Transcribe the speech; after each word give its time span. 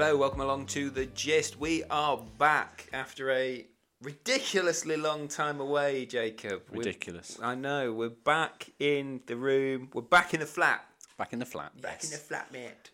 Hello, 0.00 0.16
welcome 0.16 0.40
along 0.42 0.66
to 0.66 0.90
the 0.90 1.06
gist. 1.06 1.58
We 1.58 1.82
are 1.90 2.18
back 2.38 2.88
after 2.92 3.32
a 3.32 3.66
ridiculously 4.00 4.96
long 4.96 5.26
time 5.26 5.58
away, 5.58 6.06
Jacob. 6.06 6.62
We're- 6.70 6.86
Ridiculous. 6.86 7.36
I 7.42 7.56
know. 7.56 7.92
We're 7.92 8.10
back 8.10 8.70
in 8.78 9.22
the 9.26 9.34
room. 9.34 9.90
We're 9.92 10.02
back 10.02 10.34
in 10.34 10.38
the 10.38 10.46
flat. 10.46 10.86
Back 11.16 11.32
in 11.32 11.40
the 11.40 11.44
flat. 11.44 11.82
Back 11.82 12.04
in 12.04 12.10
the 12.10 12.16
flat, 12.16 12.52
mate. 12.52 12.90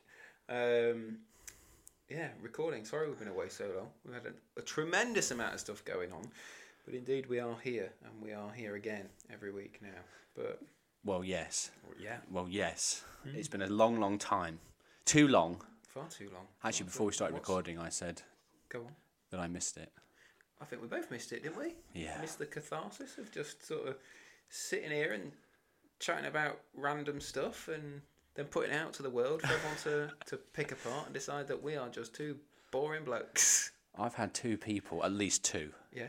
Um, 0.49 1.19
yeah, 2.09 2.29
recording. 2.41 2.87
Sorry 2.87 3.07
we've 3.07 3.19
been 3.19 3.29
away 3.29 3.51
so 3.51 3.67
long. 3.77 3.89
We've 4.07 4.15
had 4.15 4.25
a, 4.25 4.61
a 4.61 4.63
tremendous 4.63 5.31
amount 5.31 5.53
of 5.53 5.61
stuff 5.61 5.85
going 5.85 6.11
on, 6.11 6.27
but 6.87 6.95
indeed 6.95 7.27
we 7.27 7.39
are 7.39 7.59
here, 7.63 7.93
and 8.03 8.23
we 8.23 8.33
are 8.33 8.51
here 8.51 8.77
again 8.77 9.11
every 9.31 9.53
week 9.53 9.79
now. 9.83 10.01
But 10.35 10.59
Well, 11.05 11.23
yes. 11.23 11.71
yeah, 12.01 12.17
Well, 12.31 12.49
yes. 12.49 13.05
Hmm. 13.25 13.37
It's 13.37 13.49
been 13.49 13.61
a 13.61 13.67
long, 13.67 14.01
long 14.01 14.17
time. 14.17 14.59
Too 15.05 15.29
long. 15.29 15.61
Far 15.95 16.09
too 16.09 16.29
long. 16.35 16.47
Actually, 16.65 16.87
before 16.87 17.07
we 17.07 17.13
started 17.13 17.35
what's- 17.35 17.49
recording, 17.49 17.79
I 17.79 17.89
said 17.89 18.23
go 18.69 18.81
on. 18.81 18.95
that 19.31 19.39
I 19.41 19.47
missed 19.47 19.77
it. 19.77 19.93
I 20.61 20.65
think 20.65 20.83
we 20.83 20.89
both 20.89 21.11
missed 21.11 21.33
it, 21.33 21.43
didn't 21.43 21.59
we? 21.59 21.75
Yeah. 21.95 22.21
Missed 22.21 22.39
the 22.39 22.47
catharsis 22.47 23.19
of 23.19 23.31
just 23.31 23.65
sort 23.67 23.87
of 23.89 23.97
sitting 24.49 24.91
here 24.91 25.13
and 25.13 25.33
chatting 26.01 26.27
about 26.27 26.61
random 26.75 27.21
stuff 27.21 27.69
and 27.69 28.01
then 28.35 28.47
putting 28.47 28.73
it 28.73 28.77
out 28.77 28.93
to 28.95 29.03
the 29.03 29.11
world 29.11 29.43
for 29.43 29.53
everyone 29.53 29.77
to, 29.85 30.11
to 30.27 30.37
pick 30.37 30.73
apart 30.73 31.07
and 31.07 31.15
decide 31.15 31.47
that 31.49 31.63
we 31.63 31.77
are 31.77 31.89
just 31.89 32.15
two 32.15 32.37
boring 32.71 33.05
blokes. 33.05 33.71
I've 33.99 34.15
had 34.15 34.35
two 34.35 34.57
people, 34.59 35.05
at 35.05 35.13
least 35.13 35.45
two, 35.45 35.71
Yeah. 35.93 36.09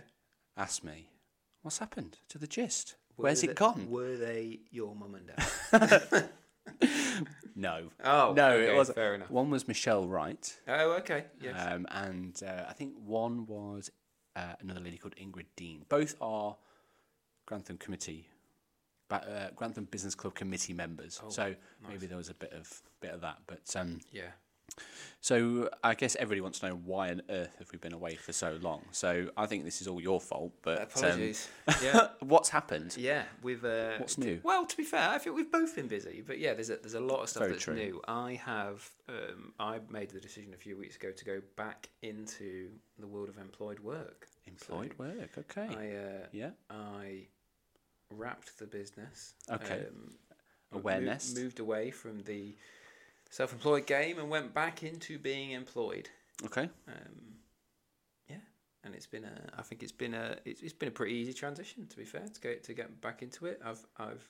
ask 0.57 0.83
me, 0.83 1.09
what's 1.61 1.77
happened 1.77 2.17
to 2.29 2.37
the 2.39 2.47
gist? 2.47 2.95
Were 3.17 3.23
Where's 3.23 3.41
they- 3.41 3.49
it 3.49 3.55
gone? 3.55 3.89
Were 3.89 4.15
they 4.17 4.59
your 4.71 4.95
mum 4.95 5.15
and 5.15 5.27
dad? 5.27 6.29
No. 7.55 7.89
Oh, 8.03 8.33
no, 8.35 8.51
okay, 8.51 8.71
it 8.71 8.75
wasn't. 8.75 8.95
fair 8.95 9.15
enough. 9.15 9.29
One 9.31 9.49
was 9.49 9.67
Michelle 9.67 10.07
Wright, 10.07 10.59
oh, 10.67 10.91
okay. 10.99 11.25
Yes. 11.41 11.55
um, 11.57 11.85
and 11.91 12.41
uh, 12.45 12.63
I 12.67 12.73
think 12.73 12.93
one 13.03 13.45
was 13.45 13.89
uh, 14.35 14.53
another 14.59 14.81
lady 14.81 14.97
called 14.97 15.15
Ingrid 15.15 15.45
Dean. 15.55 15.85
Both 15.87 16.15
are 16.19 16.57
Grantham 17.45 17.77
Committee, 17.77 18.27
uh, 19.09 19.21
Grantham 19.55 19.85
Business 19.85 20.15
Club 20.15 20.35
Committee 20.35 20.73
members. 20.73 21.21
Oh, 21.23 21.29
so 21.29 21.55
maybe 21.87 22.07
there 22.07 22.17
was 22.17 22.29
a 22.29 22.33
bit 22.33 22.51
of 22.53 22.81
bit 23.01 23.11
of 23.11 23.21
that, 23.21 23.37
but. 23.47 23.73
Um, 23.75 23.99
yeah. 24.11 24.31
So 25.25 25.69
I 25.83 25.95
guess 25.95 26.15
everybody 26.17 26.39
wants 26.39 26.59
to 26.59 26.67
know 26.69 26.75
why 26.75 27.09
on 27.09 27.23
earth 27.31 27.55
have 27.57 27.71
we 27.71 27.79
been 27.79 27.93
away 27.93 28.13
for 28.13 28.31
so 28.31 28.59
long. 28.61 28.83
So 28.91 29.29
I 29.35 29.47
think 29.47 29.65
this 29.65 29.81
is 29.81 29.87
all 29.87 29.99
your 29.99 30.21
fault. 30.21 30.53
But 30.61 30.81
um, 30.81 30.83
Apologies. 30.83 31.49
yeah. 31.83 32.09
what's 32.19 32.49
happened? 32.49 32.95
Yeah, 32.95 33.23
we've. 33.41 33.65
Uh, 33.65 33.93
What's 33.97 34.19
new? 34.19 34.39
Well, 34.43 34.67
to 34.67 34.77
be 34.77 34.83
fair, 34.83 35.09
I 35.09 35.17
think 35.17 35.35
we've 35.35 35.51
both 35.51 35.75
been 35.75 35.87
busy, 35.87 36.23
but 36.25 36.37
yeah, 36.37 36.53
there's 36.53 36.69
a, 36.69 36.75
there's 36.75 36.93
a 36.93 36.99
lot 36.99 37.21
of 37.21 37.29
stuff 37.29 37.41
Very 37.41 37.53
that's 37.53 37.63
true. 37.63 37.73
new. 37.73 38.01
I 38.07 38.39
have 38.45 38.87
um, 39.09 39.53
I 39.59 39.79
made 39.89 40.11
the 40.11 40.19
decision 40.19 40.53
a 40.53 40.57
few 40.57 40.77
weeks 40.77 40.95
ago 40.95 41.09
to 41.09 41.25
go 41.25 41.41
back 41.55 41.89
into 42.03 42.69
the 42.99 43.07
world 43.07 43.29
of 43.29 43.39
employed 43.39 43.79
work. 43.79 44.27
Employed 44.45 44.93
So 44.95 45.03
work. 45.05 45.37
Okay. 45.39 45.75
I 45.75 45.95
uh, 45.95 46.27
yeah. 46.33 46.51
I 46.69 47.25
wrapped 48.11 48.59
the 48.59 48.67
business. 48.67 49.33
Okay. 49.51 49.85
Um, 49.89 50.13
Awareness. 50.71 51.33
Moved, 51.33 51.43
moved 51.43 51.59
away 51.61 51.89
from 51.89 52.21
the 52.23 52.55
self-employed 53.35 53.85
game 53.85 54.17
and 54.17 54.29
went 54.29 54.53
back 54.53 54.81
into 54.81 55.19
being 55.19 55.51
employed. 55.51 56.07
Okay. 56.45 56.69
Um, 56.87 57.35
yeah, 58.29 58.37
and 58.85 58.95
it's 58.95 59.05
been 59.07 59.25
a. 59.25 59.59
I 59.59 59.61
think 59.61 59.83
it's 59.83 59.91
been 59.91 60.13
a. 60.13 60.37
It's, 60.45 60.61
it's 60.61 60.73
been 60.73 60.87
a 60.89 60.91
pretty 60.99 61.15
easy 61.15 61.33
transition. 61.33 61.85
To 61.87 61.97
be 61.97 62.05
fair, 62.05 62.25
to 62.33 62.41
get 62.41 62.63
to 62.63 62.73
get 62.73 63.01
back 63.01 63.21
into 63.21 63.45
it, 63.45 63.61
I've 63.63 63.85
I've 63.97 64.29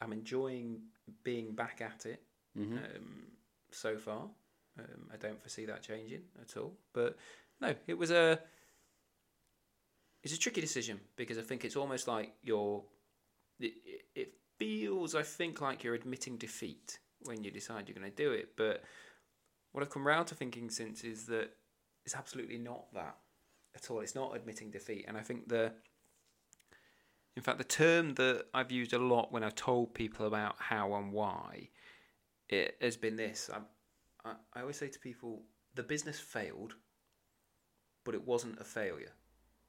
I'm 0.00 0.12
enjoying 0.12 0.80
being 1.22 1.54
back 1.54 1.80
at 1.80 2.06
it 2.06 2.20
hmm 2.56 2.78
um, 2.78 3.22
so 3.70 3.96
far. 3.96 4.22
Um, 4.78 5.08
I 5.12 5.16
don't 5.18 5.40
foresee 5.40 5.66
that 5.66 5.82
changing 5.82 6.22
at 6.40 6.56
all. 6.56 6.72
But 6.92 7.16
no, 7.60 7.74
it 7.86 7.96
was 7.96 8.10
a. 8.10 8.40
It's 10.24 10.34
a 10.34 10.38
tricky 10.38 10.60
decision 10.60 11.00
because 11.16 11.38
I 11.38 11.42
think 11.42 11.64
it's 11.64 11.76
almost 11.76 12.08
like 12.08 12.32
you're. 12.42 12.82
It- 13.60 13.74
it 14.14 14.34
feels, 14.58 15.14
I 15.14 15.22
think, 15.22 15.60
like 15.60 15.82
you're 15.82 15.94
admitting 15.94 16.36
defeat 16.36 16.98
when 17.24 17.44
you 17.44 17.50
decide 17.50 17.88
you're 17.88 17.98
going 17.98 18.10
to 18.10 18.16
do 18.16 18.32
it. 18.32 18.50
But 18.56 18.82
what 19.72 19.82
I've 19.82 19.90
come 19.90 20.06
round 20.06 20.26
to 20.28 20.34
thinking 20.34 20.70
since 20.70 21.04
is 21.04 21.26
that 21.26 21.50
it's 22.04 22.14
absolutely 22.14 22.58
not 22.58 22.92
that 22.94 23.16
at 23.74 23.90
all. 23.90 24.00
It's 24.00 24.14
not 24.14 24.36
admitting 24.36 24.70
defeat, 24.70 25.04
and 25.08 25.16
I 25.16 25.20
think 25.20 25.48
the. 25.48 25.72
In 27.34 27.42
fact, 27.42 27.56
the 27.56 27.64
term 27.64 28.12
that 28.16 28.44
I've 28.52 28.70
used 28.70 28.92
a 28.92 28.98
lot 28.98 29.32
when 29.32 29.42
I've 29.42 29.54
told 29.54 29.94
people 29.94 30.26
about 30.26 30.56
how 30.58 30.94
and 30.94 31.12
why, 31.12 31.70
it 32.50 32.76
has 32.82 32.98
been 32.98 33.16
this. 33.16 33.48
I, 33.50 34.28
I, 34.28 34.34
I 34.52 34.60
always 34.60 34.76
say 34.76 34.88
to 34.88 34.98
people, 34.98 35.44
the 35.74 35.82
business 35.82 36.20
failed, 36.20 36.74
but 38.04 38.14
it 38.14 38.26
wasn't 38.26 38.60
a 38.60 38.64
failure. 38.64 39.12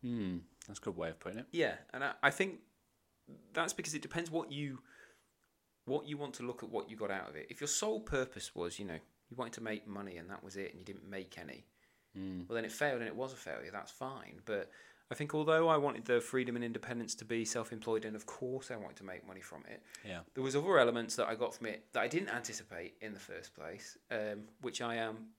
Hmm. 0.02 0.40
That's 0.68 0.80
a 0.80 0.81
good 0.81 0.97
way 0.97 1.09
of 1.09 1.19
putting 1.22 1.40
it. 1.40 1.46
Yeah, 1.52 1.75
and 1.94 2.03
I, 2.03 2.12
I 2.22 2.31
think 2.31 2.59
that's 3.53 3.72
because 3.72 3.94
it 3.94 4.02
depends 4.02 4.30
what 4.30 4.52
you 4.52 4.80
what 5.85 6.07
you 6.07 6.17
want 6.17 6.33
to 6.35 6.44
look 6.44 6.63
at 6.63 6.69
what 6.69 6.89
you 6.89 6.95
got 6.95 7.11
out 7.11 7.29
of 7.29 7.35
it. 7.35 7.47
If 7.49 7.59
your 7.61 7.67
sole 7.67 7.99
purpose 7.99 8.55
was, 8.55 8.79
you 8.79 8.85
know, 8.85 8.99
you 9.29 9.35
wanted 9.38 9.53
to 9.53 9.61
make 9.61 9.88
money 9.88 10.17
and 10.17 10.29
that 10.29 10.44
was 10.44 10.55
it, 10.55 10.69
and 10.71 10.79
you 10.79 10.85
didn't 10.85 11.09
make 11.09 11.38
any, 11.38 11.66
Mm. 12.17 12.47
well 12.47 12.55
then 12.55 12.63
it 12.63 12.71
failed 12.71 12.99
and 12.99 13.07
it 13.07 13.16
was 13.16 13.33
a 13.33 13.35
failure. 13.35 13.71
That's 13.71 13.91
fine. 13.91 14.39
But 14.45 14.69
I 15.09 15.16
think 15.16 15.33
although 15.33 15.67
I 15.67 15.77
wanted 15.77 16.05
the 16.05 16.21
freedom 16.21 16.55
and 16.55 16.63
independence 16.63 17.16
to 17.16 17.25
be 17.25 17.44
self-employed, 17.44 18.05
and 18.05 18.16
of 18.16 18.25
course 18.27 18.69
I 18.69 18.75
wanted 18.75 18.97
to 18.97 19.03
make 19.03 19.25
money 19.25 19.41
from 19.41 19.63
it, 19.66 19.81
Yeah. 20.05 20.21
there 20.35 20.44
was 20.44 20.55
other 20.55 20.77
elements 20.77 21.16
that 21.16 21.27
I 21.27 21.33
got 21.35 21.55
from 21.55 21.66
it 21.67 21.91
that 21.94 22.01
I 22.01 22.07
didn't 22.07 22.29
anticipate 22.29 22.97
in 23.01 23.13
the 23.13 23.19
first 23.19 23.53
place, 23.55 23.97
um, 24.11 24.47
which 24.61 24.79
I 24.81 24.95
am 24.95 25.33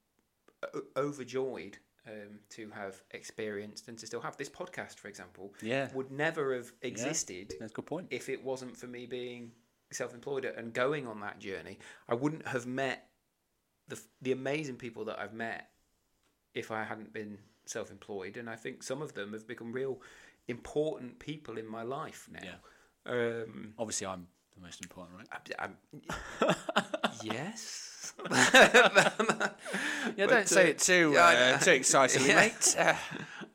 o- 0.75 0.83
overjoyed 0.97 1.79
um, 2.07 2.39
to 2.51 2.69
have 2.71 3.03
experienced 3.13 3.89
and 3.89 3.97
to 3.99 4.07
still 4.07 4.21
have. 4.21 4.37
This 4.37 4.51
podcast, 4.51 4.99
for 4.99 5.09
example, 5.09 5.55
Yeah. 5.63 5.91
would 5.95 6.11
never 6.11 6.55
have 6.55 6.71
existed 6.83 7.55
That's 7.59 7.73
a 7.73 7.75
good 7.75 7.87
point. 7.87 8.09
if 8.11 8.29
it 8.29 8.43
wasn't 8.45 8.77
for 8.77 8.87
me 8.89 9.07
being 9.07 9.53
self-employed 9.93 10.45
and 10.45 10.73
going 10.73 11.07
on 11.07 11.21
that 11.21 11.39
journey. 11.39 11.79
I 12.09 12.15
wouldn't 12.15 12.47
have 12.49 12.67
met 12.67 13.09
the 13.89 14.01
the 14.23 14.33
amazing 14.33 14.77
people 14.77 15.05
that 15.07 15.19
I've 15.19 15.35
met 15.35 15.69
if 16.55 16.71
I 16.71 16.85
hadn't 16.85 17.13
been 17.13 17.39
self-employed, 17.67 18.37
and 18.37 18.49
I 18.49 18.57
think 18.57 18.83
some 18.83 19.03
of 19.03 19.15
them 19.15 19.33
have 19.33 19.47
become 19.47 19.73
real 19.73 20.01
important 20.49 21.19
people 21.19 21.59
in 21.59 21.67
my 21.67 21.83
life 21.83 22.29
now. 22.31 22.41
Yeah. 22.43 23.13
Um, 23.13 23.75
Obviously, 23.79 24.07
I'm 24.07 24.27
the 24.55 24.63
most 24.63 24.83
important, 24.83 25.19
right? 25.19 25.29
I'm, 25.59 25.77
yes. 27.23 28.15
Yeah. 30.17 30.27
Don't 30.27 30.49
say 30.49 30.67
uh, 30.67 30.69
it 30.69 30.79
too 30.79 31.17
I 31.19 31.53
uh, 31.53 31.59
too 31.59 31.73
excitedly, 31.73 32.29
Yeah. 32.29 32.37
mate. 32.37 32.77
Uh, 32.79 32.95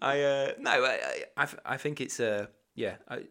I 0.02 0.22
uh, 0.22 0.52
no, 0.60 0.72
I, 0.72 1.00
I, 1.38 1.44
I 1.44 1.48
I 1.66 1.78
think 1.78 2.02
it's 2.02 2.20
a 2.20 2.50
yeah. 2.76 2.96
I, 3.08 3.24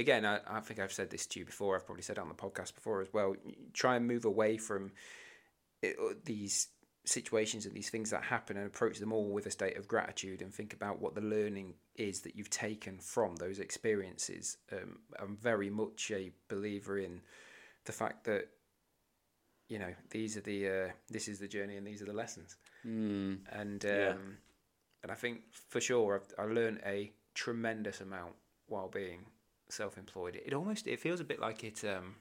again, 0.00 0.24
I, 0.26 0.40
I 0.46 0.60
think 0.60 0.80
I've 0.80 0.92
said 0.92 1.10
this 1.10 1.26
to 1.28 1.40
you 1.40 1.46
before. 1.46 1.76
I've 1.76 1.86
probably 1.86 2.02
said 2.02 2.18
it 2.18 2.20
on 2.20 2.28
the 2.28 2.34
podcast 2.34 2.74
before 2.74 3.00
as 3.00 3.12
well. 3.12 3.34
Try 3.72 3.96
and 3.96 4.06
move 4.06 4.24
away 4.24 4.56
from 4.56 4.92
it, 5.82 5.96
uh, 6.00 6.14
these 6.24 6.68
situations 7.04 7.64
and 7.66 7.74
these 7.74 7.88
things 7.90 8.10
that 8.10 8.22
happen 8.22 8.56
and 8.56 8.66
approach 8.66 8.98
them 8.98 9.12
all 9.12 9.30
with 9.30 9.46
a 9.46 9.50
state 9.50 9.76
of 9.76 9.88
gratitude 9.88 10.42
and 10.42 10.52
think 10.52 10.72
about 10.72 11.00
what 11.00 11.14
the 11.14 11.20
learning 11.20 11.74
is 11.96 12.20
that 12.20 12.36
you've 12.36 12.50
taken 12.50 12.98
from 12.98 13.36
those 13.36 13.58
experiences. 13.58 14.58
Um, 14.72 14.98
I'm 15.18 15.36
very 15.36 15.70
much 15.70 16.10
a 16.10 16.30
believer 16.48 16.98
in 16.98 17.20
the 17.84 17.92
fact 17.92 18.24
that 18.24 18.48
you 19.68 19.78
know 19.78 19.94
these 20.10 20.36
are 20.36 20.42
the 20.42 20.68
uh, 20.68 20.88
this 21.08 21.28
is 21.28 21.38
the 21.38 21.48
journey 21.48 21.76
and 21.76 21.86
these 21.86 22.02
are 22.02 22.06
the 22.06 22.12
lessons 22.12 22.56
mm. 22.84 23.38
and 23.52 23.84
um, 23.84 23.90
Yeah. 23.90 24.14
and 25.02 25.12
I 25.12 25.14
think 25.14 25.42
for 25.68 25.80
sure 25.80 26.16
I've, 26.16 26.44
I 26.44 26.52
learned 26.52 26.80
a 26.84 27.12
tremendous 27.34 28.00
amount 28.00 28.34
while 28.66 28.88
being 28.88 29.26
self-employed. 29.72 30.40
It 30.44 30.52
almost 30.52 30.86
it 30.86 31.00
feels 31.00 31.20
a 31.20 31.24
bit 31.24 31.40
like 31.40 31.64
it 31.64 31.84
um, 31.84 32.16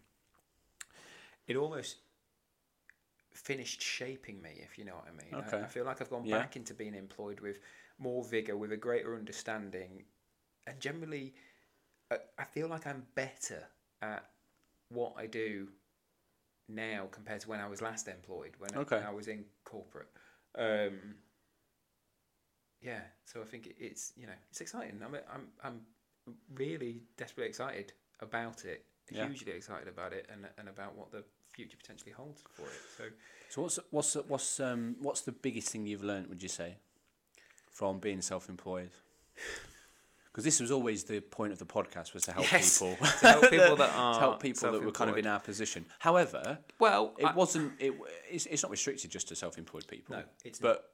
it 1.48 1.56
almost 1.56 1.98
finished 3.34 3.82
shaping 3.82 4.42
me, 4.42 4.62
if 4.64 4.78
you 4.78 4.86
know 4.86 4.96
what 4.96 5.08
I 5.08 5.12
mean. 5.12 5.34
I- 5.34 5.48
Okay. 5.48 5.62
I, 5.64 5.68
feel 5.68 5.86
like 5.86 6.02
I've 6.02 6.10
gone 6.10 6.26
Yeah. 6.26 6.40
back 6.40 6.56
into 6.56 6.74
being 6.74 6.96
employed 6.96 7.40
with 7.40 7.60
more 7.98 8.24
vigor, 8.24 8.58
with 8.58 8.72
a 8.72 8.78
greater 8.78 9.16
understanding, 9.16 10.04
and 10.68 10.80
generally, 10.80 11.34
I, 12.12 12.18
I 12.38 12.44
feel 12.44 12.68
like 12.68 12.86
I'm 12.88 13.06
better 13.16 13.68
at 14.02 14.30
what 14.90 15.14
I 15.18 15.26
do 15.28 15.70
now 16.68 17.08
compared 17.12 17.42
to 17.42 17.50
when 17.50 17.60
I 17.60 17.68
was 17.68 17.82
last 17.82 18.08
employed, 18.08 18.54
when, 18.58 18.74
I- 18.76 18.80
Okay. 18.80 18.98
when 18.98 19.06
I 19.06 19.12
was 19.12 19.28
in 19.28 19.46
corporate. 19.64 20.10
Um, 20.56 21.16
yeah, 22.82 23.02
so 23.26 23.42
I 23.42 23.46
think 23.46 23.68
it, 23.68 23.76
it's 23.80 24.14
you 24.16 24.26
know 24.28 24.34
it's 24.50 24.62
exciting. 24.62 25.02
I'm 25.04 25.16
I'm 25.16 25.48
I'm 25.64 25.82
really 26.54 27.02
desperately 27.18 27.50
excited 27.50 27.94
about 28.20 28.66
it, 28.66 28.86
Yeah. 29.12 29.28
hugely 29.28 29.54
excited 29.54 29.88
about 29.88 30.14
it, 30.14 30.28
and 30.32 30.48
and 30.58 30.68
about 30.70 30.96
what 30.96 31.12
the 31.12 31.24
future 31.54 31.78
potentially 31.78 32.12
holds 32.12 32.44
for 32.54 32.64
it. 32.64 32.82
So 32.98 33.04
So 33.50 33.62
what's 33.64 33.80
what's 33.92 34.14
what's 34.28 34.60
um 34.60 34.96
what's 35.00 35.22
the 35.22 35.32
biggest 35.32 35.70
thing 35.70 35.86
you've 35.86 36.04
learned? 36.04 36.28
Would 36.28 36.42
you 36.44 36.50
say 36.50 36.78
from 37.72 38.00
being 38.00 38.22
self-employed? 38.22 38.92
Because 40.32 40.44
this 40.44 40.60
was 40.60 40.70
always 40.70 41.06
the 41.06 41.22
point 41.22 41.52
of 41.52 41.58
the 41.58 41.66
podcast 41.66 42.14
was 42.14 42.22
to 42.24 42.32
help 42.32 42.50
Yes, 42.52 42.78
people, 42.80 42.96
to 43.22 43.28
help 43.28 43.50
people 43.50 43.76
that 43.78 43.90
to 43.94 43.98
are 43.98 44.20
help 44.20 44.40
people 44.42 44.72
that 44.72 44.84
were 44.84 44.92
kind 44.92 45.10
of 45.10 45.18
in 45.18 45.26
our 45.26 45.40
position. 45.40 45.88
However, 45.98 46.60
well, 46.80 47.16
it 47.18 47.26
I- 47.26 47.34
wasn't. 47.34 47.74
It 47.80 47.94
it's, 48.30 48.46
it's 48.46 48.62
not 48.62 48.70
restricted 48.72 49.10
just 49.10 49.28
to 49.30 49.36
self-employed 49.36 49.88
people. 49.88 50.18
No, 50.18 50.24
it's 50.46 50.60
but 50.60 50.92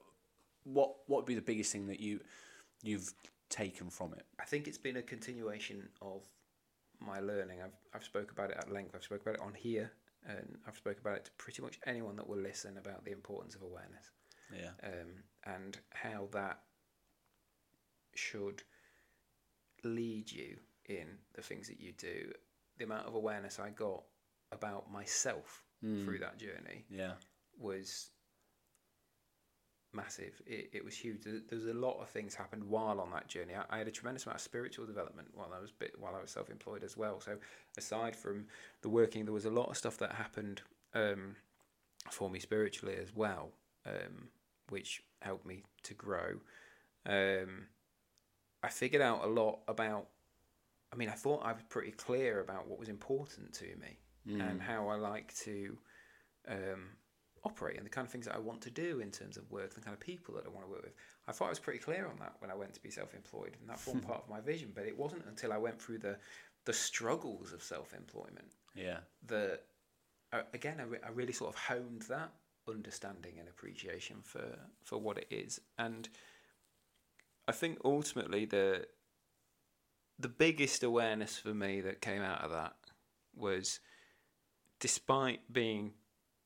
what 0.64 0.96
what 1.08 1.18
would 1.18 1.26
be 1.26 1.36
the 1.36 1.42
biggest 1.42 1.72
thing 1.74 1.88
that 1.88 2.00
you 2.00 2.22
you've 2.82 3.14
taken 3.50 3.90
from 3.90 4.14
it? 4.14 4.26
I 4.40 4.46
think 4.46 4.68
it's 4.68 4.78
been 4.78 4.98
a 4.98 5.02
continuation 5.02 5.90
of 6.02 6.24
my 7.00 7.20
learning. 7.20 7.62
I've 7.64 7.76
I've 7.94 8.04
spoke 8.04 8.32
about 8.32 8.52
it 8.52 8.58
at 8.58 8.72
length. 8.72 8.96
I've 8.96 9.04
spoke 9.04 9.22
about 9.22 9.36
it 9.36 9.42
on 9.42 9.54
here, 9.54 9.92
and 10.28 10.58
I've 10.68 10.78
spoke 10.78 11.00
about 11.00 11.18
it 11.18 11.26
to 11.26 11.32
pretty 11.38 11.62
much 11.62 11.80
anyone 11.86 12.16
that 12.18 12.28
will 12.28 12.38
listen 12.38 12.78
about 12.78 13.06
the 13.06 13.12
importance 13.12 13.56
of 13.56 13.62
awareness 13.62 14.10
Yeah. 14.54 14.72
um, 14.84 15.24
and 15.44 15.78
how 15.92 16.28
that 16.32 16.62
should 18.16 18.64
lead 19.84 20.32
you 20.32 20.58
in 20.86 21.18
the 21.34 21.42
things 21.42 21.68
that 21.68 21.80
you 21.80 21.92
do. 21.94 22.32
The 22.78 22.86
amount 22.86 23.08
of 23.08 23.16
awareness 23.16 23.60
I 23.60 23.70
got 23.70 24.04
about 24.52 24.92
myself 24.92 25.64
through 25.82 26.18
that 26.20 26.38
journey 26.40 26.86
Yeah. 26.90 27.14
was 27.60 28.10
massive. 29.96 30.42
It, 30.46 30.70
it 30.74 30.86
was 30.86 30.96
huge. 30.96 31.24
There, 31.24 31.42
there 31.50 31.58
was 31.58 31.68
a 31.68 31.74
lot 31.74 32.00
of 32.02 32.10
things 32.10 32.36
happened 32.36 32.64
while 32.64 33.00
on 33.00 33.12
that 33.12 33.28
journey. 33.28 33.54
I, 33.56 33.64
I 33.74 33.78
had 33.80 33.88
a 33.88 33.92
tremendous 33.92 34.26
amount 34.26 34.38
of 34.38 34.42
spiritual 34.42 34.86
development 34.86 35.30
while 35.34 35.52
I 35.56 35.60
was 35.60 35.72
bit, 35.72 35.96
while 36.00 36.16
I 36.16 36.22
was 36.22 36.32
self 36.32 36.50
employed 36.50 36.84
as 36.84 36.98
well. 36.98 37.20
So 37.20 37.38
aside 37.78 38.16
from 38.16 38.46
the 38.82 38.90
working, 38.90 39.26
there 39.26 39.34
was 39.34 39.46
a 39.46 39.50
lot 39.50 39.70
of 39.70 39.78
stuff 39.78 39.98
that 40.00 40.14
happened 40.14 40.62
um, 40.94 41.36
for 42.12 42.30
me 42.30 42.40
spiritually 42.40 42.96
as 43.02 43.16
well, 43.16 43.52
um, 43.86 44.30
which 44.70 45.04
helped 45.22 45.46
me 45.46 45.64
to 45.84 45.94
grow. 45.94 46.36
Um, 47.06 47.68
I 48.64 48.70
figured 48.70 49.02
out 49.02 49.24
a 49.24 49.28
lot 49.28 49.60
about. 49.68 50.08
I 50.94 50.98
mean, 50.98 51.10
I 51.10 51.14
thought 51.14 51.44
I 51.44 51.52
was 51.52 51.64
pretty 51.68 51.92
clear 51.92 52.40
about 52.40 52.68
what 52.68 52.80
was 52.80 52.88
important 52.88 53.54
to 53.54 53.66
me 53.66 54.00
and 54.42 54.62
how 54.62 54.88
I 54.88 54.96
like 54.96 55.36
to 55.40 55.78
um, 56.48 56.90
operate 57.46 57.78
and 57.78 57.86
the 57.86 57.90
kind 57.90 58.06
of 58.06 58.12
things 58.12 58.26
that 58.26 58.36
I 58.36 58.40
want 58.40 58.62
to 58.62 58.70
do 58.72 59.00
in 59.00 59.12
terms 59.12 59.38
of 59.38 59.50
work, 59.52 59.74
the 59.74 59.82
kind 59.82 59.94
of 59.94 60.00
people 60.00 60.34
that 60.36 60.46
I 60.46 60.50
want 60.50 60.66
to 60.66 60.72
work 60.72 60.84
with. 60.84 60.94
I 61.28 61.32
thought 61.32 61.46
I 61.46 61.50
was 61.50 61.60
pretty 61.60 61.80
clear 61.80 62.08
on 62.08 62.18
that 62.20 62.36
when 62.40 62.50
I 62.52 62.56
went 62.56 62.74
to 62.74 62.82
be 62.82 62.90
self-employed, 62.90 63.56
and 63.60 63.70
that 63.70 63.80
formed 63.80 64.04
part 64.08 64.24
of 64.24 64.30
my 64.30 64.42
vision. 64.42 64.72
But 64.74 64.86
it 64.86 64.98
wasn't 64.98 65.26
until 65.28 65.54
I 65.54 65.58
went 65.58 65.82
through 65.82 66.00
the 66.00 66.18
the 66.66 66.74
struggles 66.74 67.54
of 67.54 67.62
self-employment 67.62 68.52
Yeah. 68.74 68.98
that, 69.28 69.62
uh, 70.34 70.42
again, 70.56 70.78
I, 70.80 70.84
re- 70.84 71.00
I 71.06 71.10
really 71.10 71.32
sort 71.32 71.54
of 71.54 71.60
honed 71.62 72.02
that 72.10 72.32
understanding 72.68 73.36
and 73.38 73.48
appreciation 73.48 74.18
for 74.24 74.58
for 74.84 74.98
what 74.98 75.18
it 75.20 75.28
is. 75.30 75.62
And 75.78 76.10
I 77.48 77.52
think 77.52 77.80
ultimately 77.86 78.46
the 78.46 78.88
the 80.18 80.30
biggest 80.30 80.82
awareness 80.82 81.38
for 81.38 81.54
me 81.54 81.82
that 81.82 82.02
came 82.02 82.24
out 82.24 82.42
of 82.42 82.50
that 82.52 82.74
was 83.36 83.80
despite 84.80 85.42
being 85.52 85.94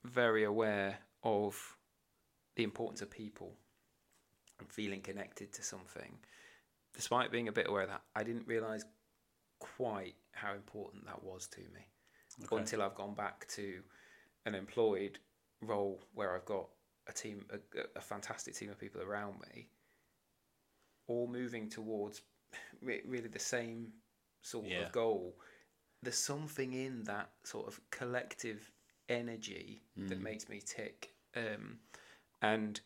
very 0.04 0.44
aware 0.44 1.00
of 1.24 1.78
the 2.56 2.64
importance 2.64 3.02
of 3.02 3.10
people 3.10 3.56
and 4.60 4.70
feeling 4.70 5.02
connected 5.02 5.54
to 5.54 5.64
something, 5.64 6.18
despite 6.94 7.32
being 7.32 7.48
a 7.48 7.52
bit 7.52 7.68
aware 7.68 7.84
of 7.84 7.90
that, 7.90 8.02
I 8.16 8.24
didn't 8.24 8.48
realize 8.48 8.84
quite 9.60 10.16
how 10.32 10.54
important 10.54 11.06
that 11.06 11.24
was 11.24 11.48
to 11.48 11.62
me 11.62 11.86
Okay. 12.46 12.58
until 12.58 12.82
I've 12.82 12.96
gone 12.96 13.14
back 13.16 13.48
to 13.50 13.82
an 14.46 14.56
employed 14.56 15.20
role 15.62 16.02
where 16.14 16.36
I've 16.36 16.46
got 16.46 16.70
a 17.08 17.14
team, 17.14 17.46
a, 17.52 17.60
a 17.98 18.02
fantastic 18.02 18.56
team 18.56 18.70
of 18.70 18.80
people 18.80 19.02
around 19.02 19.36
me, 19.54 19.68
all 21.08 21.28
moving 21.28 21.70
towards 21.70 22.22
re- 22.82 23.02
really 23.06 23.28
the 23.28 23.40
same 23.40 23.94
sort 24.42 24.68
Yeah. 24.68 24.84
of 24.86 24.92
goal. 24.92 25.36
There's 26.02 26.18
something 26.18 26.74
in 26.74 27.04
that 27.04 27.32
sort 27.44 27.68
of 27.68 27.80
collective 27.92 28.72
energy 29.10 29.82
that 29.98 30.22
makes 30.22 30.48
me 30.48 30.62
tick. 30.66 31.14
Um, 31.36 31.80
and 32.42 32.80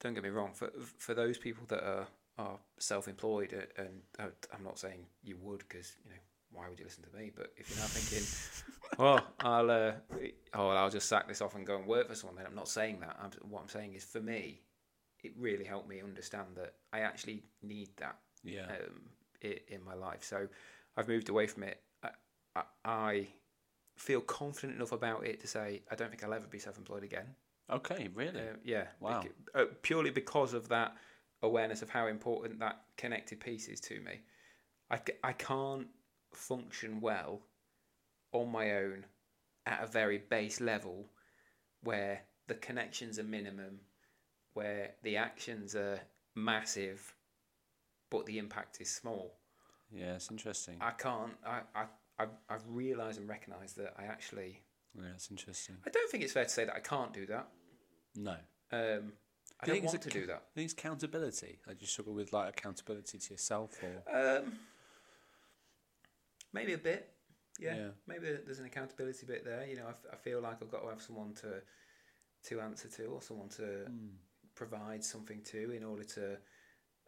don't 0.00 0.14
get 0.14 0.22
me 0.22 0.30
wrong, 0.30 0.52
for 0.54 0.70
for 0.98 1.14
those 1.14 1.36
people 1.38 1.64
that 1.68 1.84
are 1.84 2.06
are 2.38 2.58
self-employed, 2.78 3.52
uh, 3.54 3.82
and 3.82 4.00
uh, 4.18 4.30
I'm 4.54 4.64
not 4.64 4.78
saying 4.78 5.04
you 5.22 5.36
would 5.42 5.60
because 5.68 5.96
you 6.04 6.10
know 6.10 6.16
why 6.52 6.68
would 6.68 6.78
you 6.78 6.84
listen 6.86 7.04
to 7.04 7.16
me? 7.16 7.30
But 7.34 7.52
if 7.56 7.68
you're 7.68 7.78
now 7.78 7.84
thinking, 7.86 8.26
well, 8.98 9.24
I'll 9.40 9.70
uh, 9.70 9.92
oh, 10.54 10.68
I'll 10.70 10.90
just 10.90 11.08
sack 11.08 11.28
this 11.28 11.40
off 11.42 11.54
and 11.54 11.66
go 11.66 11.76
and 11.76 11.86
work 11.86 12.08
for 12.08 12.14
someone, 12.14 12.36
then 12.36 12.46
I'm 12.46 12.54
not 12.54 12.68
saying 12.68 13.00
that. 13.00 13.16
I'm, 13.20 13.30
what 13.48 13.62
I'm 13.62 13.68
saying 13.68 13.94
is, 13.94 14.04
for 14.04 14.20
me, 14.20 14.62
it 15.22 15.32
really 15.38 15.64
helped 15.64 15.88
me 15.88 16.00
understand 16.00 16.48
that 16.56 16.74
I 16.92 17.00
actually 17.00 17.42
need 17.62 17.90
that 17.98 18.16
Yeah. 18.42 18.66
um, 18.70 19.10
in 19.42 19.84
my 19.84 19.94
life. 19.94 20.24
So 20.24 20.48
I've 20.96 21.08
moved 21.08 21.28
away 21.28 21.46
from 21.46 21.64
it. 21.64 21.80
I, 22.02 22.10
I, 22.56 22.62
I 22.84 23.28
feel 24.00 24.22
confident 24.22 24.76
enough 24.76 24.92
about 24.92 25.26
it 25.26 25.38
to 25.40 25.46
say 25.46 25.82
I 25.90 25.94
don't 25.94 26.08
think 26.08 26.24
I'll 26.24 26.32
ever 26.32 26.46
be 26.46 26.58
self-employed 26.58 27.04
again. 27.04 27.26
Okay. 27.68 28.08
Really. 28.14 28.40
Uh, 28.40 28.56
yeah. 28.64 28.86
Wow. 28.98 29.22
bec- 29.22 29.32
uh, 29.54 29.64
purely 29.82 30.10
because 30.10 30.54
of 30.54 30.68
that 30.68 30.96
awareness 31.42 31.82
of 31.82 31.90
how 31.90 32.06
important 32.06 32.58
that 32.60 32.80
connected 32.96 33.40
piece 33.40 33.68
is 33.68 33.78
to 33.80 34.00
me. 34.00 34.20
I, 34.90 34.96
c- 34.96 35.18
I 35.22 35.32
can't 35.34 35.86
function 36.32 37.00
well 37.02 37.42
on 38.32 38.50
my 38.50 38.72
own 38.76 39.04
at 39.66 39.84
a 39.84 39.86
very 39.86 40.18
base 40.18 40.60
level 40.62 41.04
where 41.82 42.22
the 42.48 42.54
connections 42.54 43.18
are 43.18 43.24
minimum, 43.24 43.80
where 44.54 44.92
the 45.02 45.16
actions 45.18 45.74
are 45.76 46.00
massive, 46.34 47.14
but 48.10 48.24
the 48.26 48.38
impact 48.38 48.80
is 48.80 48.90
small. 48.90 49.34
yeah. 49.92 50.14
It's 50.14 50.30
interesting. 50.30 50.76
I 50.80 50.92
can't. 50.92 51.32
I, 51.46 51.60
I, 51.74 51.84
I've, 52.20 52.30
I've 52.48 52.62
realised 52.68 53.18
and 53.20 53.28
recognised 53.28 53.76
that 53.76 53.94
I 53.98 54.04
actually. 54.04 54.60
yeah. 54.96 55.10
It's 55.14 55.30
interesting. 55.30 55.76
I 55.86 55.90
don't 55.90 56.10
think 56.10 56.22
it's 56.24 56.32
fair 56.32 56.44
to 56.44 56.50
say 56.50 56.64
that 56.64 56.74
I 56.74 56.80
can't 56.80 57.12
do 57.12 57.26
that. 57.26 57.48
No. 58.14 58.36
Um, 58.72 59.12
I 59.60 59.66
Do 59.66 59.72
think 59.72 59.84
want 59.86 60.02
to 60.02 60.08
a 60.08 60.12
do 60.12 60.26
that. 60.26 60.36
I 60.36 60.54
think 60.54 60.64
it's 60.66 60.72
accountability. 60.74 61.58
Like 61.66 61.80
you 61.80 61.86
struggle 61.86 62.14
with 62.14 62.32
like 62.32 62.48
accountability 62.50 63.18
to 63.18 63.30
yourself, 63.34 63.78
or 63.82 64.38
Um, 64.40 64.52
maybe 66.52 66.72
a 66.74 66.78
bit. 66.78 67.12
Yeah, 67.58 67.76
Yeah. 67.76 67.88
maybe 68.06 68.26
there's 68.44 68.58
an 68.58 68.64
accountability 68.66 69.26
bit 69.26 69.44
there. 69.44 69.66
You 69.66 69.76
know, 69.76 69.86
I, 69.86 69.90
f- 69.90 70.06
I 70.12 70.16
feel 70.16 70.40
like 70.40 70.62
I've 70.62 70.70
got 70.70 70.82
to 70.82 70.88
have 70.88 71.02
someone 71.02 71.34
to 71.42 71.62
to 72.48 72.60
answer 72.62 72.88
to, 72.88 73.04
or 73.06 73.20
someone 73.20 73.50
to 73.50 73.86
provide 74.54 75.04
something 75.04 75.42
to, 75.42 75.72
in 75.72 75.84
order 75.84 76.04
to 76.04 76.38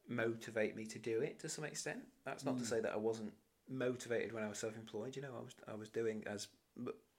motivate 0.09 0.77
me 0.77 0.85
to 0.85 0.99
do 0.99 1.21
it 1.23 1.39
to 1.41 1.49
some 1.49 1.65
extent. 1.65 2.01
That's 2.27 2.45
not 2.45 2.59
to 2.59 2.67
say 2.67 2.81
that 2.81 2.93
I 2.93 2.97
wasn't 2.99 3.33
motivated 3.69 4.33
when 4.33 4.43
I 4.45 4.49
was 4.49 4.59
self-employed. 4.59 5.17
You 5.17 5.23
know, 5.23 5.35
I 5.37 5.43
was 5.43 5.55
I 5.69 5.75
was 5.75 5.89
doing 5.89 6.23
as 6.27 6.49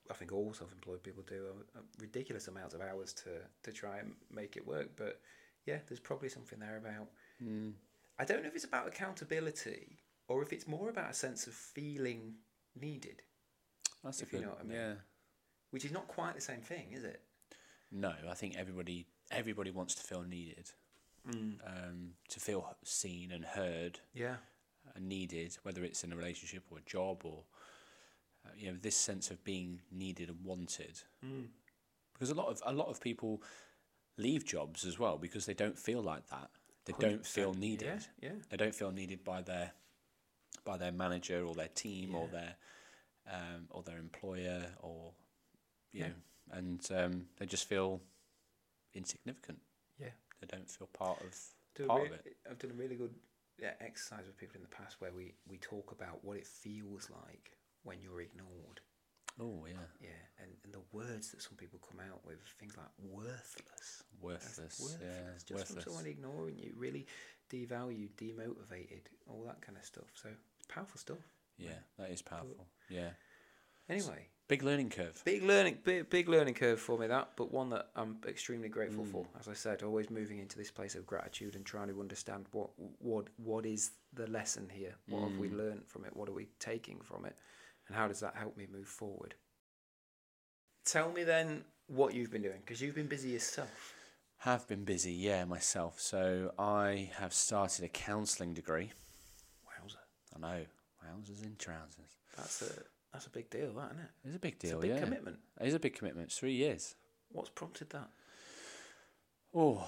I 0.10 0.14
think 0.14 0.32
all 0.32 0.54
self-employed 0.54 1.02
people 1.04 1.24
do 1.26 1.46
a, 1.76 1.80
a 1.80 1.82
ridiculous 2.00 2.48
amounts 2.48 2.74
of 2.74 2.82
hours 2.82 3.14
to 3.14 3.30
to 3.64 3.72
try 3.72 3.98
and 4.00 4.14
make 4.32 4.58
it 4.58 4.66
work. 4.68 4.90
But 4.96 5.20
yeah, 5.66 5.78
there's 5.88 6.00
probably 6.00 6.30
something 6.30 6.60
there 6.60 6.78
about. 6.78 7.08
I 8.20 8.26
don't 8.26 8.42
know 8.44 8.48
if 8.48 8.56
it's 8.56 8.64
about 8.66 8.88
accountability 8.88 9.98
or 10.28 10.42
if 10.44 10.54
it's 10.54 10.68
more 10.68 10.90
about 10.90 11.12
a 11.12 11.14
sense 11.14 11.48
of 11.48 11.54
feeling 11.54 12.36
needed, 12.80 13.22
that's 14.04 14.22
a 14.22 14.24
If 14.24 14.32
you 14.34 14.40
good. 14.40 14.46
know 14.46 14.52
what 14.52 14.60
I 14.62 14.64
mean. 14.64 14.78
Yeah. 14.78 14.94
which 15.72 15.84
is 15.86 15.92
not 15.92 16.08
quite 16.08 16.36
the 16.36 16.42
same 16.42 16.62
thing, 16.62 16.94
is 16.94 17.04
it? 17.04 17.22
No, 17.92 18.14
I 18.30 18.34
think 18.36 18.56
everybody 18.56 19.08
everybody 19.32 19.72
wants 19.72 19.96
to 19.96 20.04
feel 20.04 20.22
needed, 20.24 20.72
Mm. 21.28 21.56
um, 21.66 22.14
to 22.30 22.40
feel 22.40 22.76
seen 22.84 23.32
and 23.32 23.44
heard 23.46 24.00
Yeah. 24.14 24.38
And 24.96 25.08
needed, 25.10 25.58
whether 25.64 25.84
it's 25.84 26.04
in 26.04 26.12
a 26.14 26.16
relationship 26.16 26.64
or 26.72 26.78
a 26.78 26.82
job 26.90 27.22
or 27.24 27.44
uh, 28.46 28.50
you 28.58 28.72
know 28.72 28.78
this 28.82 28.96
sense 28.96 29.32
of 29.32 29.44
being 29.44 29.82
needed 29.92 30.30
and 30.30 30.44
wanted. 30.44 31.02
Mm. 31.26 31.48
Because 32.14 32.30
a 32.30 32.36
lot 32.36 32.48
of 32.48 32.62
a 32.66 32.74
lot 32.74 32.88
of 32.90 33.02
people 33.02 33.42
leave 34.18 34.46
jobs 34.46 34.86
as 34.86 35.00
well 35.00 35.18
because 35.18 35.46
they 35.46 35.54
don't 35.54 35.78
feel 35.78 36.02
like 36.02 36.28
that. 36.28 36.50
They 36.86 36.94
don't 37.00 37.26
feel 37.26 37.54
needed. 37.54 38.06
Yeah. 38.22 38.30
yeah. 38.30 38.36
They 38.50 38.58
don't 38.58 38.76
feel 38.76 38.92
needed 38.92 39.24
by 39.24 39.42
their 39.42 39.72
by 40.66 40.78
their 40.78 40.92
manager 40.92 41.44
or 41.46 41.56
their 41.56 41.70
team 41.70 42.14
or 42.16 42.28
their 42.28 42.56
um, 43.32 43.68
or 43.70 43.82
their 43.84 43.98
employer 43.98 44.66
or 44.82 45.14
you 45.92 46.02
Yeah. 46.02 46.08
know, 46.08 46.14
and 46.58 46.88
um, 46.96 47.26
they 47.38 47.46
just 47.46 47.68
feel 47.68 48.02
insignificant. 48.94 49.60
Yeah. 50.00 50.10
They 50.42 50.48
don't 50.48 50.70
feel 50.70 50.88
part 50.88 51.22
of 51.22 51.38
Do 51.76 51.86
a 51.86 51.88
part 51.88 52.02
re- 52.02 52.08
of 52.08 52.14
it. 52.14 52.38
I've 52.50 52.60
done 52.60 52.72
a 52.72 52.74
really 52.74 52.96
good 52.96 53.14
yeah, 53.14 53.33
exercise 53.82 54.26
with 54.26 54.38
people 54.38 54.58
in 54.58 54.64
the 54.64 54.76
past 54.76 54.96
where 55.00 55.12
we, 55.12 55.34
we 55.48 55.58
talk 55.58 55.92
about 55.92 56.24
what 56.24 56.38
it 56.38 56.48
feels 56.48 57.10
like 57.10 57.52
when 57.84 57.98
you're 58.02 58.22
ignored. 58.22 58.82
Oh 59.42 59.66
yeah, 59.68 59.78
Yeah, 60.00 60.10
and, 60.44 60.52
and 60.64 60.74
the 60.74 60.82
words 60.92 61.32
that 61.32 61.42
some 61.42 61.56
people 61.58 61.80
come 61.90 62.00
out 62.00 62.24
with, 62.26 62.38
things 62.60 62.76
like 62.78 62.88
worthless. 63.02 64.04
Worthless. 64.22 64.80
worthless. 64.80 64.98
Yeah, 65.02 65.32
Just 65.38 65.52
worthless. 65.52 65.84
from 65.84 65.94
someone 65.94 66.06
ignoring 66.06 66.58
you, 66.60 66.74
really 66.78 67.08
devalued, 67.52 68.12
demotivated, 68.16 69.02
all 69.28 69.44
that 69.48 69.62
kind 69.62 69.78
of 69.78 69.84
stuff. 69.84 70.06
So 70.14 70.30
it's 70.60 70.68
powerful 70.68 71.00
stuff. 71.00 71.18
Yeah, 71.58 71.82
that 71.98 72.12
is 72.12 72.22
powerful. 72.22 72.68
Yeah, 72.90 73.10
Anyway, 73.90 74.28
big 74.54 74.64
learning 74.64 74.90
curve. 74.90 75.20
big 75.26 75.42
learning, 75.44 75.78
big, 75.84 76.10
big 76.12 76.30
learning 76.30 76.54
curve 76.54 76.80
for 76.80 76.96
me 77.00 77.08
that, 77.08 77.30
but 77.36 77.52
one 77.52 77.70
that 77.72 77.88
I'm 77.96 78.18
extremely 78.28 78.70
grateful 78.70 79.04
for. 79.04 79.24
Mm. 79.24 79.40
As 79.40 79.48
I 79.48 79.54
said, 79.54 79.82
always 79.82 80.12
moving 80.12 80.38
into 80.38 80.58
this 80.60 80.70
place 80.70 80.94
of 80.94 81.08
gratitude 81.08 81.56
and 81.56 81.66
trying 81.66 81.88
to 81.88 82.00
understand 82.00 82.46
what 82.52 82.70
what 83.00 83.26
what 83.38 83.66
is 83.66 83.92
the 84.14 84.28
lesson 84.28 84.70
here. 84.72 84.94
What 85.08 85.24
have 85.28 85.40
we 85.40 85.50
Mm. 85.50 85.58
learned 85.58 85.88
from 85.88 86.06
it? 86.06 86.16
What 86.16 86.30
are 86.30 86.34
we 86.34 86.50
taking 86.60 87.00
from 87.02 87.26
it? 87.26 87.36
And 87.88 87.98
how 87.98 88.08
does 88.08 88.20
that 88.20 88.36
help 88.36 88.56
me 88.56 88.68
move 88.72 88.88
forward? 88.88 89.34
Tell 90.86 91.12
me 91.12 91.24
then 91.24 91.64
what 91.88 92.14
you've 92.14 92.32
been 92.32 92.44
doing 92.44 92.60
because 92.60 92.80
you've 92.82 92.96
been 92.96 93.08
busy 93.08 93.30
yourself. 93.30 93.94
Have 94.40 94.68
been 94.68 94.84
busy, 94.84 95.14
yeah, 95.14 95.46
myself. 95.46 96.00
So 96.00 96.54
I 96.60 97.10
have 97.18 97.34
started 97.34 97.86
a 97.86 97.90
counselling 97.90 98.54
degree. 98.54 98.92
Wowzer. 99.66 100.00
I 100.36 100.40
know, 100.40 100.66
wowzers 101.04 101.44
in 101.44 101.56
trousers. 101.58 102.18
That's 102.36 102.62
a 102.62 102.93
that's 103.14 103.28
a 103.28 103.30
big 103.30 103.50
deal, 103.50 103.72
that 103.74 103.92
isn't 103.92 104.00
it? 104.00 104.10
It's 104.26 104.36
a 104.36 104.40
big 104.40 104.60
deal. 104.60 104.72
It's 104.78 104.86
a 104.86 104.88
big 104.88 104.92
yeah. 104.98 105.04
commitment. 105.04 105.38
It 105.62 105.68
is 105.68 105.74
a 105.76 105.80
big 105.80 105.96
commitment. 105.96 106.28
It's 106.28 106.38
three 106.38 106.54
years. 106.56 106.96
What's 107.32 107.50
prompted 107.50 107.90
that? 107.92 108.10
Oh, 109.56 109.88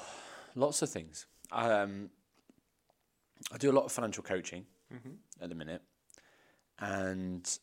lots 0.55 0.81
of 0.81 0.89
things. 0.89 1.25
Um, 1.51 2.09
I 3.51 3.57
do 3.57 3.71
a 3.71 3.73
lot 3.73 3.85
of 3.85 3.91
financial 3.91 4.23
coaching 4.23 4.65
Mm-hmm. 4.93 5.43
at 5.43 5.49
the 5.49 5.55
minute, 5.55 5.81
and 6.77 7.59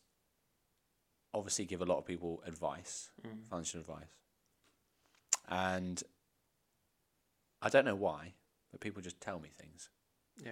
obviously 1.33 1.63
give 1.65 1.81
a 1.81 1.85
lot 1.85 1.97
of 1.97 2.05
people 2.05 2.43
advice, 2.45 3.11
Mm. 3.25 3.47
financial 3.49 3.79
advice. 3.79 4.13
And 5.47 6.03
I 7.61 7.69
don't 7.69 7.85
know 7.85 7.95
why, 7.95 8.33
but 8.71 8.81
people 8.81 9.01
just 9.01 9.21
tell 9.21 9.39
me 9.39 9.49
things. 9.57 9.89
Yeah. 10.43 10.51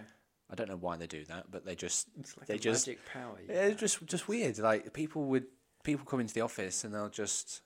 I 0.52 0.56
don't 0.56 0.68
know 0.70 0.76
why 0.78 0.98
they 0.98 1.08
do 1.08 1.24
that, 1.26 1.50
but 1.50 1.66
they 1.66 1.76
just 1.76 2.10
It's 2.20 2.38
like 2.38 2.48
They 2.48 2.56
a 2.56 2.60
just- 2.60 2.88
magic 2.88 3.06
power. 3.06 3.40
yeah, 3.48 3.68
it's 3.68 3.80
just 3.80 4.06
just 4.06 4.28
weird. 4.28 4.58
Like 4.60 4.94
people 4.94 5.26
would 5.26 5.46
people 5.84 6.06
come 6.06 6.20
into 6.20 6.34
the 6.34 6.42
office 6.42 6.84
and 6.84 6.94
they'll 6.94 7.10
just 7.10 7.62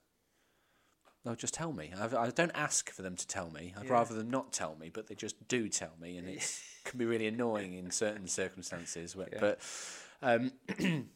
they'll 1.24 1.36
just 1.36 1.56
tell 1.56 1.74
me. 1.74 1.92
I've, 1.98 2.13
I 2.13 2.30
don't 2.30 2.51
ask 2.54 2.92
for 2.92 3.01
them 3.01 3.15
to 3.15 3.27
tell 3.27 3.50
me. 3.50 3.74
I'd 3.75 3.86
Yeah. 3.88 3.94
rather 3.94 4.13
them 4.13 4.30
not 4.30 4.54
tell 4.54 4.75
me, 4.75 4.89
but 4.89 5.08
they 5.08 5.15
just 5.15 5.48
do 5.48 5.68
tell 5.70 5.94
me, 6.00 6.18
and 6.18 6.30
it 6.30 6.62
can 6.84 7.00
be 7.00 7.06
really 7.06 7.25
annoying 7.27 7.74
in 7.74 7.89
certain 7.89 8.27
circumstances. 8.27 9.15
But, 9.15 9.30
Yeah. 9.34 9.39
but 9.39 9.60
um, 10.22 10.51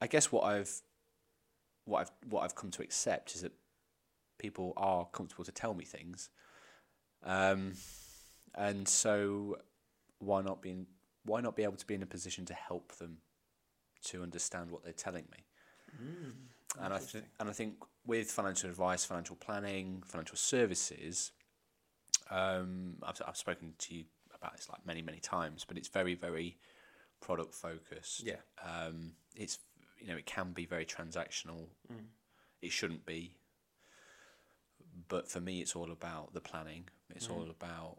I 0.00 0.06
guess 0.08 0.30
what 0.30 0.44
I've 0.44 0.82
what 1.86 2.00
I've 2.02 2.10
what 2.28 2.42
I've 2.44 2.54
come 2.54 2.70
to 2.72 2.82
accept 2.82 3.34
is 3.34 3.40
that 3.40 3.52
people 4.38 4.74
are 4.76 5.06
comfortable 5.06 5.44
to 5.44 5.52
tell 5.52 5.72
me 5.72 5.86
things, 5.86 6.28
um, 7.22 7.72
and 8.54 8.86
so 8.86 9.56
why 10.18 10.42
not 10.42 10.60
be 10.60 10.84
why 11.26 11.40
not 11.40 11.56
be 11.56 11.62
able 11.64 11.76
to 11.76 11.86
be 11.86 11.94
in 11.94 12.02
a 12.02 12.06
position 12.06 12.44
to 12.46 12.54
help 12.54 12.92
them 12.96 13.18
to 14.04 14.22
understand 14.22 14.70
what 14.70 14.82
they're 14.84 14.92
telling 14.92 15.24
me? 15.32 15.44
Mm, 16.02 16.32
and 16.84 16.94
I 16.94 16.98
th- 16.98 17.24
and 17.40 17.48
I 17.48 17.52
think 17.52 17.74
with 18.06 18.30
financial 18.30 18.70
advice, 18.70 19.04
financial 19.04 19.36
planning, 19.36 20.02
financial 20.06 20.36
services, 20.36 21.32
um, 22.30 22.96
I've 23.02 23.20
I've 23.26 23.36
spoken 23.36 23.74
to 23.78 23.94
you 23.94 24.04
about 24.34 24.56
this 24.56 24.68
like 24.68 24.84
many 24.86 25.02
many 25.02 25.18
times, 25.20 25.64
but 25.64 25.76
it's 25.78 25.88
very 25.88 26.14
very 26.14 26.58
product 27.20 27.54
focused. 27.54 28.22
Yeah. 28.24 28.36
Um, 28.62 29.12
it's 29.34 29.58
you 29.98 30.08
know 30.08 30.16
it 30.16 30.26
can 30.26 30.52
be 30.52 30.66
very 30.66 30.84
transactional. 30.84 31.68
Mm. 31.92 32.06
It 32.62 32.72
shouldn't 32.72 33.04
be. 33.06 33.36
But 35.08 35.30
for 35.30 35.40
me, 35.40 35.60
it's 35.60 35.76
all 35.76 35.92
about 35.92 36.32
the 36.32 36.40
planning. 36.40 36.88
It's 37.14 37.28
Mm. 37.28 37.36
all 37.36 37.50
about 37.50 37.98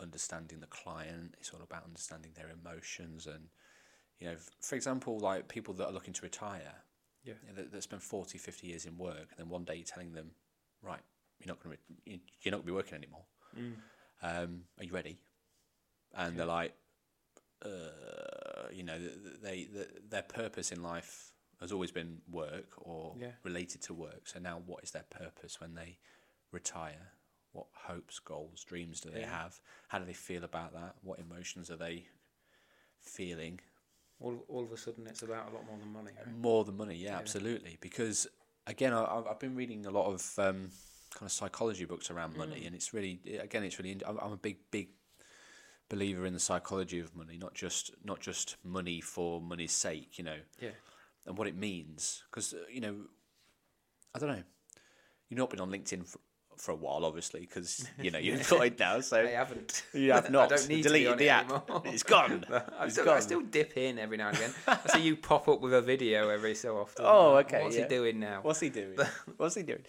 understanding 0.00 0.60
the 0.60 0.66
client. 0.66 1.34
It's 1.38 1.50
all 1.50 1.62
about 1.62 1.84
understanding 1.84 2.32
their 2.34 2.50
emotions 2.50 3.26
and, 3.26 3.48
you 4.18 4.26
know, 4.28 4.36
for 4.60 4.74
example, 4.76 5.18
like 5.18 5.48
people 5.48 5.74
that 5.74 5.86
are 5.86 5.92
looking 5.92 6.14
to 6.14 6.22
retire, 6.22 6.74
Yeah. 7.24 7.34
you 7.42 7.48
know, 7.48 7.54
that, 7.62 7.72
that 7.72 7.82
spend 7.82 8.02
40, 8.02 8.38
50 8.38 8.66
years 8.66 8.86
in 8.86 8.96
work, 8.98 9.28
and 9.30 9.38
then 9.38 9.48
one 9.48 9.64
day 9.64 9.76
you're 9.76 9.84
telling 9.84 10.12
them, 10.12 10.32
right, 10.82 11.00
you're 11.38 11.48
not 11.48 11.62
going 11.62 11.76
to, 11.76 12.10
you're 12.42 12.52
not 12.52 12.58
going 12.58 12.62
to 12.62 12.66
be 12.66 12.72
working 12.72 12.94
anymore. 12.94 13.24
Mm. 13.58 13.74
Um, 14.22 14.62
are 14.78 14.84
you 14.84 14.92
ready? 14.92 15.18
And 16.14 16.36
they're 16.38 16.46
like, 16.46 16.74
uh, 17.64 18.68
you 18.72 18.82
know, 18.82 18.98
th- 18.98 19.12
th- 19.22 19.40
they, 19.42 19.68
their 20.08 20.22
purpose 20.22 20.72
in 20.72 20.82
life 20.82 21.32
has 21.60 21.72
always 21.72 21.90
been 21.90 22.18
work 22.30 22.72
or 22.78 23.14
Yeah. 23.18 23.32
related 23.42 23.82
to 23.82 23.94
work. 23.94 24.26
So 24.26 24.38
now, 24.38 24.62
what 24.64 24.82
is 24.82 24.90
their 24.92 25.04
purpose 25.10 25.60
when 25.60 25.74
they 25.74 25.98
retire? 26.52 27.12
What 27.52 27.66
hopes, 27.72 28.18
goals, 28.20 28.62
dreams 28.64 29.00
do 29.00 29.10
they 29.10 29.20
Yeah. 29.20 29.42
have? 29.42 29.60
How 29.88 29.98
do 29.98 30.04
they 30.04 30.12
feel 30.12 30.44
about 30.44 30.72
that? 30.74 30.94
What 31.02 31.18
emotions 31.18 31.70
are 31.70 31.76
they 31.76 32.06
feeling? 33.00 33.60
All, 34.20 34.44
all 34.48 34.62
of 34.64 34.72
a 34.72 34.76
sudden, 34.76 35.06
it's 35.06 35.22
about 35.22 35.50
a 35.50 35.54
lot 35.54 35.64
more 35.66 35.78
than 35.78 35.92
money. 35.92 36.12
Right? 36.16 36.34
More 36.36 36.64
than 36.64 36.76
money, 36.76 36.94
yeah, 36.96 37.12
Yeah. 37.12 37.18
absolutely. 37.18 37.78
Because 37.80 38.26
again, 38.66 38.92
I, 38.92 39.04
I've- 39.04 39.28
been 39.40 39.56
reading 39.56 39.86
a 39.86 39.90
lot 39.90 40.06
of 40.06 40.38
um, 40.38 40.70
kind 41.14 41.22
of 41.22 41.32
psychology 41.32 41.86
books 41.86 42.10
around 42.10 42.36
money, 42.36 42.60
Mm. 42.62 42.66
and 42.66 42.74
it's 42.76 42.92
really, 42.94 43.20
again, 43.40 43.64
it's 43.64 43.78
really. 43.78 44.00
I'm, 44.06 44.18
I'm 44.18 44.32
a 44.32 44.36
big, 44.36 44.70
big 44.70 44.90
believer 45.88 46.24
in 46.26 46.34
the 46.34 46.38
psychology 46.40 47.00
of 47.00 47.16
money, 47.16 47.36
not 47.36 47.54
just 47.54 47.90
not 48.04 48.20
just 48.20 48.56
money 48.62 49.00
for 49.00 49.40
money's 49.40 49.72
sake, 49.72 50.18
you 50.18 50.24
know, 50.24 50.38
Yeah. 50.60 50.70
and 51.26 51.36
what 51.36 51.48
it 51.48 51.56
means. 51.56 52.22
Because 52.30 52.54
you 52.70 52.80
know, 52.80 53.06
I 54.14 54.18
don't 54.20 54.28
know. 54.28 54.44
You've 55.28 55.38
not 55.38 55.50
been 55.50 55.60
on 55.60 55.70
LinkedIn 55.70 56.06
for, 56.06 56.20
for 56.60 56.72
a 56.72 56.76
while, 56.76 57.04
obviously, 57.04 57.40
because 57.40 57.86
you 58.00 58.10
know 58.10 58.18
you're 58.18 58.36
employed 58.36 58.78
now, 58.86 59.00
so 59.00 59.18
I 59.20 59.28
haven't. 59.30 59.82
you 59.94 60.12
have 60.12 60.30
not 60.36 60.52
I 60.52 60.56
don't 60.56 60.68
need 60.68 60.82
deleted 60.82 61.12
to 61.12 61.16
be 61.16 61.24
the 61.24 61.30
app. 61.30 61.50
anymore. 61.50 61.82
It's 61.86 62.02
gone. 62.02 62.44
I 62.78 62.84
It's 62.84 62.94
still, 62.94 63.04
gone. 63.06 63.16
I 63.16 63.20
still 63.20 63.40
dip 63.40 63.76
in 63.76 63.98
every 63.98 64.16
now 64.18 64.28
and 64.28 64.36
again. 64.36 64.54
I 64.66 64.78
see 64.92 65.00
you 65.02 65.16
pop 65.16 65.48
up 65.48 65.60
with 65.60 65.72
a 65.74 65.80
video 65.80 66.28
every 66.28 66.54
so 66.54 66.76
often. 66.78 67.04
Oh, 67.08 67.36
okay, 67.38 67.62
What's 67.62 67.76
yeah. 67.76 67.84
he 67.84 67.88
doing 67.88 68.20
now? 68.20 68.40
What's 68.42 68.60
he 68.60 68.68
doing? 68.68 68.98
What's 69.38 69.54
he 69.54 69.62
doing? 69.62 69.84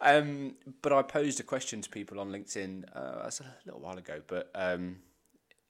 Um, 0.00 0.54
but 0.82 0.92
I 0.92 1.02
posed 1.02 1.40
a 1.40 1.44
question 1.44 1.80
to 1.82 1.90
people 1.90 2.18
on 2.18 2.30
LinkedIn. 2.30 2.84
Uh, 2.94 3.22
that's 3.24 3.40
a 3.40 3.54
little 3.66 3.80
while 3.80 3.98
ago, 3.98 4.20
but 4.26 4.50
um, 4.54 4.96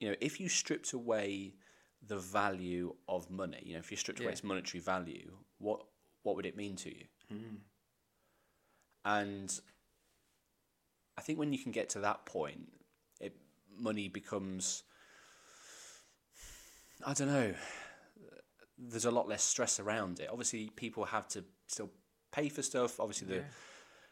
you 0.00 0.08
know, 0.08 0.16
if 0.20 0.38
you 0.40 0.48
stripped 0.48 0.92
away 0.92 1.54
the 2.06 2.18
value 2.18 2.94
of 3.08 3.30
money, 3.30 3.60
you 3.64 3.72
know, 3.72 3.78
if 3.80 3.90
you 3.90 3.96
stripped 3.96 4.20
away 4.20 4.28
Yeah. 4.28 4.32
its 4.32 4.44
monetary 4.44 4.80
value, 4.80 5.32
what 5.58 5.80
what 6.22 6.36
would 6.36 6.46
it 6.46 6.56
mean 6.56 6.76
to 6.76 6.90
you? 6.90 7.04
Mm. 7.32 7.56
And 9.04 9.60
I 11.16 11.20
think 11.20 11.38
when 11.38 11.52
you 11.52 11.58
can 11.58 11.72
get 11.72 11.88
to 11.90 12.00
that 12.00 12.26
point, 12.26 12.72
it 13.20 13.36
money 13.78 14.08
becomes. 14.08 14.82
I 17.04 17.12
don't 17.14 17.28
know. 17.28 17.54
There's 18.78 19.04
a 19.04 19.10
lot 19.10 19.28
less 19.28 19.42
stress 19.42 19.78
around 19.78 20.20
it. 20.20 20.28
Obviously, 20.30 20.70
people 20.70 21.04
have 21.04 21.28
to 21.28 21.44
still 21.66 21.90
pay 22.32 22.48
for 22.48 22.62
stuff. 22.62 22.98
Obviously, 22.98 23.28
the 23.28 23.36
Yeah. 23.36 23.50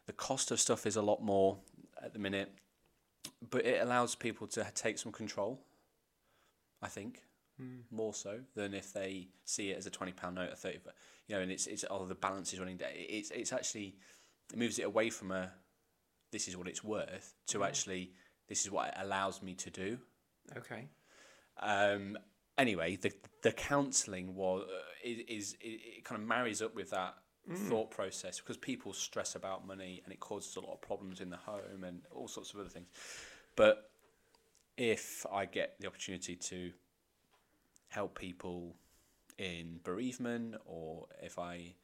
the 0.07 0.13
cost 0.13 0.51
of 0.51 0.61
stuff 0.61 0.87
is 0.87 0.97
a 0.97 1.03
lot 1.03 1.23
more 1.23 1.61
at 2.01 2.13
the 2.13 2.19
minute, 2.19 2.53
but 3.51 3.65
it 3.65 3.81
allows 3.81 4.15
people 4.15 4.47
to 4.49 4.71
take 4.75 4.99
some 4.99 5.13
control. 5.13 5.65
I 6.81 6.89
think 6.89 7.23
Mm. 7.61 7.85
more 7.91 8.15
so 8.15 8.45
than 8.55 8.73
if 8.75 8.93
they 8.93 9.29
see 9.45 9.71
it 9.71 9.77
as 9.79 9.87
a 9.87 9.91
twenty 9.91 10.13
pound 10.13 10.35
note 10.37 10.53
or 10.53 10.57
thirty. 10.57 10.81
You 11.27 11.37
know, 11.37 11.41
and 11.43 11.53
it's 11.53 11.67
it's 11.67 11.85
oh 11.91 12.07
the 12.07 12.15
balance 12.15 12.53
is 12.53 12.59
running 12.59 12.77
down. 12.79 12.91
It's 12.95 13.31
it's 13.31 13.53
actually 13.53 13.99
it 14.53 14.59
moves 14.59 14.79
it 14.79 14.83
away 14.85 15.11
from 15.11 15.31
a 15.33 15.53
this 16.33 16.49
is 16.49 16.57
what 16.57 16.67
it's 16.67 16.83
worth 16.83 17.35
to 17.49 17.61
Yeah. 17.61 17.67
actually 17.67 18.13
this 18.49 18.65
is 18.65 18.71
what 18.71 18.89
it 18.89 18.95
allows 18.99 19.43
me 19.43 19.55
to 19.55 19.71
do. 19.71 19.99
Okay. 20.57 20.89
Um, 21.59 22.19
anyway, 22.59 22.97
the 22.97 23.13
the 23.43 23.53
counselling 23.53 24.35
was 24.35 24.67
uh, 24.69 25.09
is, 25.09 25.19
is 25.29 25.57
it, 25.61 25.81
it 25.99 26.05
kind 26.05 26.21
of 26.21 26.27
marries 26.27 26.61
up 26.63 26.75
with 26.75 26.91
that 26.91 27.15
Mm. 27.51 27.57
thought 27.57 27.91
process 27.91 28.39
because 28.39 28.57
people 28.57 28.93
stress 28.93 29.35
about 29.35 29.67
money 29.67 30.01
and 30.05 30.13
it 30.13 30.21
causes 30.21 30.55
a 30.55 30.61
lot 30.61 30.75
of 30.75 30.81
problems 30.81 31.21
in 31.21 31.29
the 31.29 31.37
home 31.37 31.83
and 31.83 32.03
all 32.13 32.29
sorts 32.29 32.55
of 32.55 32.61
other 32.61 32.69
things. 32.69 32.87
But 33.57 33.91
if 34.77 35.27
I 35.27 35.47
get 35.47 35.75
the 35.81 35.89
opportunity 35.89 36.37
to 36.37 36.71
help 37.89 38.17
people 38.17 38.77
in 39.39 39.81
bereavement 39.83 40.55
or 40.65 41.09
if 41.21 41.37
I 41.37 41.75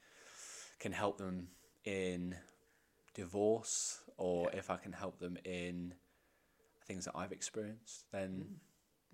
can 0.78 0.92
help 0.92 1.18
them 1.18 1.48
in 1.84 2.36
divorce 3.22 4.00
or 4.16 4.48
Yeah. 4.52 4.58
if 4.60 4.70
I 4.70 4.76
can 4.76 4.92
help 4.92 5.18
them 5.18 5.36
in 5.44 5.94
things 6.86 7.04
that 7.04 7.16
I've 7.16 7.32
experienced, 7.32 8.04
then 8.12 8.60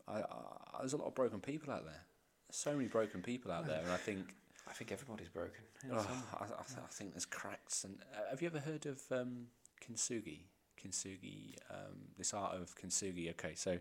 I, 0.07 0.21
I, 0.21 0.79
there's 0.81 0.93
a 0.93 0.97
lot 0.99 1.07
of 1.09 1.15
broken 1.15 1.41
people 1.41 1.73
out 1.73 1.85
there. 1.85 2.03
There's 2.49 2.57
so 2.69 2.75
many 2.77 2.89
broken 2.89 3.23
people 3.23 3.51
out 3.51 3.67
there, 3.67 3.81
and 3.81 3.91
I 3.91 3.97
think 3.97 4.37
I 4.69 4.73
think 4.73 4.93
everybody's 4.93 5.29
broken. 5.31 5.65
oh, 5.93 5.97
I, 6.41 6.45
I, 6.45 6.47
th- 6.47 6.79
I 6.79 6.93
think 6.93 7.13
there's 7.13 7.27
cracks. 7.27 7.85
And 7.85 7.99
uh, 8.15 8.31
have 8.31 8.41
you 8.43 8.49
ever 8.49 8.61
heard 8.61 8.87
of 8.87 9.01
um, 9.11 9.47
kintsugi? 9.83 10.41
Kintsugi, 10.83 11.57
um, 11.71 11.97
this 12.19 12.33
art 12.35 12.55
of 12.57 12.75
kintsugi. 12.77 13.31
Okay, 13.31 13.55
so 13.55 13.79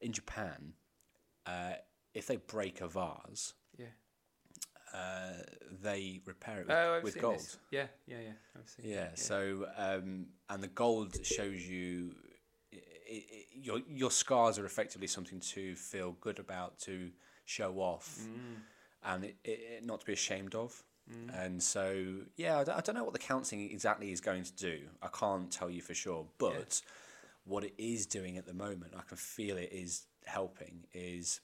in 0.00 0.12
Japan, 0.12 0.74
uh, 1.46 1.72
if 2.14 2.26
they 2.26 2.36
break 2.36 2.80
a 2.82 2.88
vase. 2.88 3.54
Uh, 4.94 5.32
they 5.82 6.20
repair 6.24 6.60
it 6.60 6.66
with, 6.68 6.76
Oh, 6.76 7.00
with 7.02 7.18
gold. 7.20 7.36
this. 7.38 7.58
Yeah, 7.70 7.86
yeah, 8.06 8.16
yeah. 8.20 8.32
I've 8.58 8.68
seen. 8.68 8.86
Yeah, 8.90 9.08
So 9.14 9.66
um, 9.76 10.26
and 10.48 10.62
the 10.62 10.68
gold 10.68 11.24
shows 11.24 11.66
you 11.66 12.14
i 12.72 12.76
i 12.76 13.14
i 13.16 13.44
your 13.54 13.80
your 13.88 14.10
scars 14.10 14.58
are 14.58 14.66
effectively 14.66 15.06
something 15.08 15.40
to 15.40 15.74
feel 15.74 16.12
good 16.20 16.38
about, 16.38 16.78
to 16.80 17.10
show 17.44 17.74
off, 17.80 18.18
Mm. 18.20 18.56
and 19.04 19.24
it, 19.24 19.36
it, 19.44 19.60
it 19.78 19.86
not 19.86 20.00
to 20.00 20.06
be 20.06 20.12
ashamed 20.12 20.54
of. 20.54 20.82
Mm. 21.10 21.44
And 21.44 21.62
so, 21.62 22.16
yeah, 22.36 22.58
I 22.60 22.64
don't, 22.64 22.76
I 22.76 22.80
don't 22.82 22.94
know 22.94 23.04
what 23.04 23.14
the 23.14 23.18
counselling 23.18 23.70
exactly 23.70 24.12
is 24.12 24.20
going 24.20 24.44
to 24.44 24.52
do. 24.52 24.80
I 25.02 25.08
can't 25.08 25.50
tell 25.50 25.70
you 25.70 25.80
for 25.80 25.94
sure, 25.94 26.26
but 26.36 26.82
what 27.44 27.64
it 27.64 27.72
is 27.78 28.04
doing 28.06 28.36
at 28.36 28.44
the 28.46 28.52
moment, 28.52 28.92
I 28.94 29.00
can 29.08 29.16
feel 29.16 29.56
it 29.56 29.70
is 29.72 30.04
helping, 30.26 30.84
is 30.92 31.40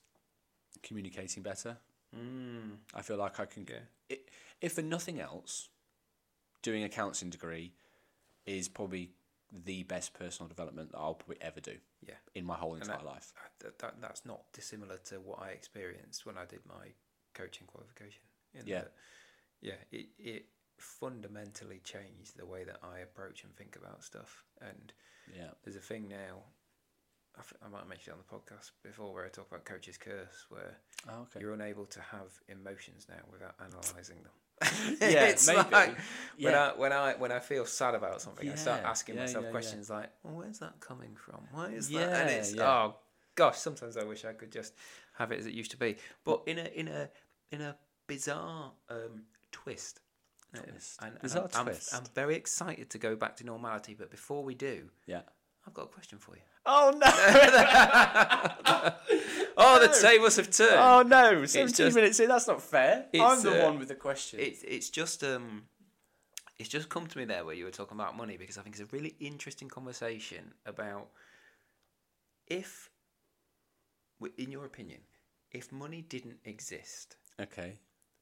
communicating 0.83 1.43
better. 1.43 1.79
Mm. 2.15 2.77
I 2.95 3.03
feel 3.03 3.17
like 3.17 3.41
I 3.41 3.47
can 3.47 3.65
Yeah. 3.65 4.17
if 4.61 4.73
for 4.75 4.83
nothing 4.83 5.21
else, 5.21 5.69
doing 6.63 6.85
a 6.85 6.89
counselling 6.89 7.31
degree 7.31 7.75
is 8.47 8.69
probably 8.69 9.13
the 9.53 9.83
best 9.85 10.15
personal 10.15 10.49
development 10.49 10.91
that 10.93 10.99
I'll 10.99 11.15
probably 11.15 11.41
ever 11.41 11.61
do 11.61 11.79
Yeah. 12.07 12.15
in 12.35 12.45
my 12.45 12.57
whole 12.57 12.75
entire 12.75 12.97
that- 12.99 13.05
life. 13.05 13.33
That, 13.61 13.79
that, 13.79 14.01
that's 14.01 14.25
not 14.25 14.53
dissimilar 14.53 14.99
to 14.99 15.21
what 15.21 15.41
I 15.41 15.51
experienced 15.51 16.27
when 16.27 16.37
I 16.37 16.45
did 16.45 16.65
my 16.67 16.93
coaching 17.35 17.67
qualification. 17.67 18.23
Yeah. 18.65 18.83
that, 18.83 18.93
yeah, 19.61 19.77
it, 19.91 20.07
it 20.19 20.47
fundamentally 20.79 21.81
changed 21.81 22.37
the 22.37 22.47
way 22.47 22.65
that 22.65 22.79
I 22.83 22.99
approach 23.01 23.45
and 23.45 23.55
think 23.57 23.77
about 23.77 24.03
stuff. 24.05 24.45
And 24.61 24.93
Yeah. 25.35 25.51
there's 25.63 25.77
a 25.77 25.81
thing 25.81 26.09
now, 26.09 26.45
I, 27.37 27.69
might 27.69 27.81
have 27.81 27.89
mentioned 27.89 28.15
it 28.15 28.19
on 28.19 28.19
the 28.19 28.55
podcast 28.55 28.71
before, 28.83 29.13
where 29.13 29.25
I 29.25 29.29
talk 29.29 29.49
about 29.49 29.65
coach's 29.65 29.97
curse, 29.99 30.47
where 30.49 30.79
Oh, 31.09 31.23
okay. 31.23 31.41
you're 31.41 31.53
unable 31.53 31.85
to 31.87 32.01
have 32.01 32.31
emotions 32.49 33.07
now 33.09 33.17
without 33.31 33.55
analysing 33.59 34.19
them. 34.23 34.33
Yeah, 35.01 35.25
it's 35.27 35.47
maybe. 35.47 35.59
like 35.71 35.97
when 36.39 36.55
I 36.55 36.69
when 36.77 36.93
I 36.93 37.15
when 37.15 37.33
I 37.33 37.41
feel 37.41 37.67
sad 37.67 37.95
about 37.95 38.21
something, 38.23 38.49
I 38.49 38.55
start 38.55 38.83
asking 38.85 39.17
yeah, 39.17 39.23
myself 39.23 39.43
yeah, 39.43 39.49
yeah. 39.49 39.53
questions 39.53 39.91
like, 39.91 40.11
"Well, 40.23 40.35
where's 40.37 40.59
that 40.61 40.79
coming 40.81 41.17
from? 41.17 41.41
Why 41.51 41.67
is 41.67 41.89
that?" 41.91 42.21
And 42.21 42.31
it's 42.31 42.55
yeah. 42.55 42.69
oh 42.71 42.97
gosh, 43.35 43.59
sometimes 43.59 43.97
I 43.97 44.05
wish 44.05 44.25
I 44.25 44.33
could 44.33 44.53
just 44.53 44.75
have 45.15 45.33
it 45.33 45.41
as 45.41 45.47
it 45.47 45.55
used 45.55 45.73
to 45.73 45.77
be. 45.77 45.97
But 46.25 46.43
in 46.47 46.59
a 46.59 46.65
in 46.67 46.89
a 46.89 47.11
in 47.51 47.61
a 47.63 47.77
bizarre 48.07 48.73
um, 48.89 49.25
twist. 49.51 50.01
Twist. 50.55 51.01
And, 51.03 51.11
and 51.15 51.21
Bizarre 51.21 51.49
I'm, 51.55 51.57
I'm- 51.59 51.67
twist. 51.67 51.95
I'm 51.95 52.05
very 52.15 52.37
excited 52.37 52.89
to 52.91 52.99
go 52.99 53.17
back 53.17 53.37
to 53.39 53.45
normality, 53.45 53.95
but 53.95 54.09
before 54.09 54.45
we 54.45 54.55
do, 54.55 54.89
Yeah. 55.07 55.23
I've 55.67 55.75
got 55.75 55.85
a 55.85 55.89
question 55.89 56.19
for 56.19 56.35
you. 56.37 56.43
Oh 56.67 56.93
no! 56.97 57.11
Oh, 59.57 59.79
the 59.81 59.97
tables 60.01 60.35
have 60.37 60.51
turned. 60.51 60.75
oh 60.75 61.03
no! 61.03 61.45
Seventeen 61.47 61.87
just- 61.87 61.97
minutes 61.97 62.19
in. 62.21 62.29
That's 62.29 62.49
not 62.49 62.61
fair. 62.61 63.07
I'm 63.15 63.41
the 63.43 63.63
uh, 63.63 63.67
one 63.67 63.79
with 63.79 63.89
the 63.89 63.95
question. 63.95 64.41
It's 64.41 64.63
it's 64.65 64.91
just 64.91 65.23
um, 65.23 65.63
it's 66.59 66.69
just 66.69 66.89
come 66.89 67.07
to 67.07 67.19
me 67.19 67.25
there 67.25 67.45
where 67.45 67.55
you 67.55 67.65
were 67.65 67.71
talking 67.71 67.97
about 67.97 68.17
money 68.17 68.37
because 68.37 68.59
I 68.59 68.63
think 68.63 68.75
it's 68.75 68.83
a 68.83 68.97
really 68.97 69.15
interesting 69.21 69.69
conversation 69.69 70.55
about 70.67 71.09
if, 72.49 72.91
in 74.37 74.51
your 74.51 74.65
opinion, 74.65 75.01
if 75.53 75.71
money 75.73 76.03
didn't 76.03 76.39
exist, 76.45 77.17
okay. 77.41 77.75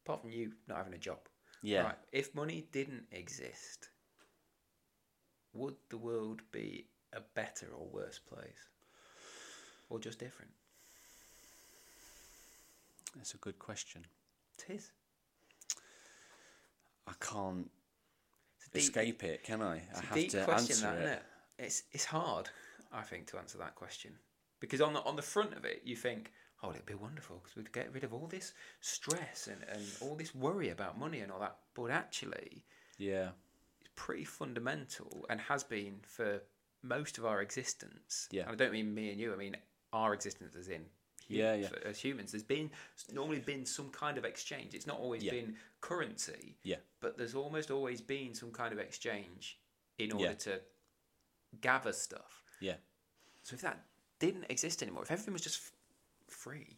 apart 0.04 0.20
from 0.20 0.30
you 0.30 0.52
not 0.68 0.76
having 0.78 0.94
a 0.94 0.98
job, 0.98 1.18
Yeah. 1.62 1.82
right? 1.82 1.98
If 2.12 2.34
money 2.34 2.66
didn't 2.72 3.04
exist, 3.10 3.88
would 5.54 5.76
the 5.90 5.98
world 5.98 6.42
be 6.52 6.86
a 7.12 7.20
better 7.34 7.66
or 7.76 7.86
worse 7.86 8.18
place, 8.18 8.68
or 9.90 9.98
just 9.98 10.18
different? 10.18 10.50
That's 13.16 13.34
a 13.34 13.38
good 13.38 13.58
question. 13.58 14.06
It 14.58 14.74
is. 14.74 14.90
I 17.06 17.12
can't 17.20 17.70
deep- 18.72 18.82
escape 18.82 19.24
it, 19.24 19.42
can 19.42 19.60
I? 19.60 19.76
It's 19.90 19.98
I 20.00 20.04
have 20.04 20.28
to 20.28 20.44
question, 20.44 20.86
answer 20.86 21.04
that, 21.04 21.24
it? 21.58 21.64
It's 21.64 21.82
it's 21.92 22.04
hard, 22.04 22.48
I 22.92 23.02
think, 23.02 23.26
to 23.28 23.38
answer 23.38 23.58
that 23.58 23.74
question 23.74 24.12
because 24.60 24.80
on 24.80 24.92
the 24.94 25.00
on 25.02 25.16
the 25.16 25.22
front 25.22 25.54
of 25.54 25.64
it, 25.64 25.82
you 25.84 25.96
think, 25.96 26.32
oh, 26.62 26.70
it'd 26.70 26.86
be 26.86 26.94
wonderful 26.94 27.40
because 27.42 27.56
we'd 27.56 27.72
get 27.72 27.92
rid 27.92 28.04
of 28.04 28.14
all 28.14 28.26
this 28.28 28.54
stress 28.80 29.48
and, 29.48 29.62
and 29.68 29.82
all 30.00 30.14
this 30.16 30.34
worry 30.34 30.70
about 30.70 30.98
money 30.98 31.20
and 31.20 31.30
all 31.30 31.40
that. 31.40 31.56
But 31.74 31.90
actually, 31.90 32.64
Yeah. 32.98 33.30
it's 33.80 33.90
pretty 33.96 34.24
fundamental 34.24 35.26
and 35.28 35.40
has 35.40 35.64
been 35.64 36.00
for 36.06 36.40
most 36.82 37.18
of 37.18 37.24
our 37.26 37.40
existence. 37.42 38.28
Yeah. 38.30 38.42
And 38.42 38.52
I 38.52 38.54
don't 38.54 38.72
mean 38.72 38.92
me 38.94 39.10
and 39.10 39.20
you. 39.20 39.32
I 39.32 39.36
mean 39.36 39.56
our 39.92 40.14
existence 40.14 40.56
as 40.56 40.68
in. 40.68 40.84
Yeah, 41.28 41.54
yeah. 41.54 41.68
As 41.84 41.98
humans, 41.98 42.32
there's 42.32 42.42
been 42.42 42.70
normally 43.12 43.38
been 43.38 43.64
some 43.64 43.88
kind 43.90 44.18
of 44.18 44.24
exchange. 44.24 44.74
It's 44.74 44.86
not 44.86 44.98
always 44.98 45.22
Yeah. 45.22 45.32
been 45.32 45.56
currency 45.80 46.56
Yeah. 46.62 46.76
but 47.00 47.16
there's 47.16 47.34
almost 47.34 47.70
always 47.70 48.00
been 48.00 48.34
some 48.34 48.50
kind 48.50 48.72
of 48.72 48.78
exchange 48.78 49.58
in 49.98 50.12
order 50.12 50.34
to 50.34 50.60
gather 51.60 51.92
stuff. 51.92 52.42
Yeah. 52.60 52.76
So 53.44 53.54
if 53.54 53.60
that 53.62 53.84
didn't 54.18 54.46
exist 54.50 54.82
anymore, 54.82 55.02
if 55.04 55.10
everything 55.10 55.32
was 55.32 55.42
just 55.42 55.58
f- 55.60 55.72
free, 56.28 56.76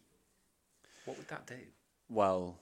what 1.04 1.16
would 1.18 1.28
that 1.28 1.46
do? 1.46 1.58
Well, 2.08 2.58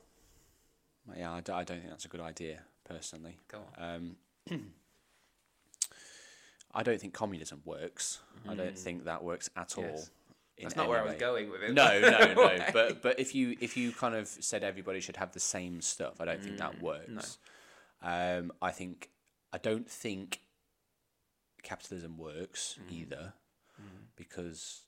yeah, 1.16 1.32
I, 1.32 1.40
d- 1.40 1.52
I 1.52 1.64
don't 1.64 1.78
think 1.78 1.90
that's 1.90 2.04
a 2.04 2.08
good 2.08 2.20
idea, 2.20 2.62
personally. 2.84 3.38
Go 3.48 3.60
on. 3.78 4.16
Um, 4.48 4.64
I 6.74 6.82
don't 6.82 7.00
think 7.00 7.12
communism 7.14 7.60
works. 7.64 8.20
I 8.48 8.54
don't 8.54 8.78
think 8.78 9.04
that 9.04 9.22
works 9.22 9.50
at 9.56 9.76
all. 9.78 9.84
Mm. 9.84 9.90
Yes. 9.94 10.10
That's 10.64 10.76
not 10.76 10.88
where 10.88 11.00
I 11.00 11.04
was 11.04 11.14
going 11.14 11.50
with 11.50 11.62
it. 11.62 11.72
No, 11.74 11.98
no, 12.00 12.34
no. 12.34 12.56
But 12.72 13.02
but 13.02 13.18
if 13.20 13.34
you 13.34 13.56
if 13.60 13.76
you 13.76 13.92
kind 13.92 14.14
of 14.14 14.28
said 14.28 14.62
everybody 14.62 15.00
should 15.00 15.16
have 15.16 15.32
the 15.32 15.40
same 15.40 15.80
stuff, 15.80 16.20
I 16.20 16.24
don't 16.26 16.42
think 16.42 16.58
that 16.58 16.78
Mm, 16.78 16.82
works. 16.82 17.38
Um, 18.02 18.52
I 18.60 18.70
think 18.70 19.10
I 19.52 19.58
don't 19.58 19.88
think 19.88 20.40
capitalism 21.62 22.18
works 22.18 22.78
Mm. 22.88 22.92
either 22.92 23.32
because 24.16 24.82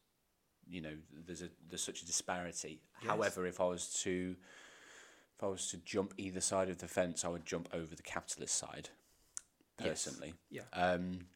you 0.68 0.80
know 0.80 0.96
there's 1.12 1.42
a 1.42 1.48
there's 1.68 1.82
such 1.82 2.02
a 2.02 2.06
disparity. 2.06 2.80
Yes. 3.02 3.08
However, 3.10 3.46
if 3.46 3.60
I 3.60 3.64
was 3.64 3.92
to 4.04 4.36
if 5.36 5.42
I 5.42 5.46
was 5.46 5.68
to 5.70 5.76
jump 5.78 6.14
either 6.16 6.40
side 6.40 6.68
of 6.70 6.78
the 6.78 6.88
fence, 6.88 7.24
I 7.24 7.28
would 7.28 7.44
jump 7.46 7.68
over 7.72 7.94
the 7.94 8.02
capitalist 8.02 8.54
side. 8.56 8.90
Yes. 9.80 10.04
Personally, 10.04 10.34
yeah, 10.50 10.62
um, 10.72 11.26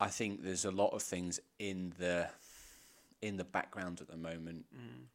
I 0.00 0.08
think 0.08 0.42
there's 0.42 0.64
a 0.64 0.70
lot 0.70 0.92
of 0.94 1.02
things 1.02 1.40
in 1.58 1.92
the 1.98 2.28
in 3.22 3.36
the 3.36 3.44
background 3.44 4.00
at 4.00 4.08
the 4.08 4.16
moment 4.16 4.64
Mm. 4.74 5.06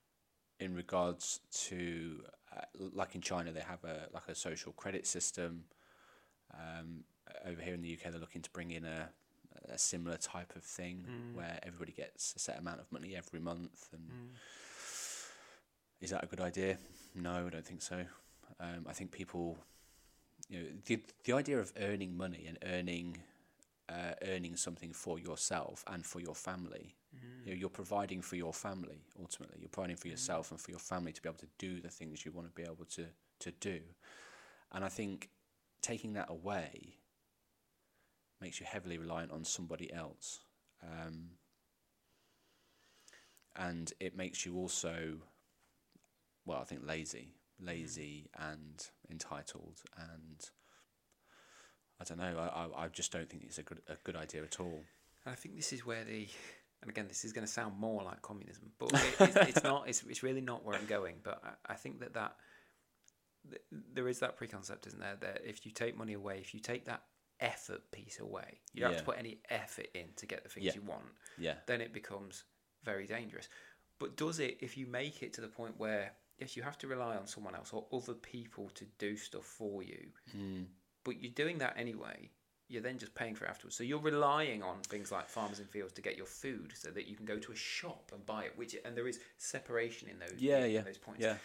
in 0.59 0.75
regards 0.75 1.39
to 1.67 2.23
uh, 2.55 2.61
like 2.93 3.15
in 3.15 3.21
China 3.21 3.51
they 3.51 3.61
have 3.61 3.83
a 3.83 4.07
like 4.13 4.27
a 4.27 4.35
social 4.35 4.71
credit 4.73 5.05
system. 5.07 5.65
Um, 6.53 7.03
over 7.45 7.61
here 7.61 7.73
in 7.73 7.81
the 7.81 7.91
UK 7.93 8.11
they're 8.11 8.19
looking 8.19 8.43
to 8.43 8.51
bring 8.51 8.71
in 8.71 8.85
a 8.85 9.09
a 9.69 9.77
similar 9.77 10.17
type 10.17 10.55
of 10.55 10.63
thing 10.63 11.07
Mm. 11.09 11.33
where 11.37 11.59
everybody 11.63 11.91
gets 11.91 12.35
a 12.35 12.39
set 12.39 12.59
amount 12.59 12.79
of 12.79 12.91
money 12.91 13.15
every 13.15 13.39
month 13.39 13.89
and 13.93 14.11
Mm. 14.11 14.29
is 16.01 16.09
that 16.11 16.23
a 16.23 16.27
good 16.27 16.41
idea? 16.41 16.77
No, 17.15 17.47
I 17.47 17.49
don't 17.49 17.65
think 17.65 17.81
so. 17.81 18.05
Um, 18.59 18.85
I 18.87 18.93
think 18.93 19.11
people, 19.11 19.57
you 20.49 20.59
know, 20.59 20.69
the 20.85 21.01
the 21.23 21.33
idea 21.33 21.59
of 21.59 21.73
earning 21.77 22.15
money 22.15 22.45
and 22.47 22.57
earning 22.63 23.17
uh, 23.89 24.13
earning 24.23 24.55
something 24.55 24.91
for 24.91 25.19
yourself 25.19 25.83
and 25.87 26.05
for 26.05 26.19
your 26.19 26.35
family. 26.35 26.95
Mm. 27.15 27.45
You 27.45 27.51
know, 27.51 27.57
you're 27.57 27.69
providing 27.69 28.21
for 28.21 28.35
your 28.35 28.53
family 28.53 29.03
ultimately. 29.19 29.57
You're 29.59 29.69
providing 29.69 29.97
for 29.97 30.07
yourself 30.07 30.51
and 30.51 30.59
for 30.59 30.71
your 30.71 30.79
family 30.79 31.11
to 31.11 31.21
be 31.21 31.29
able 31.29 31.39
to 31.39 31.47
do 31.57 31.81
the 31.81 31.89
things 31.89 32.25
you 32.25 32.31
want 32.31 32.47
to 32.47 32.53
be 32.53 32.63
able 32.63 32.85
to 32.95 33.05
to 33.39 33.51
do. 33.51 33.79
And 34.71 34.83
I 34.83 34.89
think 34.89 35.29
taking 35.81 36.13
that 36.13 36.29
away 36.29 36.95
makes 38.41 38.59
you 38.59 38.65
heavily 38.65 38.97
reliant 38.97 39.31
on 39.31 39.43
somebody 39.43 39.91
else. 39.93 40.39
Um, 40.83 41.31
and 43.55 43.93
it 43.99 44.15
makes 44.15 44.45
you 44.45 44.55
also, 44.57 45.17
well, 46.45 46.59
I 46.59 46.63
think 46.65 46.81
lazy, 46.85 47.29
lazy 47.59 48.29
and 48.37 48.85
entitled, 49.09 49.81
and 49.97 50.49
I 51.99 52.03
don't 52.03 52.17
know. 52.17 52.37
I, 52.37 52.65
I, 52.81 52.85
I 52.85 52.87
just 52.89 53.11
don't 53.11 53.29
think 53.29 53.43
it's 53.43 53.57
a 53.57 53.63
good 53.63 53.81
a 53.87 53.95
good 54.03 54.15
idea 54.15 54.43
at 54.43 54.59
all. 54.59 54.83
And 55.25 55.31
I 55.33 55.35
think 55.35 55.55
this 55.55 55.71
is 55.73 55.85
where 55.85 56.03
the, 56.03 56.27
and 56.81 56.89
again, 56.91 57.07
this 57.07 57.25
is 57.25 57.33
going 57.33 57.45
to 57.47 57.51
sound 57.51 57.79
more 57.79 58.03
like 58.03 58.21
communism, 58.21 58.71
but 58.77 58.91
it, 58.93 59.15
it's, 59.19 59.35
it's 59.57 59.63
not. 59.63 59.87
It's, 59.87 60.03
it's 60.03 60.21
really 60.23 60.41
not 60.41 60.63
where 60.65 60.75
I'm 60.75 60.85
going. 60.85 61.15
But 61.23 61.41
I, 61.43 61.73
I 61.73 61.75
think 61.75 61.99
that 62.01 62.13
that 62.13 62.35
th- 63.49 63.61
there 63.93 64.07
is 64.07 64.19
that 64.19 64.37
preconcept, 64.39 64.87
isn't 64.87 64.99
there? 64.99 65.17
That 65.21 65.41
if 65.45 65.65
you 65.65 65.71
take 65.71 65.97
money 65.97 66.13
away, 66.13 66.39
if 66.39 66.53
you 66.53 66.59
take 66.59 66.85
that 66.85 67.03
effort 67.39 67.81
piece 67.91 68.19
away, 68.19 68.59
you 68.73 68.81
don't 68.81 68.91
have 68.91 68.99
to 68.99 69.05
put 69.05 69.17
any 69.17 69.39
effort 69.49 69.87
in 69.93 70.05
to 70.17 70.25
get 70.25 70.43
the 70.43 70.49
things 70.49 70.65
Yeah. 70.67 70.73
you 70.75 70.81
want. 70.81 71.03
Yeah, 71.37 71.55
Then 71.65 71.81
it 71.81 71.91
becomes 71.93 72.43
very 72.83 73.07
dangerous. 73.07 73.49
But 73.99 74.15
does 74.15 74.39
it 74.39 74.57
if 74.61 74.77
you 74.77 74.85
make 74.87 75.21
it 75.23 75.33
to 75.33 75.41
the 75.41 75.47
point 75.47 75.75
where 75.77 76.11
yes, 76.37 76.55
you 76.57 76.63
have 76.63 76.77
to 76.79 76.87
rely 76.87 77.15
on 77.15 77.25
someone 77.27 77.55
else 77.55 77.71
or 77.73 77.87
other 77.93 78.13
people 78.13 78.69
to 78.75 78.85
do 78.99 79.15
stuff 79.17 79.45
for 79.45 79.81
you, 79.83 80.07
mm, 80.37 80.65
but 81.05 81.21
you're 81.21 81.31
doing 81.31 81.59
that 81.59 81.75
anyway. 81.77 82.29
You're 82.67 82.81
then 82.81 82.97
just 82.97 83.13
paying 83.15 83.35
for 83.35 83.45
it 83.45 83.49
afterwards. 83.49 83.77
So 83.77 83.83
you're 83.83 83.99
relying 83.99 84.63
on 84.63 84.79
things 84.81 85.11
like 85.11 85.29
farmers 85.29 85.59
and 85.59 85.69
fields 85.69 85.93
to 85.93 86.01
get 86.01 86.17
your 86.17 86.25
food, 86.25 86.73
so 86.75 86.89
that 86.89 87.07
you 87.07 87.15
can 87.15 87.25
go 87.25 87.37
to 87.37 87.51
a 87.53 87.55
shop 87.55 88.11
and 88.13 88.25
buy 88.25 88.45
it. 88.45 88.53
Which 88.57 88.75
and 88.83 88.97
there 88.97 89.07
is 89.07 89.19
separation 89.37 90.09
in 90.09 90.19
those 90.19 90.33
yeah, 90.39 90.65
in 90.65 90.71
yeah, 90.71 90.81
those 90.81 90.97
points. 90.97 91.21
yeah, 91.21 91.35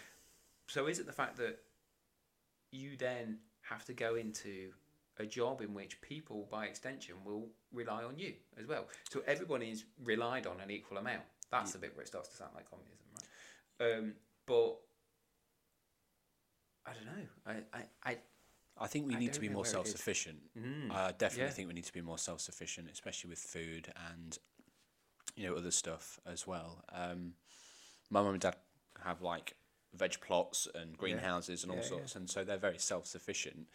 So 0.67 0.87
is 0.87 0.99
it 0.99 1.05
the 1.05 1.13
fact 1.13 1.37
that 1.37 1.59
you 2.71 2.97
then 2.97 3.37
have 3.61 3.85
to 3.85 3.93
go 3.93 4.15
into 4.15 4.71
a 5.19 5.25
job 5.25 5.61
in 5.61 5.73
which 5.75 6.01
people, 6.01 6.47
by 6.49 6.65
extension, 6.65 7.15
will 7.23 7.47
rely 7.71 8.03
on 8.03 8.17
you 8.17 8.33
as 8.59 8.65
well? 8.65 8.87
So 9.11 9.21
everyone 9.27 9.61
is 9.61 9.85
relied 10.03 10.47
on 10.47 10.59
an 10.59 10.71
equal 10.71 10.97
amount. 10.97 11.23
That's 11.51 11.73
the 11.73 11.77
bit 11.79 11.95
where 11.95 12.01
it 12.01 12.07
starts 12.07 12.29
to 12.29 12.35
sound 12.37 12.51
like 12.55 12.65
communism, 12.69 13.05
right? 13.13 13.93
Um, 13.97 14.13
but 14.47 14.77
I 16.87 16.93
don't 16.93 17.05
know. 17.05 17.27
I, 17.45 17.77
I, 17.77 17.83
I 18.11 18.17
I 18.81 18.87
think 18.87 19.07
we 19.07 19.15
I 19.15 19.19
need 19.19 19.33
to 19.33 19.39
be 19.39 19.47
more 19.47 19.57
where 19.57 19.65
it 19.65 19.67
is. 19.67 19.71
self 19.71 19.87
sufficient. 19.87 20.39
mm, 20.57 20.91
I 20.91 21.11
definitely 21.11 21.45
yeah. 21.45 21.49
think 21.51 21.67
we 21.67 21.73
need 21.73 21.85
to 21.85 21.93
be 21.93 22.01
more 22.01 22.17
self 22.17 22.41
sufficient, 22.41 22.89
especially 22.91 23.29
with 23.29 23.39
food 23.39 23.93
and 24.11 24.37
you 25.35 25.47
know 25.47 25.55
other 25.55 25.71
stuff 25.71 26.19
as 26.25 26.47
well. 26.47 26.83
Um, 26.91 27.33
my 28.09 28.21
mum 28.21 28.33
and 28.33 28.41
dad 28.41 28.55
have 29.03 29.21
like 29.21 29.55
veg 29.93 30.19
plots 30.19 30.67
and 30.75 30.97
greenhouses 30.97 31.63
and 31.63 31.71
all 31.71 31.77
Yeah, 31.77 31.83
yeah. 31.83 31.89
sorts, 31.89 32.15
and 32.15 32.29
so 32.29 32.43
they're 32.43 32.57
very 32.57 32.79
self 32.79 33.05
sufficient. 33.05 33.67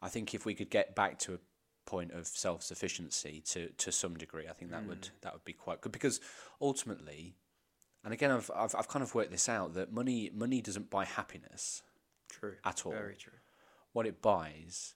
I 0.00 0.08
think 0.08 0.34
if 0.34 0.44
we 0.46 0.54
could 0.54 0.70
get 0.70 0.96
back 0.96 1.18
to 1.20 1.34
a 1.34 1.38
point 1.84 2.12
of 2.12 2.26
self 2.26 2.62
sufficiency 2.62 3.42
to 3.46 3.68
to 3.70 3.92
some 3.92 4.16
degree. 4.16 4.46
I 4.48 4.52
think 4.52 4.70
that 4.70 4.86
would 4.86 5.08
that 5.22 5.32
would 5.32 5.44
be 5.44 5.52
quite 5.52 5.80
good 5.80 5.92
because 5.92 6.20
ultimately, 6.60 7.36
and 8.04 8.12
again, 8.12 8.30
I've, 8.30 8.50
I've 8.54 8.74
I've 8.74 8.88
kind 8.88 9.02
of 9.02 9.14
worked 9.14 9.30
this 9.30 9.48
out 9.48 9.74
that 9.74 9.92
money 9.92 10.30
money 10.34 10.60
doesn't 10.60 10.90
buy 10.90 11.04
happiness 11.04 11.82
True. 12.30 12.54
at 12.64 12.86
all. 12.86 12.92
Very 12.92 13.16
true. 13.16 13.32
What 13.92 14.06
it 14.06 14.22
buys 14.22 14.94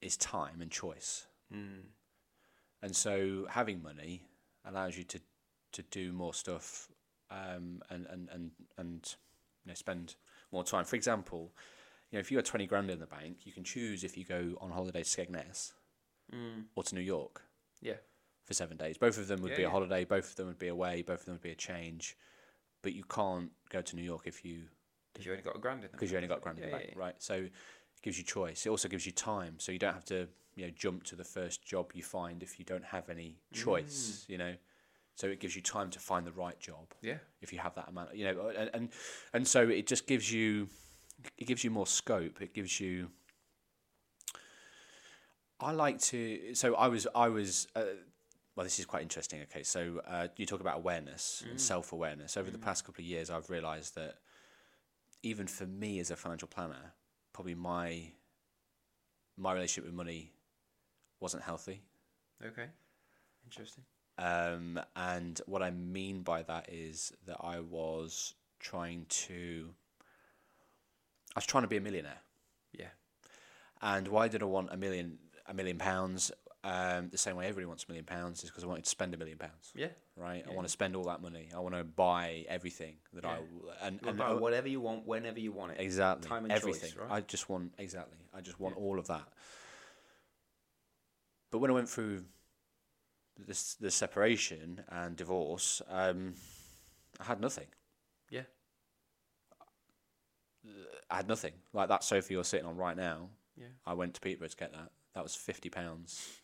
is 0.00 0.16
time 0.16 0.60
and 0.62 0.70
choice. 0.70 1.26
Mm. 1.54 1.82
And 2.82 2.96
so 2.96 3.46
having 3.50 3.82
money 3.82 4.22
allows 4.64 4.96
you 4.96 5.04
to, 5.04 5.20
to 5.72 5.82
do 5.82 6.12
more 6.12 6.32
stuff 6.32 6.88
um, 7.30 7.82
and, 7.90 8.06
and, 8.06 8.28
and, 8.32 8.50
and 8.78 9.14
you 9.64 9.68
know, 9.70 9.74
spend 9.74 10.14
more 10.52 10.64
time. 10.64 10.84
For 10.84 10.96
example, 10.96 11.52
you 12.10 12.16
know, 12.16 12.20
if 12.20 12.30
you 12.30 12.38
had 12.38 12.46
20 12.46 12.66
grand 12.66 12.90
in 12.90 12.98
the 12.98 13.06
bank, 13.06 13.38
you 13.44 13.52
can 13.52 13.64
choose 13.64 14.02
if 14.04 14.16
you 14.16 14.24
go 14.24 14.56
on 14.60 14.70
holiday 14.70 15.02
to 15.02 15.08
Skegness 15.08 15.72
Mm. 16.32 16.66
or 16.76 16.84
to 16.84 16.94
New 16.94 17.00
York 17.00 17.42
Yeah. 17.80 17.96
for 18.44 18.54
seven 18.54 18.76
days. 18.76 18.96
Both 18.96 19.18
of 19.18 19.26
them 19.26 19.42
would 19.42 19.50
Yeah, 19.50 19.56
be 19.56 19.62
a 19.64 19.66
yeah. 19.66 19.72
holiday, 19.72 20.04
both 20.04 20.30
of 20.30 20.36
them 20.36 20.46
would 20.46 20.60
be 20.60 20.68
away, 20.68 21.02
both 21.02 21.20
of 21.20 21.24
them 21.26 21.34
would 21.34 21.42
be 21.42 21.50
a 21.50 21.56
change. 21.56 22.16
But 22.82 22.92
you 22.92 23.02
can't 23.02 23.50
go 23.68 23.82
to 23.82 23.96
New 23.96 24.02
York 24.04 24.28
if 24.28 24.44
you 24.44 24.68
Because 25.12 25.26
you 25.26 25.32
only 25.32 25.42
got 25.42 25.56
a 25.56 25.58
grand 25.58 25.80
in 25.84 25.90
the 25.90 25.96
because 25.96 26.10
you 26.10 26.16
only 26.16 26.28
got 26.28 26.40
grand 26.40 26.58
in 26.58 26.64
the 26.64 26.70
Yeah, 26.70 26.76
bank, 26.76 26.90
yeah, 26.92 26.98
right? 27.00 27.14
So 27.18 27.34
it 27.34 27.52
gives 28.02 28.18
you 28.18 28.24
choice. 28.24 28.66
It 28.66 28.68
also 28.70 28.88
gives 28.88 29.06
you 29.06 29.12
time, 29.12 29.54
so 29.58 29.72
you 29.72 29.78
don't 29.78 29.94
have 29.94 30.04
to 30.06 30.28
you 30.54 30.66
know 30.66 30.72
jump 30.76 31.04
to 31.04 31.16
the 31.16 31.24
first 31.24 31.64
job 31.64 31.92
you 31.94 32.02
find 32.02 32.42
if 32.42 32.58
you 32.58 32.64
don't 32.64 32.84
have 32.84 33.08
any 33.08 33.36
choice. 33.52 34.24
You 34.28 34.38
know, 34.38 34.54
so 35.16 35.26
it 35.28 35.40
gives 35.40 35.56
you 35.56 35.62
time 35.62 35.90
to 35.90 35.98
find 35.98 36.26
the 36.26 36.32
right 36.32 36.58
job 36.58 36.94
Yeah. 37.02 37.18
if 37.42 37.52
you 37.52 37.58
have 37.58 37.74
that 37.74 37.88
amount. 37.88 38.14
You 38.14 38.24
know, 38.26 38.48
and 38.56 38.70
and, 38.72 38.88
and 39.32 39.46
so 39.46 39.68
it 39.68 39.86
just 39.86 40.06
gives 40.06 40.32
you 40.32 40.68
it 41.36 41.46
gives 41.46 41.64
you 41.64 41.70
more 41.70 41.86
scope. 41.86 42.40
It 42.40 42.54
gives 42.54 42.80
you. 42.80 43.10
I 45.58 45.72
like 45.72 45.98
to. 46.00 46.54
So 46.54 46.74
I 46.74 46.88
was 46.88 47.06
I 47.14 47.28
was. 47.28 47.66
Uh, 47.74 47.82
well, 48.56 48.64
this 48.64 48.78
is 48.78 48.84
quite 48.84 49.02
interesting. 49.02 49.42
Okay, 49.42 49.62
so 49.62 50.00
uh, 50.06 50.28
you 50.36 50.44
talk 50.44 50.60
about 50.60 50.78
awareness 50.78 51.44
and 51.48 51.60
self 51.60 51.92
awareness. 51.92 52.36
Over 52.36 52.50
the 52.50 52.58
past 52.58 52.84
couple 52.84 53.02
of 53.02 53.06
years, 53.06 53.30
I've 53.30 53.48
realised 53.48 53.94
that 53.94 54.16
even 55.22 55.46
for 55.46 55.66
me 55.66 56.00
as 56.00 56.10
a 56.10 56.16
financial 56.16 56.48
planner, 56.48 56.94
probably 57.32 57.54
my 57.54 58.12
my 59.36 59.52
relationship 59.52 59.84
with 59.84 59.94
money 59.94 60.32
wasn't 61.20 61.42
healthy. 61.42 61.82
Okay. 62.44 62.66
Interesting. 63.44 63.84
Um, 64.18 64.78
and 64.94 65.40
what 65.46 65.62
I 65.62 65.70
mean 65.70 66.22
by 66.22 66.42
that 66.42 66.68
is 66.70 67.12
that 67.26 67.38
I 67.40 67.60
was 67.60 68.34
trying 68.58 69.06
to, 69.08 69.70
I 71.34 71.38
was 71.38 71.46
trying 71.46 71.62
to 71.62 71.68
be 71.68 71.78
a 71.78 71.80
millionaire. 71.80 72.20
Yeah. 72.72 72.90
And 73.80 74.08
why 74.08 74.28
did 74.28 74.42
I 74.42 74.46
want 74.46 74.68
a 74.72 74.76
million, 74.76 75.18
a 75.46 75.54
million 75.54 75.78
pounds? 75.78 76.30
Um, 76.62 77.08
the 77.08 77.16
same 77.16 77.36
way 77.36 77.46
everybody 77.46 77.64
wants 77.64 77.84
a 77.84 77.88
million 77.88 78.04
pounds 78.04 78.44
is 78.44 78.50
because 78.50 78.64
I 78.64 78.66
wanted 78.66 78.84
to 78.84 78.90
spend 78.90 79.14
a 79.14 79.16
million 79.16 79.38
pounds, 79.38 79.72
Yeah. 79.74 79.88
right? 80.14 80.44
I 80.46 80.52
want 80.52 80.66
to 80.66 80.70
spend 80.70 80.94
all 80.94 81.04
that 81.04 81.22
money. 81.22 81.48
I 81.56 81.58
want 81.60 81.74
to 81.74 81.84
buy 81.84 82.44
everything 82.50 82.96
that 83.14 83.24
I 83.24 83.38
Yeah. 83.38 83.72
and, 83.80 84.00
You 84.02 84.08
and 84.08 84.18
buy 84.18 84.34
whatever 84.34 84.68
you 84.68 84.78
want, 84.82 85.06
whenever 85.06 85.40
you 85.40 85.52
want 85.52 85.72
it. 85.72 85.80
exactly 85.80 86.28
time 86.28 86.44
and 86.44 86.52
everything. 86.52 86.90
choice, 86.90 86.96
right? 86.98 87.10
I 87.10 87.20
just 87.22 87.48
want 87.48 87.72
exactly. 87.78 88.18
I 88.34 88.42
just 88.42 88.60
want 88.60 88.76
all 88.76 88.98
of 88.98 89.06
that. 89.06 89.26
But 91.50 91.60
when 91.60 91.70
I 91.70 91.74
went 91.74 91.88
through 91.88 92.26
this 93.38 93.74
the 93.76 93.90
separation 93.90 94.84
and 94.90 95.16
divorce, 95.16 95.80
um, 95.88 96.34
I 97.18 97.24
had 97.24 97.40
nothing. 97.40 97.68
Yeah. 98.28 98.42
I 101.10 101.16
had 101.16 101.26
nothing. 101.28 101.54
Like 101.72 101.88
that 101.88 102.04
sofa 102.04 102.32
you're 102.34 102.44
sitting 102.44 102.66
on 102.66 102.76
right 102.76 102.96
now. 102.96 103.30
Yeah. 103.56 103.68
I 103.86 103.94
went 103.94 104.12
to 104.14 104.20
Peterborough 104.20 104.48
to 104.48 104.56
get 104.56 104.72
that. 104.72 104.92
That 105.14 105.22
was 105.22 105.34
fifty 105.34 105.70
pounds. 105.70 106.39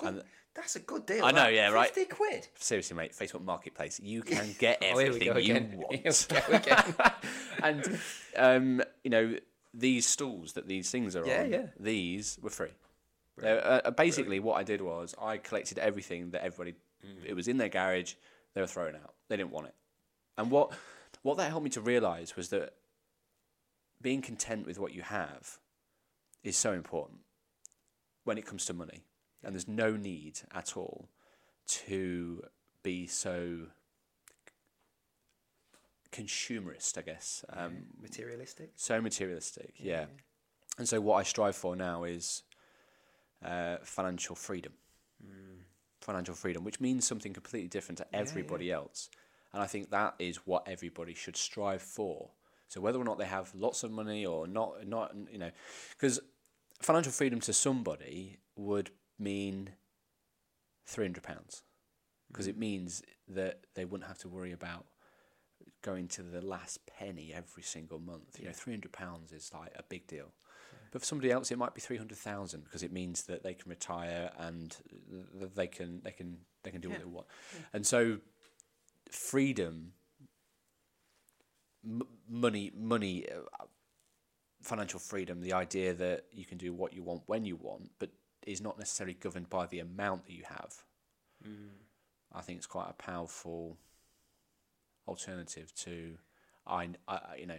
Good. 0.00 0.08
And- 0.08 0.22
That's 0.54 0.76
a 0.76 0.80
good 0.80 1.06
deal. 1.06 1.24
I 1.24 1.30
know, 1.30 1.44
that. 1.44 1.54
yeah, 1.54 1.70
right. 1.70 1.90
50 1.94 2.14
quid. 2.14 2.48
Seriously, 2.58 2.96
mate, 2.96 3.12
Facebook 3.12 3.44
Marketplace, 3.44 4.00
you 4.02 4.22
can 4.22 4.54
get 4.58 4.78
Oh, 4.82 4.98
everything 4.98 5.32
go 5.32 5.38
you 5.38 5.54
want. 5.76 5.94
Here 6.02 6.12
we 6.48 6.52
go 6.52 6.56
again. 6.56 6.94
and 7.62 8.00
um, 8.36 8.82
you 9.04 9.10
know 9.10 9.36
these 9.74 10.06
stools 10.06 10.54
that 10.54 10.66
these 10.66 10.90
things 10.90 11.14
are 11.14 11.24
Yeah, 11.26 11.42
on, 11.42 11.50
yeah. 11.52 11.66
these 11.78 12.38
were 12.42 12.50
free. 12.50 12.70
Uh, 13.44 13.90
basically, 13.92 14.40
what 14.40 14.54
I 14.54 14.64
did 14.64 14.80
was 14.80 15.14
I 15.20 15.36
collected 15.36 15.78
everything 15.78 16.30
that 16.30 16.42
everybody. 16.42 16.74
Mm. 17.06 17.24
It 17.24 17.34
was 17.34 17.46
in 17.46 17.58
their 17.58 17.68
garage. 17.68 18.14
They 18.54 18.60
were 18.60 18.66
throwing 18.66 18.96
out. 18.96 19.14
They 19.28 19.36
didn't 19.36 19.52
want 19.52 19.68
it. 19.68 19.74
And 20.36 20.50
what 20.50 20.72
what 21.22 21.36
that 21.36 21.50
helped 21.50 21.62
me 21.64 21.70
to 21.70 21.80
realize 21.80 22.34
was 22.34 22.48
that 22.48 22.74
being 24.02 24.22
content 24.22 24.66
with 24.66 24.78
what 24.80 24.92
you 24.92 25.02
have 25.02 25.58
is 26.42 26.56
so 26.56 26.72
important 26.72 27.20
when 28.24 28.38
it 28.38 28.46
comes 28.46 28.64
to 28.66 28.72
money. 28.72 29.04
And 29.44 29.54
there's 29.54 29.68
no 29.68 29.96
need 29.96 30.40
at 30.52 30.76
all 30.76 31.08
to 31.68 32.42
be 32.82 33.06
so 33.06 33.66
consumerist, 36.12 36.98
I 36.98 37.02
guess. 37.02 37.44
Um, 37.50 37.84
Materialistic. 38.00 38.70
so 38.76 39.00
materialistic, 39.00 39.74
yeah. 39.78 40.06
And 40.78 40.88
so 40.88 41.00
what 41.00 41.16
I 41.16 41.22
strive 41.22 41.56
for 41.56 41.76
now 41.76 42.04
is 42.04 42.42
uh, 43.44 43.76
financial 43.82 44.34
freedom. 44.34 44.72
Financial 46.00 46.34
freedom, 46.34 46.64
which 46.64 46.80
means 46.80 47.06
something 47.06 47.34
completely 47.34 47.68
different 47.68 47.98
to 47.98 48.06
everybody 48.14 48.72
else. 48.72 49.10
And 49.52 49.62
I 49.62 49.66
think 49.66 49.90
that 49.90 50.14
is 50.18 50.38
what 50.46 50.66
everybody 50.66 51.12
should 51.12 51.36
strive 51.36 51.82
for. 51.82 52.30
So 52.68 52.80
whether 52.80 52.98
or 52.98 53.04
not 53.04 53.18
they 53.18 53.26
have 53.26 53.54
lots 53.54 53.82
of 53.82 53.90
money 53.90 54.24
or 54.24 54.46
not, 54.46 54.86
not 54.86 55.14
you 55.30 55.38
know, 55.38 55.50
because 55.90 56.20
financial 56.80 57.12
freedom 57.12 57.40
to 57.40 57.52
somebody 57.52 58.38
would 58.56 58.90
mean 59.18 59.70
three 60.86 61.04
hundred 61.04 61.22
pounds, 61.22 61.62
because 62.28 62.46
it 62.46 62.56
means 62.58 63.02
that 63.28 63.64
they 63.74 63.84
wouldn't 63.84 64.08
have 64.08 64.18
to 64.18 64.28
worry 64.28 64.52
about 64.52 64.86
going 65.82 66.08
to 66.08 66.22
the 66.22 66.40
last 66.40 66.80
penny 66.86 67.32
every 67.34 67.62
single 67.62 67.98
month. 67.98 68.38
You 68.38 68.46
know, 68.46 68.52
three 68.52 68.72
hundred 68.72 68.92
pounds 68.92 69.32
is 69.32 69.50
like 69.52 69.72
a 69.76 69.82
big 69.82 70.06
deal. 70.06 70.32
But 70.90 71.02
for 71.02 71.06
somebody 71.06 71.30
else, 71.30 71.50
it 71.50 71.58
might 71.58 71.74
be 71.74 71.80
three 71.80 71.98
hundred 71.98 72.18
thousand 72.18 72.64
because 72.64 72.82
it 72.82 72.92
means 72.92 73.24
that 73.24 73.42
they 73.42 73.54
can 73.54 73.68
retire 73.68 74.30
and 74.38 74.74
th- 75.38 75.50
they 75.54 75.66
can 75.66 76.00
they 76.02 76.12
can 76.12 76.38
they 76.62 76.70
can 76.70 76.80
do 76.80 76.88
what 76.90 76.98
they 76.98 77.04
want. 77.04 77.26
And 77.72 77.86
so, 77.86 78.18
freedom, 79.10 79.92
m- 81.84 82.08
money, 82.28 82.72
money, 82.74 83.26
uh, 83.28 83.64
financial 84.62 84.98
freedom, 84.98 85.40
the 85.40 85.52
idea 85.52 85.92
that 85.94 86.24
you 86.32 86.44
can 86.44 86.58
do 86.58 86.72
what 86.72 86.92
you 86.94 87.02
want 87.02 87.22
when 87.26 87.44
you 87.44 87.56
want, 87.56 87.90
but 87.98 88.10
is 88.46 88.60
not 88.60 88.78
necessarily 88.78 89.14
governed 89.14 89.50
by 89.50 89.66
the 89.66 89.80
amount 89.80 90.26
that 90.26 90.32
you 90.32 90.44
have. 90.48 90.74
Mm. 91.46 91.70
I 92.32 92.40
think 92.40 92.58
it's 92.58 92.66
quite 92.66 92.88
a 92.88 92.94
powerful 92.94 93.76
alternative 95.06 95.74
to 95.74 96.18
I, 96.66 96.90
I 97.06 97.36
you 97.38 97.46
know 97.46 97.58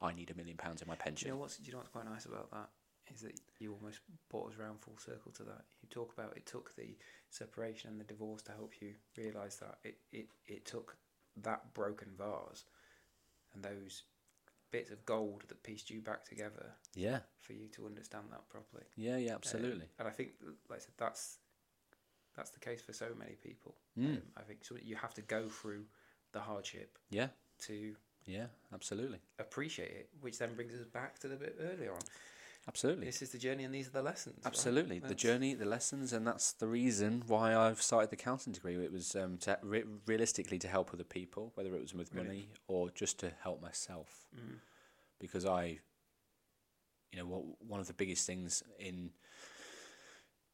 I 0.00 0.14
need 0.14 0.30
a 0.30 0.34
million 0.34 0.56
pounds 0.56 0.80
in 0.80 0.88
my 0.88 0.94
pension. 0.94 1.28
you 1.28 1.34
know 1.34 1.40
what's 1.40 1.60
you 1.62 1.72
know 1.72 1.78
what's 1.78 1.90
quite 1.90 2.06
nice 2.06 2.24
about 2.24 2.50
that 2.52 2.70
is 3.12 3.20
that 3.20 3.38
you 3.58 3.72
almost 3.72 4.00
brought 4.30 4.52
us 4.52 4.58
around 4.58 4.80
full 4.80 4.96
circle 4.98 5.32
to 5.32 5.42
that. 5.42 5.62
You 5.82 5.88
talk 5.90 6.12
about 6.12 6.36
it 6.36 6.46
took 6.46 6.74
the 6.76 6.96
separation 7.28 7.90
and 7.90 8.00
the 8.00 8.04
divorce 8.04 8.42
to 8.42 8.52
help 8.52 8.72
you 8.80 8.94
realise 9.16 9.56
that 9.56 9.78
it, 9.84 9.98
it, 10.12 10.28
it 10.46 10.64
took 10.64 10.96
that 11.42 11.74
broken 11.74 12.08
vase 12.16 12.64
and 13.54 13.62
those 13.62 14.04
bits 14.70 14.90
of 14.90 15.04
gold 15.04 15.44
that 15.48 15.62
pieced 15.62 15.90
you 15.90 16.00
back 16.00 16.24
together 16.24 16.72
yeah, 16.94 17.20
for 17.38 17.52
you 17.52 17.68
to 17.68 17.86
understand 17.86 18.24
that 18.30 18.48
properly. 18.48 18.84
yeah, 18.96 19.16
yeah, 19.16 19.30
Um, 19.30 19.36
absolutely. 19.36 19.86
and 19.98 20.08
I 20.08 20.10
think, 20.10 20.30
like 20.68 20.78
I 20.78 20.82
said, 20.82 20.94
that's 20.96 21.38
that's 22.36 22.50
the 22.50 22.60
case 22.60 22.80
for 22.80 22.92
so 22.92 23.08
many 23.18 23.32
people. 23.32 23.74
Mm. 23.98 24.16
Um, 24.16 24.22
I 24.36 24.42
think 24.42 24.64
so 24.64 24.76
you 24.82 24.96
have 24.96 25.14
to 25.14 25.22
go 25.22 25.48
through 25.48 25.84
the 26.32 26.40
hardship 26.40 26.98
yeah, 27.10 27.28
to 27.66 27.94
yeah, 28.26 28.46
absolutely, 28.72 29.18
appreciate 29.38 29.90
it, 29.90 30.08
which 30.20 30.38
then 30.38 30.54
brings 30.54 30.74
us 30.74 30.86
back 30.86 31.18
to 31.20 31.28
the 31.28 31.36
bit 31.36 31.56
earlier 31.60 31.92
on. 31.92 32.00
Absolutely. 32.68 33.06
This 33.06 33.22
is 33.22 33.30
the 33.30 33.38
journey, 33.38 33.64
and 33.64 33.74
these 33.74 33.88
are 33.88 33.92
the 33.92 34.02
lessons. 34.02 34.36
right? 34.38 34.46
Absolutely, 34.46 34.98
the 34.98 35.14
journey, 35.14 35.54
the 35.54 35.64
lessons, 35.64 36.12
and 36.12 36.26
that's 36.26 36.52
the 36.52 36.66
reason 36.68 37.22
why 37.26 37.54
I've 37.56 37.82
started 37.82 38.10
the 38.10 38.16
counselling 38.16 38.54
degree. 38.54 38.76
It 38.76 38.92
was 38.92 39.14
um, 39.16 39.38
to 39.38 39.58
re- 39.62 39.84
realistically 40.06 40.58
to 40.60 40.68
help 40.68 40.90
other 40.92 41.04
people, 41.04 41.52
whether 41.54 41.74
it 41.74 41.80
was 41.80 41.94
with 41.94 42.14
Really? 42.14 42.26
money 42.26 42.48
or 42.68 42.90
just 42.90 43.18
to 43.20 43.32
help 43.42 43.60
myself, 43.62 44.26
Mm. 44.36 44.56
because 45.18 45.44
I, 45.46 45.78
you 47.12 47.18
know, 47.18 47.26
what 47.26 47.42
one 47.66 47.80
of 47.80 47.86
the 47.86 47.94
biggest 47.94 48.26
things 48.26 48.62
in 48.78 49.10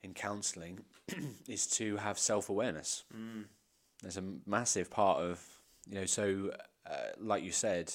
in 0.02 0.14
counselling 0.14 0.84
is 1.48 1.66
to 1.66 1.96
have 1.96 2.18
self 2.18 2.48
awareness. 2.48 3.04
Mm. 3.14 3.44
There's 4.02 4.16
a 4.18 4.24
massive 4.46 4.90
part 4.90 5.18
of 5.20 5.42
you 5.88 5.94
know, 5.96 6.06
so 6.06 6.52
uh, 6.88 6.94
like 7.18 7.42
you 7.44 7.52
said, 7.52 7.92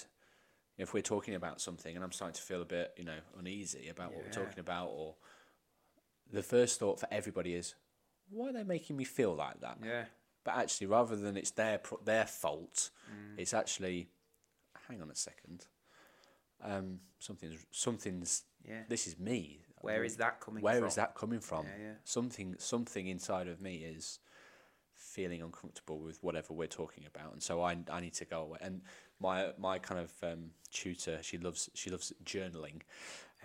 if 0.82 0.94
we're 0.94 1.02
talking 1.02 1.36
about 1.36 1.62
something 1.62 1.96
and 1.96 2.04
I'm 2.04 2.12
starting 2.12 2.36
to 2.36 2.42
feel 2.42 2.62
a 2.62 2.66
bit, 2.66 2.94
you 2.98 3.04
know, 3.06 3.20
uneasy 3.38 3.90
about 3.90 4.14
what 4.14 4.24
we're 4.26 4.32
talking 4.32 4.60
about, 4.60 4.88
or 4.88 5.16
the 6.32 6.44
first 6.44 6.80
thought 6.80 7.00
for 7.00 7.08
everybody 7.12 7.54
is, 7.56 7.76
why 8.30 8.50
are 8.50 8.54
they 8.54 8.64
making 8.64 8.98
me 8.98 9.04
feel 9.04 9.34
like 9.36 9.60
that? 9.62 9.78
Yeah. 9.84 10.06
But 10.44 10.56
actually, 10.58 10.88
rather 10.88 11.16
than 11.16 11.38
it's 11.38 11.52
their 11.52 11.78
pro- 11.78 12.00
their 12.04 12.26
fault, 12.26 12.90
Mm. 13.12 13.38
it's 13.38 13.54
actually, 13.54 14.10
hang 14.88 15.02
on 15.02 15.12
a 15.12 15.16
second, 15.16 15.68
um, 16.62 17.00
something's 17.20 17.64
something's 17.72 18.44
Yeah. 18.66 18.84
this 18.88 19.06
is 19.08 19.20
me. 19.20 19.66
Where 19.82 20.04
is 20.04 20.18
that 20.18 20.40
coming 20.40 20.64
Where 20.64 20.80
from? 20.80 20.88
is 20.88 20.96
that 20.96 21.14
coming 21.16 21.40
from? 21.42 21.66
Yeah, 21.68 21.78
yeah. 21.78 21.94
Something 22.04 22.56
something 22.60 23.08
inside 23.08 23.48
of 23.48 23.62
me 23.62 23.84
is 23.84 24.20
feeling 24.94 25.42
uncomfortable 25.42 26.00
with 26.00 26.24
whatever 26.24 26.54
we're 26.54 26.68
talking 26.68 27.06
about, 27.06 27.34
and 27.34 27.44
so 27.44 27.62
I 27.62 27.78
I 27.92 28.00
need 28.00 28.14
to 28.16 28.26
go 28.26 28.42
away. 28.42 28.60
And 28.62 28.82
my 29.22 29.52
my 29.58 29.80
kind 29.80 30.00
of 30.02 30.12
um, 30.24 30.52
tutor, 30.72 31.20
she 31.22 31.38
loves 31.38 31.70
she 31.74 31.90
loves 31.90 32.14
journaling, 32.26 32.82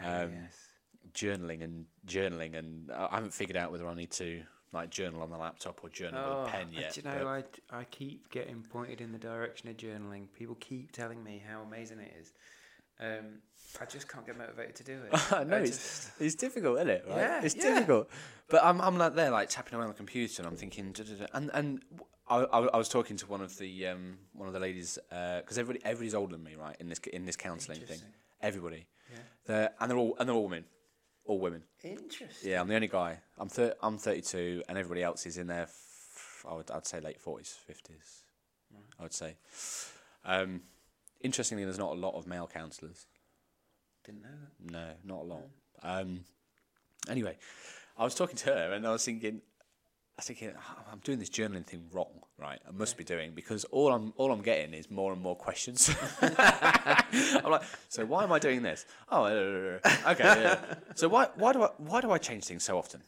Ah, 0.02 0.22
um, 0.22 0.32
yes. 0.32 0.68
journaling 1.12 1.62
and 1.62 1.86
journaling, 2.06 2.56
and 2.56 2.90
I 2.90 3.14
haven't 3.16 3.34
figured 3.34 3.56
out 3.56 3.72
whether 3.72 3.86
I 3.86 3.94
need 3.94 4.10
to 4.12 4.42
like 4.72 4.90
journal 4.90 5.22
on 5.22 5.30
the 5.30 5.38
laptop 5.38 5.80
or 5.82 5.88
journal 5.88 6.40
with 6.40 6.48
a 6.48 6.50
pen 6.50 6.68
Oh, 6.76 6.80
yet. 6.80 6.94
Do 6.94 7.00
you 7.00 7.08
know, 7.08 7.28
I, 7.28 7.44
I 7.70 7.84
keep 7.84 8.30
getting 8.30 8.62
pointed 8.62 9.00
in 9.00 9.12
the 9.12 9.18
direction 9.18 9.68
of 9.68 9.76
journaling. 9.76 10.26
People 10.34 10.56
keep 10.56 10.92
telling 10.92 11.22
me 11.22 11.42
how 11.48 11.62
amazing 11.62 12.00
it 12.00 12.12
is. 12.20 12.32
Um, 12.98 13.38
I 13.80 13.84
just 13.84 14.08
can't 14.08 14.26
get 14.26 14.36
motivated 14.38 14.74
to 14.76 14.84
do 14.84 14.98
it. 15.10 15.32
I 15.32 15.44
know 15.44 15.58
it's, 15.58 16.10
it's 16.18 16.34
difficult, 16.34 16.76
isn't 16.78 16.88
it? 16.90 17.04
Right? 17.08 17.16
Yeah, 17.16 17.42
it's 17.42 17.54
yeah. 17.54 17.62
difficult. 17.74 18.08
But 18.48 18.64
I'm 18.64 18.80
I'm 18.80 18.96
like 18.96 19.14
there, 19.14 19.30
like 19.30 19.48
tapping 19.48 19.74
away 19.74 19.84
on 19.84 19.90
the 19.90 19.96
computer, 19.96 20.42
and 20.42 20.48
I'm 20.50 20.56
thinking, 20.56 20.94
and 21.34 21.50
and 21.52 21.82
I, 22.28 22.38
I, 22.38 22.58
I 22.66 22.76
was 22.76 22.88
talking 22.88 23.16
to 23.18 23.26
one 23.26 23.40
of 23.40 23.56
the 23.58 23.86
um 23.86 24.18
one 24.32 24.48
of 24.48 24.54
the 24.54 24.60
ladies 24.60 24.98
because 25.08 25.58
everybody 25.58 25.84
everybody's 25.84 26.14
older 26.14 26.32
than 26.32 26.44
me, 26.44 26.54
right? 26.56 26.76
In 26.80 26.88
this 26.88 26.98
in 27.12 27.24
this 27.26 27.36
counselling 27.36 27.80
thing, 27.80 28.00
everybody, 28.40 28.86
Yeah. 29.10 29.18
they're, 29.46 29.70
and 29.80 29.90
they're 29.90 29.98
all 29.98 30.16
and 30.18 30.28
they're 30.28 30.34
all 30.36 30.44
women, 30.44 30.64
all 31.24 31.38
women. 31.38 31.62
Interesting. 31.84 32.50
Yeah, 32.50 32.60
I'm 32.60 32.68
the 32.68 32.74
only 32.74 32.88
guy. 32.88 33.20
I'm 33.38 33.48
thir- 33.48 33.74
I'm 33.82 33.98
32, 33.98 34.62
and 34.68 34.76
everybody 34.76 35.02
else 35.02 35.24
is 35.26 35.38
in 35.38 35.46
their, 35.46 35.62
f- 35.62 36.44
I 36.48 36.54
would 36.54 36.70
I'd 36.70 36.86
say 36.86 37.00
late 37.00 37.22
40s, 37.24 37.54
50s. 37.70 38.22
I 38.98 39.02
would 39.02 39.12
say. 39.12 39.36
Um, 40.24 40.62
interestingly, 41.20 41.64
there's 41.64 41.78
not 41.78 41.92
a 41.92 41.98
lot 42.00 42.14
of 42.14 42.26
male 42.26 42.48
counsellors. 42.52 43.06
Didn't 44.04 44.22
know 44.22 44.28
that. 44.30 44.72
No, 44.72 45.14
not 45.14 45.22
a 45.22 45.26
lot. 45.26 45.42
Um, 45.82 46.24
anyway, 47.08 47.36
I 47.96 48.04
was 48.04 48.14
talking 48.14 48.36
to 48.36 48.46
her 48.46 48.72
and 48.72 48.86
I 48.86 48.90
was 48.92 49.04
thinking, 49.04 49.42
I 50.18 50.22
thinking, 50.22 50.52
"Oh, 50.56 50.76
I'm 50.90 51.00
doing 51.00 51.18
this 51.18 51.28
journaling 51.28 51.66
thing 51.66 51.84
wrong, 51.92 52.22
right? 52.38 52.58
I 52.66 52.70
must 52.70 52.96
be 52.96 53.04
doing 53.04 53.32
because 53.34 53.64
all 53.64 53.92
I'm 53.92 54.14
all 54.16 54.32
I'm 54.32 54.40
getting 54.40 54.72
is 54.72 54.90
more 54.90 55.12
and 55.12 55.20
more 55.20 55.36
questions. 55.36 55.94
I'm 56.22 57.50
like, 57.50 57.62
so 57.90 58.06
why 58.06 58.24
am 58.24 58.32
I 58.32 58.38
doing 58.38 58.62
this? 58.62 58.86
Oh, 59.10 59.24
uh, 59.24 59.78
uh, 59.84 59.88
uh 60.06 60.12
okay. 60.12 60.24
Yeah. 60.24 60.74
So 60.94 61.08
why 61.08 61.28
why 61.34 61.52
do 61.52 61.64
I 61.64 61.68
why 61.76 62.00
do 62.00 62.10
I 62.12 62.18
change 62.18 62.44
things 62.44 62.64
so 62.64 62.78
often? 62.78 63.02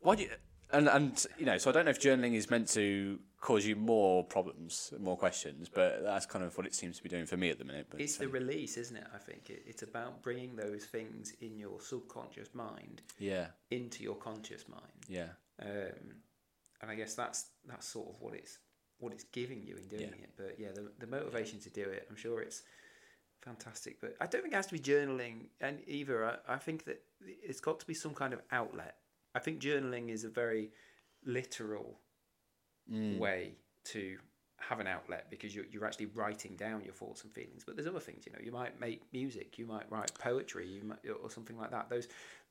Why 0.00 0.14
do 0.14 0.22
you? 0.22 0.30
And 0.72 0.88
and 0.88 1.26
you 1.38 1.44
know, 1.44 1.58
so 1.58 1.68
I 1.70 1.74
don't 1.74 1.84
know 1.84 1.90
if 1.90 2.00
journaling 2.00 2.34
is 2.34 2.50
meant 2.50 2.68
to 2.68 3.18
cause 3.40 3.66
you 3.66 3.76
more 3.76 4.24
problems, 4.24 4.92
more 4.98 5.16
questions, 5.16 5.68
but 5.68 6.02
that's 6.02 6.26
kind 6.26 6.44
of 6.44 6.56
what 6.56 6.66
it 6.66 6.74
seems 6.74 6.96
to 6.96 7.02
be 7.02 7.08
doing 7.08 7.26
for 7.26 7.36
me 7.36 7.50
at 7.50 7.58
the 7.58 7.64
minute. 7.64 7.86
But 7.90 8.00
It's 8.00 8.16
the 8.16 8.28
release, 8.28 8.76
isn't 8.76 8.96
it? 8.96 9.06
I 9.14 9.18
think 9.18 9.50
it, 9.50 9.62
it's 9.66 9.82
about 9.82 10.22
bringing 10.22 10.56
those 10.56 10.86
things 10.86 11.34
in 11.40 11.56
your 11.58 11.80
subconscious 11.80 12.48
mind 12.54 13.02
yeah, 13.18 13.48
into 13.70 14.02
your 14.02 14.16
conscious 14.16 14.64
mind. 14.68 14.82
yeah. 15.08 15.28
Um, 15.62 16.16
and 16.82 16.90
I 16.90 16.94
guess 16.94 17.14
that's 17.14 17.46
that's 17.66 17.86
sort 17.86 18.08
of 18.08 18.20
what 18.20 18.34
it's 18.34 18.58
what 18.98 19.12
it's 19.12 19.24
giving 19.24 19.62
you 19.62 19.76
in 19.76 19.88
doing 19.88 20.02
Yeah. 20.18 20.24
it. 20.24 20.30
But 20.36 20.56
yeah, 20.58 20.68
the 20.74 20.90
the 20.98 21.06
motivation 21.06 21.60
to 21.60 21.70
do 21.70 21.82
it, 21.82 22.06
I'm 22.10 22.16
sure 22.16 22.40
it's 22.40 22.62
fantastic. 23.42 24.00
But 24.00 24.16
I 24.20 24.26
don't 24.26 24.42
think 24.42 24.52
it 24.52 24.56
has 24.56 24.66
to 24.66 24.72
be 24.74 24.80
journaling, 24.80 25.46
and 25.60 25.80
either. 25.86 26.24
I, 26.48 26.54
I 26.54 26.58
think 26.58 26.84
that 26.84 27.02
it's 27.20 27.60
got 27.60 27.80
to 27.80 27.86
be 27.86 27.94
some 27.94 28.14
kind 28.14 28.32
of 28.32 28.40
outlet. 28.52 28.96
I 29.34 29.38
think 29.38 29.60
journaling 29.60 30.08
is 30.10 30.24
a 30.24 30.30
very 30.30 30.70
literal 31.24 32.00
Mm. 32.88 33.18
way 33.18 33.56
to 33.82 34.16
have 34.58 34.78
an 34.78 34.86
outlet 34.86 35.26
because 35.28 35.52
you're, 35.56 35.64
you're 35.72 35.84
actually 35.84 36.06
writing 36.06 36.54
down 36.54 36.84
your 36.84 36.94
thoughts 36.94 37.24
and 37.24 37.32
feelings 37.32 37.64
but 37.64 37.74
there's 37.74 37.88
other 37.88 37.98
things 37.98 38.24
you 38.24 38.32
know 38.32 38.38
you 38.40 38.52
might 38.52 38.78
make 38.80 39.02
music 39.12 39.58
you 39.58 39.66
might 39.66 39.90
write 39.90 40.12
poetry 40.20 40.68
you 40.68 40.84
might, 40.84 40.98
or 41.20 41.28
something 41.28 41.58
like 41.58 41.72
that 41.72 41.90
those 41.90 42.06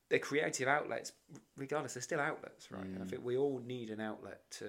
they're 0.09 0.19
creative 0.19 0.67
outlets 0.67 1.11
regardless 1.57 1.93
they're 1.95 2.03
still 2.03 2.19
outlets 2.19 2.71
right 2.71 2.85
and 2.85 3.01
i 3.01 3.05
think 3.05 3.23
we 3.23 3.37
all 3.37 3.59
need 3.65 3.89
an 3.89 3.99
outlet 4.01 4.41
to 4.51 4.65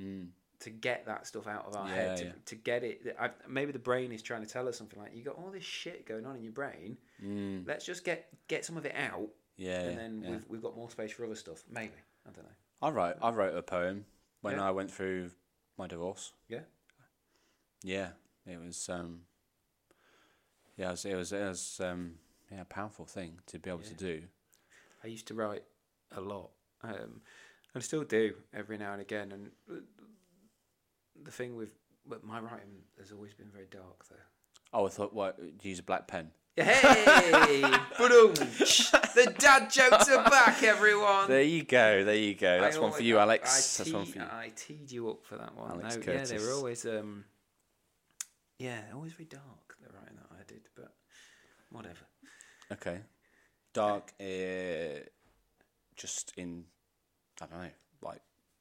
Mm. 0.00 0.28
to 0.60 0.70
get 0.70 1.04
that 1.04 1.26
stuff 1.26 1.46
out 1.46 1.66
of 1.66 1.76
our 1.76 1.86
Yeah, 1.86 1.94
head 1.94 2.16
to, 2.18 2.24
yeah. 2.24 2.32
to 2.46 2.54
get 2.54 2.82
it 2.82 3.14
I, 3.20 3.28
maybe 3.46 3.72
the 3.72 3.78
brain 3.78 4.10
is 4.10 4.22
trying 4.22 4.40
to 4.40 4.48
tell 4.48 4.66
us 4.68 4.78
something 4.78 4.98
like 4.98 5.14
you 5.14 5.22
got 5.22 5.36
all 5.36 5.50
this 5.50 5.64
shit 5.64 6.06
going 6.06 6.24
on 6.24 6.34
in 6.36 6.42
your 6.42 6.52
brain 6.52 6.96
Mm. 7.22 7.66
let's 7.68 7.84
just 7.84 8.02
get 8.04 8.28
get 8.48 8.64
some 8.64 8.78
of 8.78 8.86
it 8.86 8.94
out 8.96 9.28
Yeah, 9.58 9.80
and 9.82 9.98
then 9.98 10.22
yeah. 10.22 10.30
we've, 10.30 10.44
we've 10.48 10.62
got 10.62 10.74
more 10.74 10.90
space 10.90 11.12
for 11.12 11.26
other 11.26 11.34
stuff 11.34 11.62
maybe 11.70 11.92
i 12.26 12.30
don't 12.30 12.44
know 12.44 12.56
I 12.80 12.88
wrote 12.90 13.16
I 13.20 13.30
wrote 13.30 13.54
a 13.54 13.62
poem 13.62 14.06
when. 14.40 14.58
I 14.58 14.70
went 14.70 14.90
through 14.90 15.30
my 15.76 15.86
divorce. 15.86 16.32
yeah 16.48 16.60
Yeah, 17.84 18.08
it 18.46 18.58
was 18.58 18.88
um, 18.88 19.20
yeah, 20.76 20.88
it 20.88 20.90
was 20.92 21.04
it 21.04 21.14
was, 21.16 21.32
it 21.32 21.48
was 21.48 21.80
um, 21.84 22.14
yeah, 22.50 22.62
a 22.62 22.64
powerful 22.64 23.04
thing 23.04 23.38
to 23.48 23.58
be 23.58 23.68
able 23.70 23.80
to 23.80 23.94
do. 23.94 24.22
I 25.04 25.08
used 25.08 25.28
to 25.28 25.34
write 25.34 25.64
a 26.16 26.20
lot, 26.20 26.50
um, 26.82 27.20
I 27.74 27.80
still 27.80 28.04
do 28.04 28.34
every 28.54 28.76
now 28.78 28.92
and 28.92 29.00
again. 29.00 29.32
And 29.32 29.50
the 31.22 31.30
thing 31.30 31.56
with 31.56 31.70
but 32.06 32.24
my 32.24 32.40
writing 32.40 32.82
has 32.98 33.12
always 33.12 33.32
been 33.34 33.48
very 33.52 33.66
dark, 33.70 34.04
though. 34.08 34.16
Oh, 34.72 34.86
I 34.86 34.88
thought 34.88 35.14
what 35.14 35.38
do 35.38 35.44
you 35.62 35.70
use 35.70 35.78
a 35.78 35.84
black 35.84 36.08
pen. 36.08 36.30
Hey, 36.56 37.62
boom! 37.98 38.34
The 38.34 39.34
dad 39.38 39.70
jokes 39.70 40.10
are 40.10 40.28
back, 40.28 40.62
everyone. 40.62 41.28
There 41.28 41.42
you 41.42 41.64
go, 41.64 42.04
there 42.04 42.16
you 42.16 42.34
go. 42.34 42.56
I 42.56 42.60
That's 42.60 42.78
one 42.78 42.92
for 42.92 43.02
you, 43.02 43.18
Alex. 43.18 43.80
I, 43.80 43.84
That's 43.84 43.92
one 43.94 44.04
for 44.04 44.18
you. 44.18 44.24
I 44.24 44.52
teed 44.54 44.90
you 44.90 45.08
up 45.10 45.24
for 45.24 45.36
that 45.36 45.56
one. 45.56 45.70
Alex 45.70 45.96
no, 45.96 46.00
yeah, 46.00 46.18
they 46.24 46.28
Curtis. 46.28 46.46
were 46.46 46.52
always 46.54 46.84
um, 46.84 47.24
yeah, 48.58 48.80
always 48.94 49.12
very 49.12 49.26
dark. 49.26 49.76
The 49.80 49.92
writing 49.94 50.16
that 50.16 50.26
I 50.30 50.42
did, 50.46 50.68
but 50.76 50.92
whatever. 51.70 52.04
Okay, 52.70 52.98
dark. 53.72 54.12
Uh, 54.20 55.04
just 55.96 56.32
in, 56.36 56.64
I 57.40 57.46
don't 57.46 57.62
know, 57.62 57.68
like 58.02 58.20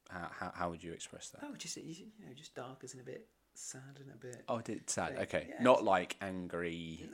how 0.09 0.29
how, 0.31 0.51
how 0.53 0.69
would 0.69 0.83
you 0.83 0.91
express 0.93 1.29
that? 1.29 1.41
Oh, 1.43 1.55
just 1.57 1.77
you 1.77 2.07
know, 2.19 2.33
just 2.35 2.53
dark 2.55 2.83
as 2.83 2.93
in 2.93 2.99
a 2.99 3.03
bit 3.03 3.27
sad 3.53 3.99
and 3.99 4.11
a 4.13 4.17
bit. 4.17 4.43
Oh, 4.47 4.61
did 4.61 4.89
sad. 4.89 5.13
Yeah, 5.15 5.21
Okay, 5.23 5.47
yeah, 5.49 5.61
not 5.63 5.83
like 5.83 6.15
angry. 6.21 7.09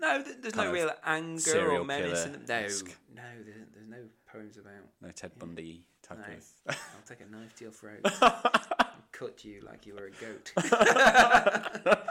No, 0.00 0.22
there's 0.40 0.56
no 0.56 0.72
real 0.72 0.90
anger 1.04 1.72
or 1.72 1.84
menace. 1.84 2.24
In 2.24 2.32
them. 2.32 2.42
No, 2.48 2.60
no, 2.62 2.62
there's, 3.44 3.66
there's 3.74 3.88
no 3.88 3.98
poems 4.32 4.56
about. 4.56 4.72
No 5.02 5.10
Ted 5.10 5.32
Bundy 5.38 5.84
type 6.02 6.18
No. 6.18 6.24
of. 6.34 6.44
I'll 6.68 7.06
take 7.06 7.20
a 7.20 7.30
knife 7.30 7.54
to 7.56 7.64
your 7.64 7.72
throat, 7.72 8.00
and 8.04 9.02
cut 9.12 9.44
you 9.44 9.60
like 9.60 9.86
you 9.86 9.94
were 9.94 10.06
a 10.06 10.10
goat. 10.10 10.52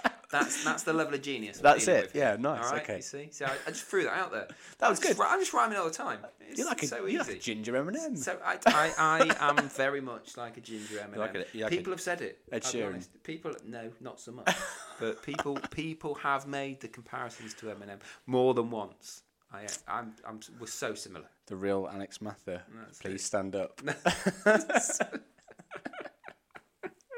that's 0.29 0.63
that's 0.63 0.83
the 0.83 0.93
level 0.93 1.13
of 1.13 1.21
genius. 1.21 1.57
That's 1.59 1.87
it. 1.87 2.11
Yeah, 2.13 2.35
nice, 2.39 2.65
All 2.65 2.71
right, 2.73 2.83
okay. 2.83 2.97
You 2.97 3.01
see, 3.01 3.29
so 3.31 3.45
I, 3.45 3.51
I 3.65 3.71
just 3.71 3.85
threw 3.85 4.03
that 4.03 4.13
out 4.13 4.31
there. 4.31 4.47
That 4.77 4.89
was 4.89 4.99
I'm 4.99 5.07
good. 5.07 5.19
ri- 5.19 5.25
I'm 5.27 5.39
just 5.39 5.53
rhyming 5.53 5.77
all 5.77 5.85
the 5.85 5.91
time. 5.91 6.19
It's 6.39 6.57
You're 6.59 6.67
like 6.67 6.83
a 6.83 6.87
so 6.87 6.97
you're 6.97 7.07
easy. 7.09 7.17
like 7.17 7.29
a 7.29 7.35
ginger 7.35 7.73
Eminem. 7.73 8.17
So 8.17 8.37
I, 8.45 8.57
I, 8.67 8.91
I 9.39 9.49
am 9.49 9.69
very 9.69 10.01
much 10.01 10.37
like 10.37 10.57
a 10.57 10.61
ginger 10.61 10.95
Eminem. 10.95 11.17
like 11.17 11.35
a- 11.35 11.37
like 11.57 11.71
a 11.73 11.75
people 11.75 11.91
have 11.93 12.01
said 12.01 12.21
it. 12.21 12.39
Ed 12.51 12.63
Sheeran. 12.63 13.05
People, 13.23 13.53
no, 13.65 13.89
not 14.01 14.19
so 14.19 14.31
much. 14.31 14.55
but 14.99 15.21
people, 15.23 15.57
people 15.71 16.15
have 16.15 16.47
made 16.47 16.79
the 16.81 16.87
comparisons 16.87 17.53
to 17.55 17.67
Eminem 17.67 17.99
more 18.27 18.53
than 18.53 18.69
once. 18.69 19.23
I, 19.51 19.65
I'm, 19.87 20.13
I'm, 20.27 20.39
we're 20.59 20.67
so 20.67 20.93
similar. 20.93 21.25
The 21.47 21.55
real 21.55 21.89
Alex 21.91 22.21
Mather. 22.21 22.61
That's 22.83 22.99
Please 22.99 23.21
it. 23.21 23.23
stand 23.23 23.55
up. 23.55 23.81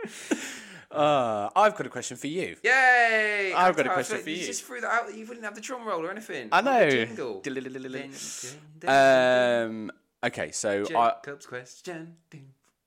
uh, 0.92 1.50
I've 1.56 1.76
got 1.76 1.86
a 1.86 1.90
question 1.90 2.18
for 2.18 2.28
you. 2.28 2.56
Yay! 2.64 3.54
I've 3.56 3.76
got 3.76 3.88
a 3.88 3.90
question 3.94 4.18
for 4.20 4.30
you. 4.30 4.38
you. 4.38 4.46
just 4.46 4.64
threw 4.64 4.82
that 4.82 4.92
out. 4.92 5.16
You 5.16 5.26
wouldn't 5.26 5.44
have 5.46 5.56
the 5.56 5.62
drum 5.62 5.86
roll 5.88 6.06
or 6.06 6.12
anything. 6.12 6.50
I 6.52 6.62
know. 6.62 7.08
Um, 8.88 9.92
okay, 10.24 10.52
so 10.52 10.84
I 10.96 11.14
Jacob's 11.24 11.46
question. 11.46 12.16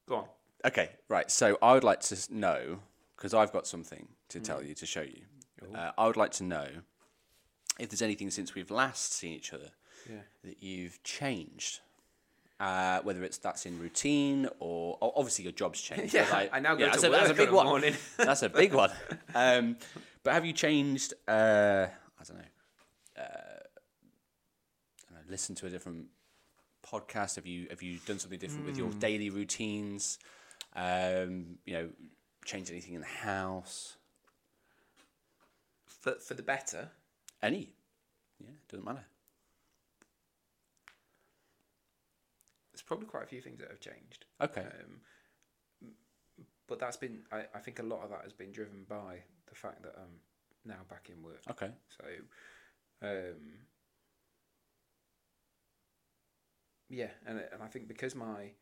Go 0.09 0.17
on. 0.17 0.25
okay 0.65 0.91
right. 1.09 1.31
So 1.31 1.59
I 1.63 1.73
would 1.73 1.85
like 1.85 2.01
to 2.01 2.17
know 2.31 2.81
because 3.17 3.33
I've 3.35 3.53
got 3.53 3.67
something 3.67 4.09
to 4.29 4.41
tell 4.41 4.63
you 4.63 4.75
to 4.75 4.87
show 4.87 5.03
you. 5.03 5.23
Uh, 5.75 5.93
I 5.97 6.07
would 6.07 6.17
like 6.19 6.33
to 6.33 6.45
know 6.45 6.67
if 7.79 7.89
there's 7.89 8.03
anything 8.03 8.31
since 8.31 8.55
we've 8.55 8.71
last 8.71 9.15
seen 9.15 9.33
each 9.33 9.53
other 9.53 9.71
Yeah. 10.09 10.21
that 10.45 10.63
you've 10.63 11.03
changed. 11.03 11.81
Uh, 12.61 13.01
whether 13.03 13.25
it's 13.25 13.39
that's 13.39 13.67
in 13.67 13.79
routine 13.81 14.47
or, 14.61 14.97
or 15.01 15.13
obviously 15.17 15.43
your 15.43 15.53
job's 15.53 15.81
changed. 15.89 16.15
Yeah, 16.15 16.27
but 16.31 16.51
I 16.53 16.61
now 16.61 16.77
go 16.77 16.87
that's 16.87 17.01
to 17.03 17.09
a, 17.09 17.11
that's 17.11 17.27
a 17.27 17.29
work 17.31 17.37
big 17.37 17.49
in 17.49 17.51
the 17.51 17.57
one. 17.57 17.67
morning. 17.67 17.95
that's 18.17 18.43
a 18.43 18.49
big 18.49 18.73
one. 18.73 18.91
Um, 19.35 19.77
but 20.23 20.33
have 20.35 20.45
you 20.47 20.53
changed? 20.53 21.13
Uh, 21.27 21.87
I 22.21 22.25
don't 22.27 22.37
know. 22.39 22.45
Uh, 23.19 23.23
I 23.23 25.13
don't 25.13 25.15
know. 25.17 25.31
Listen 25.31 25.55
to 25.57 25.67
a 25.67 25.71
different 25.71 26.07
podcast. 26.87 27.35
Have 27.35 27.47
you 27.47 27.67
have 27.71 27.83
you 27.83 27.99
done 28.07 28.19
something 28.21 28.39
different 28.39 28.67
with 28.67 28.79
your 28.79 28.91
Hmm. 28.93 28.99
daily 29.01 29.31
routines? 29.31 30.19
Um, 30.77 31.59
you 31.67 31.75
know, 31.75 31.89
changed 32.45 32.71
anything 32.71 32.95
in 32.95 33.01
the 33.01 33.07
house? 33.07 33.97
For, 35.87 36.13
for 36.15 36.35
the 36.35 36.43
better. 36.43 36.91
Any? 37.43 37.75
Yeah, 38.41 38.51
doesn't 38.69 38.85
matter. 38.85 39.05
Probably 42.87 43.07
quite 43.07 43.25
a 43.25 43.27
few 43.27 43.41
things 43.41 43.59
that 43.61 43.69
have 43.71 43.81
changed. 43.81 44.27
Okay. 44.41 44.63
Um, 44.63 45.01
but 46.67 46.79
that's 46.79 46.97
been, 46.97 47.23
I, 47.31 47.45
I 47.55 47.59
think 47.59 47.79
a 47.79 47.83
lot 47.83 48.03
of 48.03 48.11
that 48.11 48.23
has 48.23 48.33
been 48.33 48.53
driven 48.53 48.85
by 48.89 49.19
the 49.49 49.55
fact 49.55 49.83
that 49.83 49.95
I'm 49.97 50.21
now 50.65 50.81
back 50.89 51.11
in 51.15 51.23
work. 51.23 51.43
Okay. 51.51 51.71
So, 51.89 52.05
um, 53.03 53.37
yeah, 56.89 57.11
and 57.27 57.39
and 57.53 57.63
I 57.63 57.67
think 57.67 57.89
because 57.89 58.15
my 58.15 58.53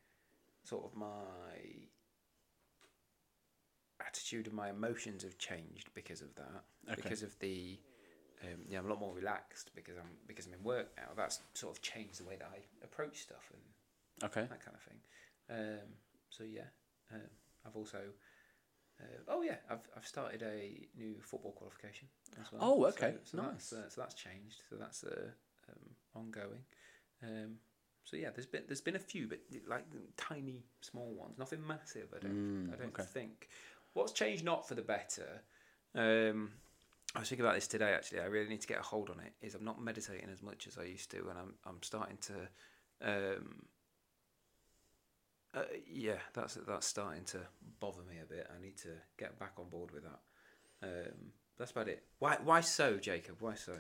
sort 0.65 0.85
of 0.85 0.97
my 0.97 1.07
attitude 4.05 4.47
and 4.47 4.55
my 4.55 4.71
emotions 4.71 5.23
have 5.23 5.39
changed 5.39 5.91
because 5.95 6.23
of 6.23 6.35
that, 6.37 6.65
Okay. 6.91 7.03
because 7.03 7.23
of 7.23 7.39
the 7.39 7.79
um, 8.43 8.61
yeah, 8.69 8.79
I'm 8.79 8.87
a 8.87 8.89
lot 8.89 8.99
more 8.99 9.15
relaxed 9.15 9.71
because 9.75 9.97
I'm 9.97 10.11
because 10.27 10.47
I'm 10.47 10.55
in 10.55 10.65
work 10.65 10.89
now. 10.97 11.11
That's 11.17 11.41
sort 11.55 11.77
of 11.77 11.83
changed 11.83 12.19
the 12.19 12.25
way 12.25 12.37
that 12.37 12.51
I 12.53 12.59
approach 12.85 13.21
stuff 13.21 13.51
and 13.53 13.63
Okay. 14.25 14.47
that 14.49 14.65
kind 14.65 14.77
of 14.77 14.83
thing. 14.83 14.99
Um, 15.51 15.89
so 16.31 16.45
yeah, 16.45 16.69
um, 17.13 17.21
I've 17.67 17.77
also. 17.77 17.99
Uh, 19.01 19.05
oh 19.29 19.43
yeah, 19.43 19.57
I've 19.71 19.81
I've 19.97 20.07
started 20.07 20.43
a 20.43 20.87
new 20.97 21.17
football 21.23 21.53
qualification 21.53 22.09
as 22.41 22.53
well. 22.53 22.63
Oh, 22.63 22.85
okay, 22.87 23.15
So, 23.25 23.37
so 23.37 23.43
nice. 23.43 23.51
that's 23.53 23.73
uh, 23.73 23.89
so 23.89 24.01
that's 24.01 24.15
changed. 24.15 24.61
So 24.69 24.77
that's 24.77 25.05
uh, 25.05 25.31
um, 25.69 25.95
ongoing. 26.15 26.65
Um, 27.23 27.57
so 28.05 28.17
yeah, 28.17 28.31
there's 28.35 28.47
been 28.47 28.63
there's 28.67 28.81
been 28.81 28.97
a 28.97 29.01
few, 29.01 29.29
but 29.29 29.41
like 29.69 29.85
tiny 30.17 30.65
small 30.81 31.13
ones, 31.15 31.39
nothing 31.39 31.67
massive. 31.67 32.09
I 32.15 32.19
don't 32.21 32.35
Mm, 32.35 32.75
I 32.75 32.77
don't 32.77 32.95
okay. 32.95 33.03
think. 33.03 33.49
What's 33.95 34.13
changed 34.13 34.45
not 34.45 34.67
for 34.67 34.75
the 34.75 34.83
better. 34.83 35.43
Um, 35.95 36.53
I 37.15 37.21
was 37.21 37.29
thinking 37.29 37.45
about 37.45 37.57
this 37.57 37.67
today. 37.69 37.93
Actually, 37.93 38.21
I 38.21 38.25
really 38.25 38.49
need 38.49 38.63
to 38.63 38.67
get 38.67 38.79
a 38.79 38.83
hold 38.83 39.11
on 39.11 39.21
it. 39.21 39.33
Is 39.43 39.55
I'm 39.55 39.65
not 39.65 39.81
meditating 39.81 40.31
as 40.33 40.43
much 40.43 40.67
as 40.67 40.79
I 40.79 40.85
used 40.85 41.11
to, 41.11 41.19
and 41.29 41.39
I'm 41.39 41.55
I'm 41.67 41.83
starting 41.83 42.19
to. 42.23 42.49
Um, 43.05 43.67
uh, 45.55 45.63
yeah, 45.91 46.17
that's 46.33 46.55
that's 46.67 46.87
starting 46.87 47.25
to 47.25 47.39
bother 47.81 48.03
me 48.09 48.17
a 48.23 48.27
bit. 48.27 48.49
I 48.57 48.61
need 48.63 48.77
to 48.79 48.89
get 49.19 49.39
back 49.39 49.53
on 49.59 49.69
board 49.69 49.91
with 49.93 50.05
that. 50.05 50.21
Um, 50.83 51.33
that's 51.59 51.71
about 51.71 51.89
it. 51.89 52.03
Why 52.19 52.39
why 52.43 52.61
so, 52.61 52.97
Jacob? 52.97 53.37
Why 53.41 53.55
so? 53.55 53.73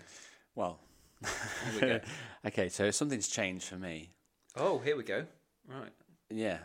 Well, 0.54 0.78
Here 1.22 1.30
we 1.74 1.80
go. 1.80 2.00
okay. 2.46 2.68
So 2.68 2.90
something's 2.90 3.28
changed 3.28 3.66
for 3.66 3.76
me. 3.76 4.10
Oh, 4.56 4.78
here 4.78 4.96
we 4.96 5.02
go. 5.02 5.24
Right. 5.66 5.92
Yeah, 6.28 6.58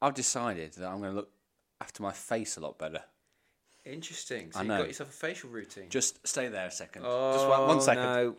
I've 0.00 0.14
decided 0.14 0.72
that 0.74 0.86
I'm 0.88 0.98
going 0.98 1.10
to 1.12 1.16
look 1.16 1.30
after 1.80 2.02
my 2.02 2.12
face 2.12 2.56
a 2.56 2.60
lot 2.60 2.78
better. 2.78 3.02
Interesting. 3.84 4.52
So 4.52 4.58
I 4.58 4.62
you've 4.62 4.68
know. 4.68 4.78
got 4.78 4.86
yourself 4.88 5.10
a 5.10 5.12
facial 5.12 5.50
routine. 5.50 5.88
Just 5.88 6.26
stay 6.26 6.48
there 6.48 6.66
a 6.66 6.70
second. 6.70 7.02
oh, 7.04 7.32
Just 7.32 7.48
one, 7.48 7.68
one 7.68 7.80
second. 7.80 8.02
No. 8.02 8.36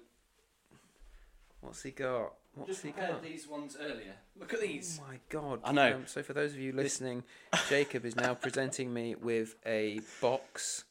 What's 1.61 1.81
he 1.83 1.91
got? 1.91 2.33
What's 2.55 2.81
he 2.81 2.91
got? 2.91 3.23
these 3.23 3.47
ones 3.47 3.75
earlier. 3.79 4.13
Look 4.39 4.53
at 4.53 4.61
these. 4.61 4.99
Oh 5.03 5.07
my 5.09 5.19
god! 5.29 5.59
I 5.63 5.71
know. 5.71 5.95
Um, 5.95 6.03
so 6.07 6.21
for 6.23 6.33
those 6.33 6.53
of 6.53 6.59
you 6.59 6.71
listening, 6.71 7.23
Jacob 7.69 8.05
is 8.05 8.15
now 8.15 8.33
presenting 8.35 8.93
me 8.93 9.15
with 9.15 9.55
a 9.65 10.01
box 10.21 10.83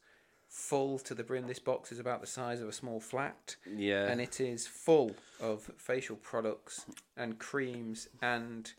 full 0.49 0.99
to 0.99 1.15
the 1.15 1.23
brim. 1.23 1.47
This 1.47 1.59
box 1.59 1.91
is 1.91 1.99
about 1.99 2.21
the 2.21 2.27
size 2.27 2.61
of 2.61 2.67
a 2.67 2.73
small 2.73 2.99
flat, 2.99 3.55
Yeah. 3.75 4.07
and 4.07 4.19
it 4.21 4.39
is 4.41 4.67
full 4.67 5.15
of 5.41 5.71
facial 5.77 6.15
products 6.17 6.85
and 7.17 7.39
creams 7.39 8.07
and 8.21 8.71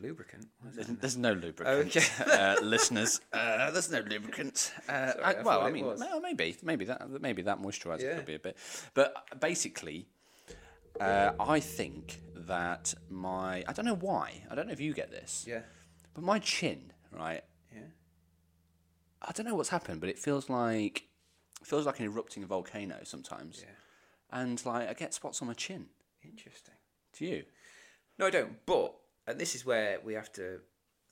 lubricant. 0.00 0.48
There's, 0.74 0.88
there's 0.88 1.16
no 1.16 1.34
lubricant, 1.34 1.94
Okay. 1.96 2.04
uh, 2.32 2.56
listeners. 2.62 3.20
Uh, 3.32 3.70
there's 3.70 3.90
no 3.92 4.00
lubricant. 4.00 4.72
Uh, 4.88 5.12
Sorry, 5.12 5.22
I- 5.24 5.30
I 5.30 5.42
well, 5.42 5.44
thought 5.60 5.62
I 5.66 5.70
mean, 5.70 6.22
maybe, 6.22 6.56
maybe 6.64 6.84
that, 6.86 7.08
maybe 7.22 7.42
that 7.42 7.60
moisturizer 7.62 8.02
Yeah. 8.02 8.16
could 8.16 8.26
be 8.26 8.34
a 8.34 8.38
bit. 8.40 8.56
But 8.94 9.14
basically, 9.40 10.08
uh, 11.00 11.32
I 11.40 11.60
think 11.60 12.20
that 12.34 12.94
my, 13.10 13.64
I 13.66 13.72
don't 13.72 13.84
know 13.84 13.94
why. 13.96 14.42
I 14.50 14.54
don't 14.54 14.66
know 14.66 14.72
if 14.72 14.80
you 14.80 14.92
get 14.94 15.10
this, 15.10 15.44
Yeah, 15.48 15.60
but 16.14 16.22
my 16.24 16.38
chin, 16.38 16.92
right? 17.12 17.42
yeah. 17.72 17.80
I 19.22 19.32
don't 19.32 19.46
know 19.46 19.54
what's 19.54 19.70
happened, 19.70 20.00
but 20.00 20.08
it 20.10 20.18
feels 20.18 20.48
like, 20.50 21.08
it 21.60 21.66
feels 21.66 21.86
like 21.86 21.98
an 22.00 22.06
erupting 22.06 22.44
volcano 22.46 23.00
sometimes, 23.04 23.62
Yeah. 23.64 24.40
and 24.40 24.64
like 24.66 24.88
I 24.88 24.92
get 24.94 25.14
spots 25.14 25.40
on 25.42 25.48
my 25.48 25.54
chin. 25.54 25.86
Interesting. 26.22 26.74
Do 27.18 27.24
you? 27.26 27.44
No, 28.18 28.26
I 28.26 28.30
don't. 28.30 28.64
But 28.66 28.94
and 29.26 29.38
this 29.38 29.54
is 29.54 29.64
where 29.64 29.98
we 30.04 30.14
have 30.14 30.32
to. 30.34 30.60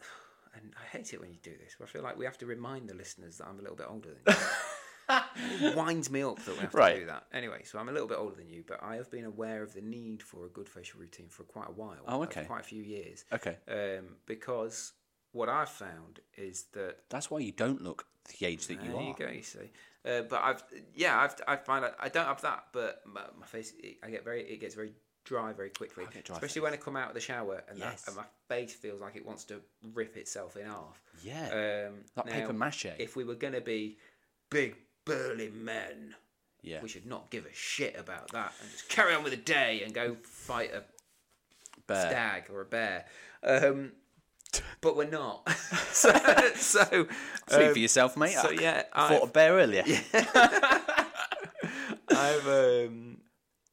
And 0.54 0.74
I 0.78 0.84
hate 0.94 1.14
it 1.14 1.20
when 1.20 1.30
you 1.30 1.38
do 1.42 1.52
this. 1.56 1.76
But 1.78 1.88
I 1.88 1.90
feel 1.92 2.02
like 2.02 2.18
we 2.18 2.26
have 2.26 2.36
to 2.38 2.44
remind 2.46 2.86
the 2.86 2.94
listeners 2.94 3.38
that 3.38 3.46
I'm 3.46 3.58
a 3.58 3.62
little 3.62 3.76
bit 3.76 3.86
older 3.88 4.10
than 4.10 4.34
you. 4.34 4.40
it 5.08 5.76
winds 5.76 6.10
me 6.10 6.22
up 6.22 6.38
that 6.44 6.54
we 6.54 6.60
have 6.60 6.70
to 6.70 6.76
Right. 6.76 6.96
do 7.00 7.06
that. 7.06 7.26
Anyway, 7.32 7.62
so 7.64 7.78
I'm 7.78 7.88
a 7.88 7.92
little 7.92 8.08
bit 8.08 8.18
older 8.18 8.36
than 8.36 8.48
you, 8.48 8.64
but 8.66 8.82
I 8.82 8.96
have 8.96 9.10
been 9.10 9.24
aware 9.24 9.62
of 9.62 9.74
the 9.74 9.80
need 9.82 10.22
for 10.22 10.46
a 10.46 10.48
good 10.48 10.68
facial 10.68 11.00
routine 11.00 11.28
for 11.28 11.44
quite 11.44 11.68
a 11.68 11.72
while. 11.72 12.02
Oh, 12.06 12.22
okay. 12.24 12.44
Quite 12.44 12.60
a 12.60 12.64
few 12.64 12.82
years. 12.82 13.24
Okay, 13.32 13.56
Um, 13.68 14.16
because 14.26 14.92
what 15.32 15.48
I've 15.48 15.68
found 15.70 16.20
is 16.36 16.64
that 16.72 16.98
that's 17.08 17.30
why 17.30 17.38
you 17.40 17.52
don't 17.52 17.82
look 17.82 18.06
the 18.38 18.46
age 18.46 18.66
that 18.68 18.82
you 18.82 18.92
there 18.92 19.00
are. 19.00 19.02
you 19.08 19.14
go. 19.18 19.28
You 19.28 19.42
see, 19.42 19.70
uh, 20.04 20.22
but 20.22 20.42
I've 20.42 20.62
yeah, 20.94 21.18
I've 21.18 21.34
I 21.48 21.56
find 21.56 21.84
I, 21.84 21.92
I 21.98 22.08
don't 22.08 22.26
have 22.26 22.42
that, 22.42 22.66
but 22.72 23.02
my, 23.06 23.22
my 23.38 23.46
face 23.46 23.72
it, 23.82 23.96
I 24.02 24.10
get 24.10 24.24
very 24.24 24.42
it 24.42 24.60
gets 24.60 24.74
very 24.74 24.92
dry 25.24 25.52
very 25.52 25.70
quickly, 25.70 26.04
dry 26.24 26.34
especially 26.36 26.62
when 26.62 26.72
I 26.72 26.76
come 26.76 26.96
out 26.96 27.08
of 27.08 27.14
the 27.14 27.20
shower 27.20 27.62
and 27.68 27.78
Yes. 27.78 28.02
that 28.02 28.10
and 28.10 28.16
my 28.18 28.24
face 28.48 28.74
feels 28.74 29.00
like 29.00 29.16
it 29.16 29.24
wants 29.24 29.44
to 29.44 29.60
rip 29.94 30.16
itself 30.16 30.56
in 30.56 30.66
half. 30.66 31.00
Yeah, 31.22 31.86
Um, 31.88 32.04
that 32.16 32.26
now, 32.26 32.32
paper 32.32 32.52
mache. 32.52 32.86
If 32.98 33.16
we 33.16 33.24
were 33.24 33.36
gonna 33.36 33.60
be 33.60 33.98
big 34.50 34.76
burly 35.04 35.50
men, 35.50 36.14
yeah, 36.62 36.80
we 36.82 36.88
should 36.88 37.06
not 37.06 37.30
give 37.30 37.44
a 37.46 37.52
shit 37.54 37.96
about 37.98 38.30
that 38.32 38.52
and 38.60 38.70
just 38.70 38.88
carry 38.88 39.14
on 39.14 39.22
with 39.22 39.32
the 39.32 39.38
day 39.38 39.82
and 39.84 39.92
go 39.94 40.16
fight 40.22 40.72
a 40.74 40.82
Bear. 41.86 42.08
stag 42.08 42.44
or 42.50 42.60
a 42.60 42.64
bear. 42.64 43.06
Um, 43.42 43.92
but 44.80 44.96
we're 44.96 45.08
not. 45.08 45.48
so, 45.92 46.12
so 46.56 46.84
Speak 47.48 47.66
um, 47.68 47.72
for 47.72 47.78
yourself, 47.78 48.16
mate. 48.16 48.32
so 48.32 48.48
I 48.50 48.52
yeah, 48.52 48.82
fought 48.94 49.10
I've- 49.12 49.22
a 49.24 49.26
bear 49.26 49.54
earlier. 49.54 49.84
Yeah. 49.86 50.00
I've 52.10 52.46
um 52.46 53.18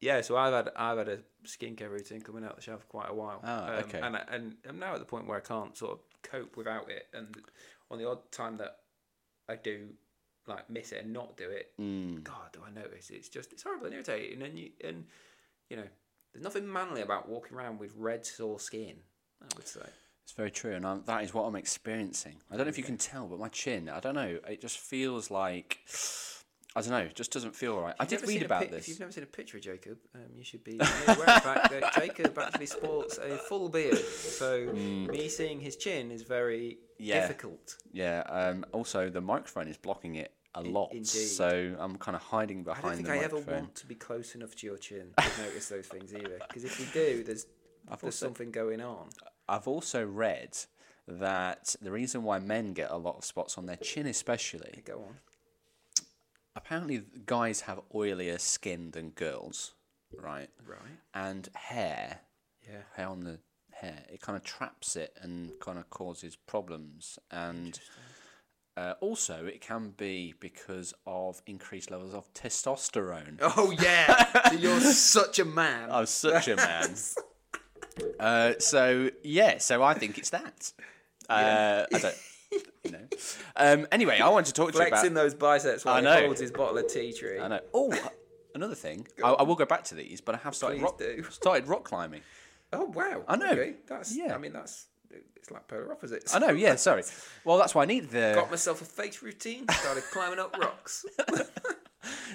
yeah, 0.02 0.22
so 0.22 0.38
I've 0.38 0.54
had 0.54 0.70
I've 0.76 0.98
had 0.98 1.10
a 1.10 1.20
skincare 1.46 1.90
routine 1.90 2.22
coming 2.22 2.44
out 2.46 2.58
of 2.58 2.64
the 2.66 2.72
for 2.72 2.86
quite 2.88 3.10
a 3.10 3.14
while. 3.14 3.42
Ah, 3.44 3.68
um, 3.68 3.74
okay. 3.84 4.00
And 4.02 4.16
I, 4.16 4.24
and 4.32 4.56
I'm 4.68 4.80
now 4.80 4.94
at 4.94 5.00
the 5.00 5.06
point 5.06 5.28
where 5.28 5.38
I 5.38 5.42
can't 5.42 5.76
sort 5.78 5.94
of 5.94 6.00
cope 6.24 6.56
without 6.56 6.90
it, 6.90 7.08
and 7.14 7.36
on 7.92 7.98
the 7.98 8.08
odd 8.08 8.32
time 8.32 8.58
that 8.58 8.78
I 9.50 9.56
do 9.56 9.90
like 10.50 10.70
miss 10.70 10.92
it 10.92 11.04
and 11.04 11.14
not 11.14 11.38
do 11.38 11.50
it, 11.50 11.72
Mm. 11.80 12.24
God, 12.24 12.52
do 12.54 12.60
I 12.66 12.72
notice 12.72 13.10
it's 13.10 13.30
just 13.30 13.54
it's 13.54 13.64
horrible 13.64 13.86
and 13.86 13.96
irritating, 13.96 14.42
and 14.42 14.58
you 14.60 14.70
and 14.84 15.06
you 15.70 15.78
know 15.78 15.88
there's 16.34 16.44
nothing 16.44 16.72
manly 16.72 17.02
about 17.02 17.30
walking 17.30 17.56
around 17.58 17.80
with 17.80 17.94
red 17.96 18.26
sore 18.26 18.60
skin. 18.60 18.98
I 19.42 19.46
would 19.56 19.68
say. 19.68 19.82
It's 20.24 20.34
very 20.34 20.52
true, 20.52 20.74
and 20.76 20.86
I'm, 20.86 21.02
that 21.06 21.24
is 21.24 21.34
what 21.34 21.44
I'm 21.46 21.56
experiencing. 21.56 22.36
I 22.52 22.58
don't 22.58 22.66
know 22.66 22.70
if 22.70 22.78
you 22.78 22.84
can 22.84 22.98
tell, 22.98 23.26
but 23.28 23.40
my 23.40 23.48
chin, 23.48 23.90
I 23.90 24.00
don't 24.00 24.14
know, 24.14 24.38
it 24.48 24.62
just 24.62 24.78
feels 24.78 25.32
like, 25.32 25.80
I 26.76 26.82
don't 26.82 26.92
know, 26.92 26.98
it 27.00 27.16
just 27.16 27.32
doesn't 27.32 27.56
feel 27.56 27.80
right. 27.80 27.96
I 28.00 28.06
did 28.06 28.22
read 28.28 28.44
about 28.44 28.62
pic- 28.62 28.72
this. 28.72 28.82
If 28.84 28.88
you've 28.90 29.00
never 29.00 29.12
seen 29.12 29.24
a 29.24 29.28
picture 29.28 29.58
of 29.58 29.64
Jacob, 29.64 29.98
um, 30.14 30.22
you 30.36 30.44
should 30.44 30.64
be 30.64 30.76
aware 31.08 31.18
of 31.18 31.18
the 31.18 31.24
fact 31.42 31.72
that 31.72 31.94
Jacob 31.96 32.38
actually 32.38 32.68
sports 32.68 33.18
a 33.18 33.38
full 33.38 33.70
beard. 33.70 33.98
So 33.98 34.68
me 34.74 35.30
seeing 35.30 35.60
his 35.62 35.78
chin 35.78 36.12
is 36.12 36.22
very 36.24 36.78
Mm. 37.00 37.06
Yeah. 37.06 37.22
difficult. 37.22 37.78
Yeah, 37.94 38.20
um, 38.30 38.66
also 38.74 39.10
the 39.10 39.22
microphone 39.22 39.68
is 39.70 39.78
blocking 39.78 40.16
it 40.16 40.34
a 40.56 40.62
lot, 40.62 40.92
indeed. 40.92 41.06
so 41.06 41.76
I'm 41.80 41.98
kind 41.98 42.16
of 42.16 42.22
hiding 42.22 42.64
behind. 42.64 42.86
I 42.86 42.88
don't 42.90 42.96
think 42.98 43.08
the 43.08 43.14
I 43.14 43.18
ever 43.20 43.40
want 43.40 43.76
to 43.76 43.86
be 43.86 43.96
close 43.96 44.36
enough 44.36 44.56
to 44.56 44.66
your 44.68 44.78
chin 44.78 45.12
to 45.18 45.42
notice 45.44 45.70
those 45.70 45.88
things 45.88 46.14
either. 46.14 46.40
Because 46.48 46.64
if 46.64 46.80
you 46.80 46.86
do, 46.94 47.24
there's 47.24 47.46
there's 47.88 48.04
also- 48.04 48.10
something 48.28 48.52
going 48.52 48.82
on. 48.82 49.10
I've 49.48 49.68
also 49.68 50.06
read 50.06 50.58
that 51.08 51.76
the 51.82 51.92
reason 51.92 52.24
why 52.24 52.38
men 52.40 52.74
get 52.74 52.92
a 52.92 52.98
lot 52.98 53.18
of 53.18 53.26
spots 53.26 53.58
on 53.58 53.66
their 53.66 53.78
chin, 53.78 54.06
especially, 54.06 54.84
Go 54.86 55.06
on. 55.08 55.18
apparently 56.56 57.04
guys 57.26 57.62
have 57.62 57.80
oilier 57.94 58.40
skin 58.40 58.92
than 58.92 59.10
girls, 59.12 59.74
right? 60.16 60.50
Right. 60.68 61.00
And 61.14 61.50
hair 61.56 62.20
Yeah. 62.68 62.82
hair 62.96 63.08
on 63.08 63.22
the 63.24 63.40
hair, 63.72 64.06
it 64.10 64.22
kind 64.22 64.36
of 64.36 64.44
traps 64.44 64.96
it 64.96 65.18
and 65.22 65.60
kind 65.60 65.80
of 65.80 65.90
causes 65.90 66.36
problems. 66.36 67.18
And 67.32 67.80
uh, 68.80 68.94
also, 69.02 69.46
it 69.46 69.60
can 69.60 69.94
be 69.98 70.34
because 70.40 70.94
of 71.06 71.42
increased 71.46 71.92
levels 71.92 72.14
of 72.14 72.34
testosterone. 72.34 73.38
Oh 73.42 73.72
yeah, 73.72 74.54
you're 74.54 74.80
such 74.80 75.40
a 75.40 75.44
man. 75.44 75.92
I'm 75.92 76.06
such 76.06 76.48
a 76.48 76.56
man. 76.56 76.96
uh, 78.20 78.54
so 78.60 79.10
yeah, 79.22 79.58
so 79.58 79.84
I 79.84 79.96
think 79.96 80.18
it's 80.18 80.30
that. 80.30 80.72
Uh, 81.30 81.86
I 81.94 82.00
don't, 82.00 82.16
you 82.86 82.92
know. 82.92 83.08
Um, 83.58 83.88
anyway, 83.92 84.20
I 84.20 84.30
want 84.30 84.46
to 84.46 84.54
talk 84.54 84.72
to 84.72 84.78
you 84.78 84.82
about. 84.82 85.00
Flexing 85.00 85.14
those 85.14 85.34
biceps 85.34 85.84
while 85.84 86.08
I 86.08 86.22
he 86.22 86.26
holds 86.26 86.40
his 86.40 86.52
bottle 86.52 86.78
of 86.78 86.88
tea 86.88 87.12
tree. 87.12 87.38
I 87.38 87.50
know. 87.50 87.60
Oh, 87.74 87.94
another 88.56 88.76
thing. 88.76 89.06
I, 89.22 89.32
I 89.32 89.44
will 89.44 89.56
go 89.56 89.66
back 89.66 89.84
to 89.86 89.96
these, 89.96 90.22
but 90.22 90.36
I 90.36 90.38
have 90.38 90.56
started 90.56 90.78
Please 90.78 90.84
rock, 90.84 91.00
do. 91.00 91.24
started 91.32 91.68
rock 91.68 91.84
climbing. 91.84 92.22
Oh 92.72 92.86
wow! 92.86 93.24
I 93.28 93.36
know. 93.36 93.52
Okay. 93.52 93.74
That's 93.88 94.16
Yeah. 94.16 94.36
I 94.36 94.38
mean 94.38 94.54
that's 94.54 94.88
it's 95.36 95.52
like 95.52 95.68
polar 95.68 95.92
opposites. 95.92 96.34
I 96.36 96.40
know. 96.40 96.50
Yeah. 96.52 96.76
Sorry. 96.76 97.04
Well, 97.46 97.58
that's 97.58 97.74
why 97.74 97.84
I 97.84 97.86
need 97.86 98.10
the. 98.10 98.34
Got 98.36 98.52
myself 98.52 98.82
a 98.82 98.86
face 98.86 99.24
routine. 99.24 99.66
Started 99.70 100.04
climbing 100.12 100.40
up 100.40 100.56
rocks. 100.60 101.06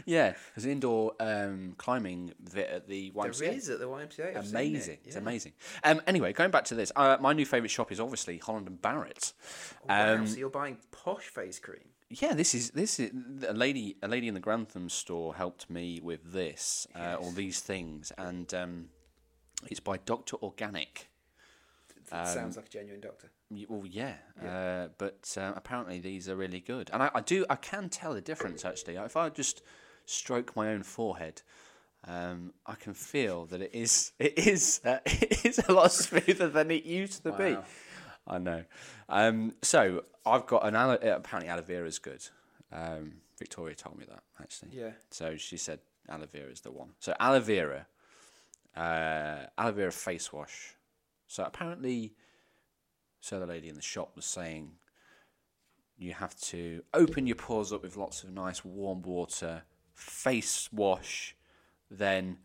Yeah, 0.06 0.34
there's 0.54 0.66
an 0.66 0.72
indoor 0.72 1.14
um, 1.20 1.74
climbing 1.78 2.32
bit 2.52 2.68
at 2.68 2.86
the 2.86 3.10
YMCA. 3.12 3.56
is 3.56 3.70
at 3.70 3.78
the 3.78 3.86
YMCA. 3.86 4.36
I've 4.36 4.50
Amazing. 4.50 4.94
it, 4.94 5.00
It's 5.06 5.16
amazing. 5.16 5.52
Um, 5.82 6.02
anyway, 6.06 6.32
going 6.32 6.50
back 6.50 6.64
to 6.64 6.74
this, 6.74 6.92
uh, 6.96 7.16
my 7.20 7.32
new 7.32 7.46
favourite 7.46 7.70
shop 7.70 7.90
is 7.90 7.98
obviously 8.00 8.38
Holland 8.38 8.66
and 8.68 8.80
Barrett. 8.80 9.32
Wow, 9.88 10.14
Um, 10.16 10.26
so 10.26 10.36
you're 10.36 10.50
buying 10.50 10.78
posh 10.90 11.24
face 11.28 11.58
cream. 11.58 11.84
Yeah, 12.10 12.34
this 12.34 12.54
is 12.54 12.70
this 12.70 13.00
is 13.00 13.10
a 13.48 13.54
lady. 13.54 13.96
A 14.02 14.08
lady 14.08 14.28
in 14.28 14.34
the 14.34 14.40
Grantham 14.40 14.88
store 14.88 15.34
helped 15.34 15.70
me 15.70 16.00
with 16.02 16.32
this, 16.32 16.86
uh, 16.94 17.16
all 17.18 17.30
these 17.30 17.60
things, 17.60 18.12
and 18.18 18.52
um, 18.52 18.88
it's 19.70 19.80
by 19.80 19.96
Doctor 19.96 20.36
Organic. 20.42 21.08
Um, 22.20 22.26
Sounds 22.26 22.56
like 22.56 22.66
a 22.66 22.70
genuine 22.70 23.00
doctor. 23.00 23.30
Y- 23.50 23.66
Well, 23.68 23.86
yeah, 23.86 24.14
Uh, 24.42 24.88
but 24.98 25.34
uh, 25.38 25.52
apparently 25.56 25.98
these 26.00 26.28
are 26.28 26.36
really 26.36 26.60
good, 26.60 26.90
and 26.92 27.02
I, 27.02 27.10
I 27.14 27.20
do 27.20 27.44
I 27.50 27.56
can 27.56 27.88
tell 27.88 28.14
the 28.14 28.20
difference 28.20 28.64
actually. 28.64 28.96
If 28.96 29.16
I 29.16 29.28
just 29.30 29.62
stroke 30.06 30.54
my 30.56 30.68
own 30.68 30.82
forehead, 30.82 31.42
um, 32.06 32.52
I 32.66 32.74
can 32.74 32.94
feel 32.94 33.46
that 33.46 33.60
it 33.62 33.74
is 33.74 34.12
it 34.18 34.38
is 34.38 34.80
uh, 34.84 34.98
it 35.06 35.44
is 35.44 35.58
a 35.68 35.72
lot 35.72 35.92
smoother 35.92 36.48
than 36.48 36.70
it 36.70 36.84
used 36.84 37.22
to 37.24 37.32
be. 37.32 37.54
Wow. 37.54 37.64
I 38.26 38.38
know. 38.38 38.64
Um, 39.08 39.54
so 39.62 40.04
I've 40.24 40.46
got 40.46 40.66
an 40.66 40.74
aloe, 40.74 40.94
uh, 41.02 41.16
apparently 41.16 41.50
aloe 41.50 41.62
vera 41.62 41.86
is 41.86 41.98
good. 41.98 42.26
Um, 42.72 43.20
Victoria 43.38 43.74
told 43.74 43.98
me 43.98 44.06
that 44.06 44.22
actually. 44.40 44.70
Yeah. 44.72 44.92
So 45.10 45.36
she 45.36 45.56
said 45.56 45.80
aloe 46.08 46.26
vera 46.26 46.50
is 46.50 46.60
the 46.62 46.70
one. 46.72 46.90
So 47.00 47.14
aloe 47.20 47.40
vera, 47.40 47.86
uh, 48.76 49.46
aloe 49.58 49.72
vera 49.72 49.92
face 49.92 50.32
wash. 50.32 50.74
So 51.26 51.44
apparently, 51.44 52.14
so 53.20 53.40
the 53.40 53.46
lady 53.46 53.68
in 53.68 53.74
the 53.74 53.82
shop 53.82 54.12
was 54.16 54.24
saying 54.24 54.72
you 55.96 56.12
have 56.12 56.34
to 56.40 56.82
open 56.92 57.26
your 57.26 57.36
pores 57.36 57.72
up 57.72 57.82
with 57.82 57.96
lots 57.96 58.22
of 58.24 58.30
nice 58.32 58.64
warm 58.64 59.02
water, 59.02 59.62
face 59.94 60.68
wash, 60.72 61.36
then 61.90 62.38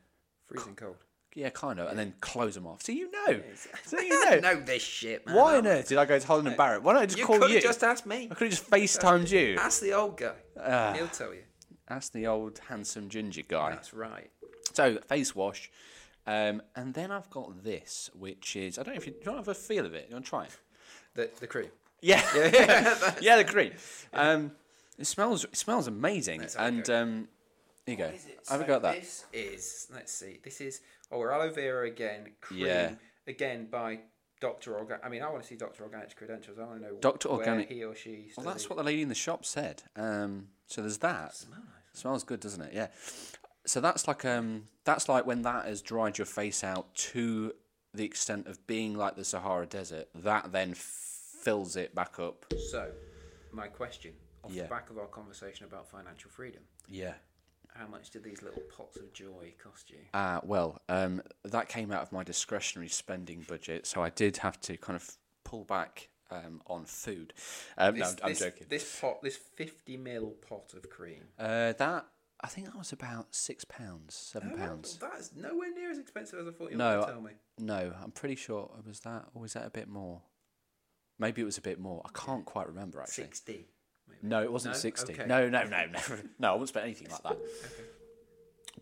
Freezing 0.47 0.75
cold. 0.75 0.95
yeah, 1.35 1.49
kind 1.49 1.79
of, 1.79 1.89
and 1.89 1.97
then 1.97 2.13
close 2.21 2.55
them 2.55 2.67
off. 2.67 2.81
So 2.83 2.91
you 2.91 3.11
know, 3.11 3.41
so 3.85 3.99
you 3.99 4.25
know. 4.29 4.39
know 4.53 4.59
this 4.61 4.81
shit, 4.83 5.25
man. 5.25 5.35
Why 5.35 5.57
on 5.57 5.67
earth 5.67 5.89
did 5.89 5.97
I 5.97 6.05
go 6.05 6.17
to 6.19 6.25
Holland 6.27 6.47
and 6.47 6.57
Barrett? 6.63 6.83
Why 6.83 6.93
don't 6.93 7.01
I 7.01 7.05
just 7.05 7.17
You 7.17 7.25
call 7.25 7.49
you? 7.49 7.59
just 7.61 7.83
asked 7.83 8.05
me. 8.05 8.27
I 8.31 8.35
could 8.35 8.51
have 8.51 8.59
just 8.59 8.69
FaceTimed 8.69 9.31
you. 9.31 9.55
Ask 9.59 9.81
the 9.81 9.93
old 9.93 10.17
guy. 10.17 10.33
Ah. 10.59 10.93
He'll 10.95 11.07
tell 11.07 11.33
you. 11.33 11.43
That's 11.87 12.09
the 12.09 12.27
old 12.27 12.59
handsome 12.69 13.09
ginger 13.09 13.41
guy. 13.47 13.71
That's 13.71 13.93
right. 13.93 14.29
So 14.73 14.99
face 15.07 15.35
wash, 15.35 15.71
um, 16.29 16.61
and 16.75 16.93
then 16.93 17.11
I've 17.11 17.29
got 17.31 17.63
this, 17.63 18.09
which 18.13 18.55
is 18.55 18.77
I 18.77 18.83
don't 18.83 18.93
know 18.93 18.99
if 18.99 19.07
you, 19.07 19.13
do 19.13 19.19
you 19.25 19.31
want 19.31 19.43
to 19.43 19.49
have 19.49 19.57
a 19.57 19.59
feel 19.59 19.85
of 19.85 19.95
it. 19.95 20.05
You 20.09 20.15
want 20.15 20.25
to 20.25 20.29
try 20.29 20.43
it? 20.45 20.57
The 21.15 21.29
the 21.39 21.47
cream. 21.47 21.69
Yeah, 22.01 22.23
yeah, 22.35 23.13
yeah 23.21 23.37
the 23.37 23.43
cream. 23.43 23.73
Um, 24.13 24.51
it 24.99 25.07
smells 25.07 25.43
it 25.45 25.57
smells 25.57 25.87
amazing, 25.87 26.43
a 26.43 26.61
and 26.61 26.87
um, 26.89 27.27
here 27.85 27.95
you 27.95 27.97
go. 27.97 28.11
Have 28.49 28.61
a 28.61 28.63
So 28.63 28.67
go 28.67 28.75
at 28.75 28.81
that. 28.83 28.95
This 29.01 29.25
is 29.33 29.87
let's 29.91 30.13
see. 30.13 30.39
This 30.43 30.61
is 30.61 30.81
oh, 31.11 31.17
we're 31.17 31.31
aloe 31.31 31.51
vera 31.51 31.87
again. 31.87 32.29
Cream 32.41 32.59
Yeah. 32.67 32.91
again 33.25 33.67
by 33.71 33.99
Doctor 34.39 34.77
Organic. 34.77 35.03
I 35.03 35.09
mean, 35.09 35.23
I 35.23 35.29
want 35.29 35.41
to 35.41 35.47
see 35.47 35.55
Doctor 35.55 35.83
Organic's 35.83 36.13
credentials. 36.13 36.59
I 36.59 36.63
want 36.63 36.81
to 36.81 36.87
know 36.87 36.95
Dr. 37.01 37.29
where 37.29 37.39
Organic- 37.39 37.69
he 37.69 37.83
or 37.83 37.95
she. 37.95 38.31
Well, 38.37 38.45
that's 38.45 38.61
studied. 38.63 38.69
what 38.69 38.77
the 38.77 38.83
lady 38.83 39.01
in 39.01 39.09
the 39.09 39.15
shop 39.15 39.45
said. 39.45 39.81
Um, 39.95 40.49
so 40.67 40.81
there's 40.81 40.99
that. 40.99 41.43
Smells 41.93 42.23
good, 42.23 42.39
doesn't 42.39 42.61
it? 42.61 42.71
Yeah. 42.73 42.87
So 43.69 43.79
that's 43.79 44.07
like 44.07 44.25
um, 44.25 44.63
that's 44.83 45.07
like 45.07 45.27
when 45.27 45.43
that 45.43 45.65
has 45.65 45.83
dried 45.83 46.17
your 46.17 46.25
face 46.25 46.63
out 46.63 46.91
to 46.95 47.53
the 47.93 48.03
extent 48.03 48.47
of 48.47 48.65
being 48.65 48.97
like 48.97 49.15
the 49.15 49.23
Sahara 49.23 49.67
Desert. 49.67 50.09
That 50.15 50.51
then 50.51 50.73
fills 50.73 51.75
it 51.75 51.93
back 51.93 52.17
up. 52.17 52.51
So, 52.71 52.91
my 53.51 53.67
question 53.67 54.13
off 54.43 54.51
Yeah. 54.51 54.63
the 54.63 54.69
back 54.69 54.89
of 54.89 54.97
our 54.97 55.05
conversation 55.05 55.67
about 55.67 55.87
financial 55.87 56.31
freedom. 56.31 56.63
Yeah. 56.87 57.13
How 57.75 57.85
much 57.85 58.09
did 58.09 58.23
these 58.23 58.41
little 58.41 58.63
pots 58.75 58.97
of 58.97 59.13
joy 59.13 59.53
cost 59.63 59.91
you? 59.91 59.99
Uh, 60.15 60.39
well, 60.43 60.81
um, 60.89 61.21
that 61.43 61.69
came 61.69 61.91
out 61.91 62.01
of 62.01 62.11
my 62.11 62.23
discretionary 62.23 62.89
spending 62.89 63.45
budget, 63.47 63.85
so 63.85 64.01
I 64.01 64.09
did 64.09 64.37
have 64.37 64.59
to 64.61 64.77
kind 64.77 64.95
of 64.95 65.11
pull 65.43 65.63
back 65.63 66.09
um, 66.31 66.63
on 66.65 66.85
food. 66.85 67.33
Um, 67.77 67.93
no, 67.93 67.99
This, 67.99 68.15
I'm, 68.23 68.29
I'm 68.29 68.35
joking. 68.35 68.65
This 68.67 68.99
pot, 68.99 69.21
this 69.21 69.37
fifty 69.37 69.95
mil 69.95 70.31
pot 70.47 70.73
of 70.75 70.89
cream. 70.89 71.25
Uh, 71.37 71.73
that 71.73 72.07
I 72.41 72.47
think 72.47 72.67
that 72.67 72.77
was 72.77 72.93
about 72.93 73.35
six 73.35 73.65
pounds, 73.65 74.15
seven 74.15 74.57
pounds. 74.57 74.97
That's 74.97 75.31
nowhere 75.35 75.73
near 75.73 75.91
as 75.91 75.97
expensive 75.97 76.39
as 76.39 76.47
I 76.47 76.51
thought 76.51 76.71
you 76.71 76.77
No, 76.77 76.85
were 76.85 76.91
going 76.91 77.03
I- 77.03 77.05
to 77.07 77.11
tell 77.13 77.21
me. 77.21 77.31
No, 77.59 77.93
I'm 78.01 78.11
pretty 78.11 78.35
sure 78.35 78.71
it 78.79 78.87
was 78.87 79.01
that, 79.01 79.25
or 79.33 79.41
was 79.41 79.53
that 79.53 79.65
a 79.65 79.69
bit 79.69 79.87
more? 79.89 80.21
Maybe 81.17 81.41
it 81.41 81.45
was 81.45 81.57
a 81.57 81.61
bit 81.61 81.79
more. 81.79 82.01
I 82.05 82.09
can't 82.17 82.45
quite 82.45 82.67
remember 82.67 83.01
actually. 83.01 83.25
Sixty. 83.25 83.67
maybe. 84.07 84.19
No, 84.23 84.41
it 84.41 84.51
wasn't 84.51 84.75
No? 84.75 84.79
60. 84.79 85.13
Okay. 85.13 85.25
No, 85.25 85.49
no, 85.49 85.63
no, 85.65 85.85
no. 85.91 85.99
No, 86.39 86.49
I 86.49 86.51
wouldn't 86.53 86.69
spend 86.69 86.85
anything 86.85 87.09
like 87.11 87.23
that. 87.23 87.31
okay. 87.33 87.83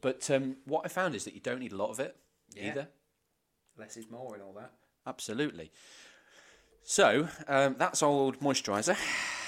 But 0.02 0.30
um, 0.30 0.58
what 0.66 0.84
I 0.86 0.90
found 0.90 1.16
is 1.16 1.24
that 1.26 1.34
you 1.34 1.40
don't 1.40 1.60
need 1.60 1.72
a 1.72 1.76
lot 1.78 1.90
of 1.90 2.00
it 2.00 2.16
Yeah. 2.54 2.68
either. 2.70 2.88
Less 3.76 3.98
is 3.98 4.10
more 4.12 4.36
and 4.36 4.44
all 4.44 4.54
that. 4.54 4.72
Absolutely. 5.08 5.72
So 6.84 7.28
um, 7.48 7.76
that's 7.80 8.04
old 8.04 8.40
moisturiser. 8.40 8.96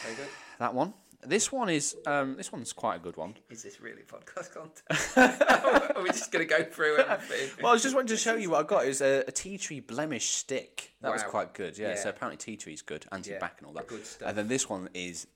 Very 0.03 0.15
good. 0.15 0.27
That 0.57 0.73
one. 0.73 0.93
This 1.25 1.51
one 1.51 1.69
is 1.69 1.97
um, 2.07 2.37
this 2.37 2.51
one's 2.51 2.71
quite 2.71 2.95
a 2.95 2.99
good 2.99 3.17
one. 3.17 3.35
Is 3.49 3.61
this 3.61 3.81
really 3.81 4.03
podcast 4.03 4.53
content? 4.53 5.91
Are 5.97 6.01
we 6.01 6.09
just 6.09 6.31
going 6.31 6.47
to 6.47 6.57
go 6.57 6.63
through 6.63 6.97
everything? 6.97 7.61
Well, 7.61 7.71
I 7.71 7.73
was 7.73 7.83
just 7.83 7.93
wanted 7.93 8.07
to 8.09 8.17
show 8.17 8.35
you 8.35 8.51
what 8.51 8.61
I 8.61 8.67
got. 8.67 8.85
It 8.85 8.87
was 8.87 9.01
a, 9.01 9.23
a 9.27 9.31
tea 9.31 9.57
tree 9.57 9.81
blemish 9.81 10.29
stick. 10.29 10.93
That 11.01 11.11
was 11.11 11.23
quite 11.23 11.53
good. 11.53 11.77
Yeah, 11.77 11.95
So 11.95 12.09
apparently 12.09 12.37
tea 12.37 12.55
tree's 12.55 12.81
good, 12.81 13.05
anti 13.11 13.37
back 13.37 13.55
and 13.59 13.67
all 13.67 13.73
that. 13.73 13.87
good 13.87 14.05
stuff. 14.05 14.29
And 14.29 14.37
then 14.37 14.47
this 14.47 14.69
one 14.69 14.89
is 14.93 15.27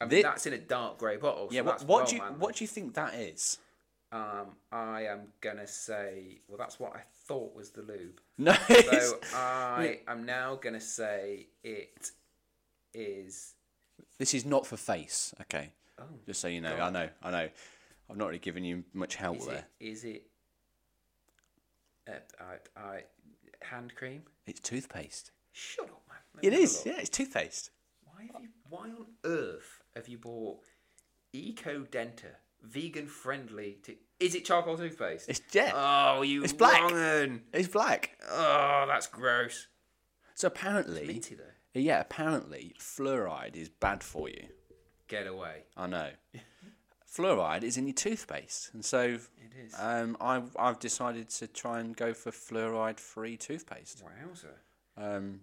I 0.00 0.04
mean, 0.04 0.10
thi- 0.10 0.22
that's 0.22 0.44
in 0.46 0.52
a 0.52 0.58
dark 0.58 0.98
grey 0.98 1.16
bottle. 1.16 1.48
So 1.48 1.54
yeah. 1.54 1.62
What, 1.62 1.80
what 1.84 1.88
well 1.88 2.06
do 2.06 2.16
you 2.16 2.22
manly. 2.22 2.38
what 2.38 2.56
do 2.56 2.64
you 2.64 2.68
think 2.68 2.94
that 2.94 3.14
is? 3.14 3.58
Um, 4.12 4.56
I 4.70 5.06
am 5.06 5.28
gonna 5.40 5.66
say. 5.66 6.40
Well, 6.48 6.58
that's 6.58 6.78
what 6.78 6.94
I 6.94 7.00
thought 7.26 7.54
was 7.54 7.70
the 7.70 7.82
lube. 7.82 8.20
No. 8.38 8.52
it's- 8.68 9.08
So 9.10 9.18
I 9.34 10.00
am 10.06 10.24
now 10.26 10.54
gonna 10.56 10.80
say 10.80 11.46
it 11.64 12.10
is. 12.94 13.54
This 14.18 14.34
is 14.34 14.44
not 14.44 14.66
for 14.66 14.76
face. 14.76 15.34
Okay. 15.42 15.72
Oh, 16.00 16.04
Just 16.26 16.40
so 16.40 16.48
you 16.48 16.60
know, 16.60 16.74
I 16.76 16.90
know, 16.90 17.08
I 17.22 17.30
know. 17.30 17.48
I've 18.10 18.16
not 18.16 18.26
really 18.26 18.38
given 18.38 18.64
you 18.64 18.84
much 18.94 19.16
help 19.16 19.38
is 19.38 19.46
there. 19.46 19.66
it? 19.80 19.84
Is 19.86 20.04
it? 20.04 20.26
Uh, 22.08 22.12
I, 22.40 22.80
I, 22.80 23.02
hand 23.62 23.94
cream. 23.94 24.22
It's 24.46 24.60
toothpaste. 24.60 25.30
Shut 25.52 25.86
up, 25.86 26.02
man. 26.08 26.18
Let 26.36 26.44
It 26.44 26.48
me 26.48 26.52
have 26.54 26.60
a 26.60 26.62
is. 26.64 26.76
look. 26.76 26.94
Yeah, 26.94 27.00
it's 27.00 27.10
toothpaste. 27.10 27.70
Why 28.04 28.22
have 28.32 28.42
you? 28.42 28.48
Why 28.70 28.88
on 28.90 29.06
earth 29.24 29.82
have 29.94 30.08
you 30.08 30.18
bought 30.18 30.58
Eco 31.32 31.80
Denta 31.90 32.36
vegan 32.62 33.06
friendly? 33.08 33.78
To, 33.84 33.94
is 34.20 34.34
it 34.34 34.44
charcoal 34.44 34.76
toothpaste? 34.78 35.28
It's 35.28 35.40
yeah. 35.52 35.72
oh, 35.74 36.22
you 36.22 36.44
It's 36.44 36.52
black. 36.52 36.80
it's 37.52 37.68
black. 37.68 38.16
Oh, 38.30 38.84
that's 38.88 39.06
gross. 39.06 39.66
So 40.34 40.46
apparently, 40.48 41.06
Minty 41.06 41.34
though. 41.34 41.42
Yeah, 41.74 42.00
apparently 42.00 42.74
fluoride 42.78 43.56
is 43.56 43.68
bad 43.68 44.02
for 44.02 44.28
you. 44.28 44.44
Get 45.08 45.26
away. 45.26 45.64
I 45.76 45.86
know. 45.86 46.10
fluoride 47.14 47.62
is 47.62 47.76
in 47.76 47.86
your 47.86 47.94
toothpaste, 47.94 48.70
and 48.74 48.84
so 48.84 49.02
It 49.02 49.20
is. 49.66 49.74
um, 49.78 50.16
I've 50.20 50.54
I've 50.58 50.78
decided 50.78 51.28
to 51.30 51.46
try 51.46 51.80
and 51.80 51.96
go 51.96 52.12
for 52.14 52.30
fluoride-free 52.30 53.36
toothpaste. 53.38 54.02
Wowzer. 54.04 54.54
Um, 54.96 55.40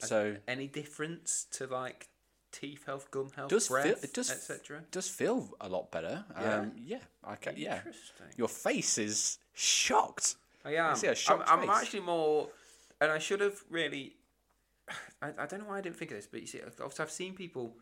so 0.00 0.36
Any 0.46 0.66
difference 0.66 1.46
to 1.52 1.66
like 1.66 2.08
teeth 2.52 2.84
health, 2.86 3.10
gum 3.10 3.30
health, 3.34 3.48
does 3.50 3.68
feel 3.68 3.82
breath, 3.82 4.04
it 4.04 4.12
does 4.14 4.30
etc. 4.30 4.82
does 4.90 5.08
feel 5.08 5.50
a 5.60 5.68
lot 5.68 5.90
better. 5.90 6.24
Yeah? 6.40 6.54
Um, 6.56 6.72
yeah, 6.76 6.98
I 7.24 7.36
ca- 7.36 7.52
yeah. 7.56 7.78
Interesting. 7.78 8.26
Your 8.36 8.48
face 8.48 8.98
is 8.98 9.38
shocked. 9.54 10.36
I 10.64 10.74
am. 10.76 10.96
see 10.96 11.06
a 11.06 11.10
I'm, 11.10 11.16
shocked 11.16 11.48
I'm 11.50 11.60
face. 11.60 11.70
actually 11.70 12.00
more, 12.00 12.48
and 13.00 13.10
I 13.10 13.18
should 13.18 13.40
have 13.40 13.62
really. 13.70 14.14
I, 15.22 15.28
I 15.38 15.46
don't 15.46 15.60
know 15.60 15.66
why 15.68 15.78
I 15.78 15.80
didn't 15.80 15.96
think 15.96 16.10
of 16.10 16.16
this, 16.16 16.26
but 16.26 16.40
you 16.40 16.46
see, 16.46 16.60
obviously 16.62 17.02
I've 17.02 17.10
seen 17.10 17.34
people 17.34 17.76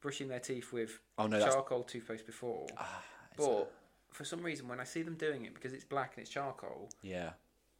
brushing 0.00 0.28
their 0.28 0.40
teeth 0.40 0.72
with 0.72 0.98
Oh, 1.18 1.26
no, 1.26 1.38
that's- 1.38 1.54
charcoal 1.54 1.82
toothpaste 1.84 2.26
before, 2.26 2.66
ah, 2.76 2.82
uh, 2.82 3.00
but 3.36 3.72
for 4.10 4.24
some 4.24 4.42
reason 4.42 4.68
when 4.68 4.80
I 4.80 4.84
see 4.84 5.02
them 5.02 5.14
doing 5.14 5.44
it 5.44 5.54
because 5.54 5.72
it's 5.72 5.84
black 5.84 6.12
and 6.16 6.22
it's 6.22 6.30
charcoal, 6.30 6.90
Yeah. 7.02 7.30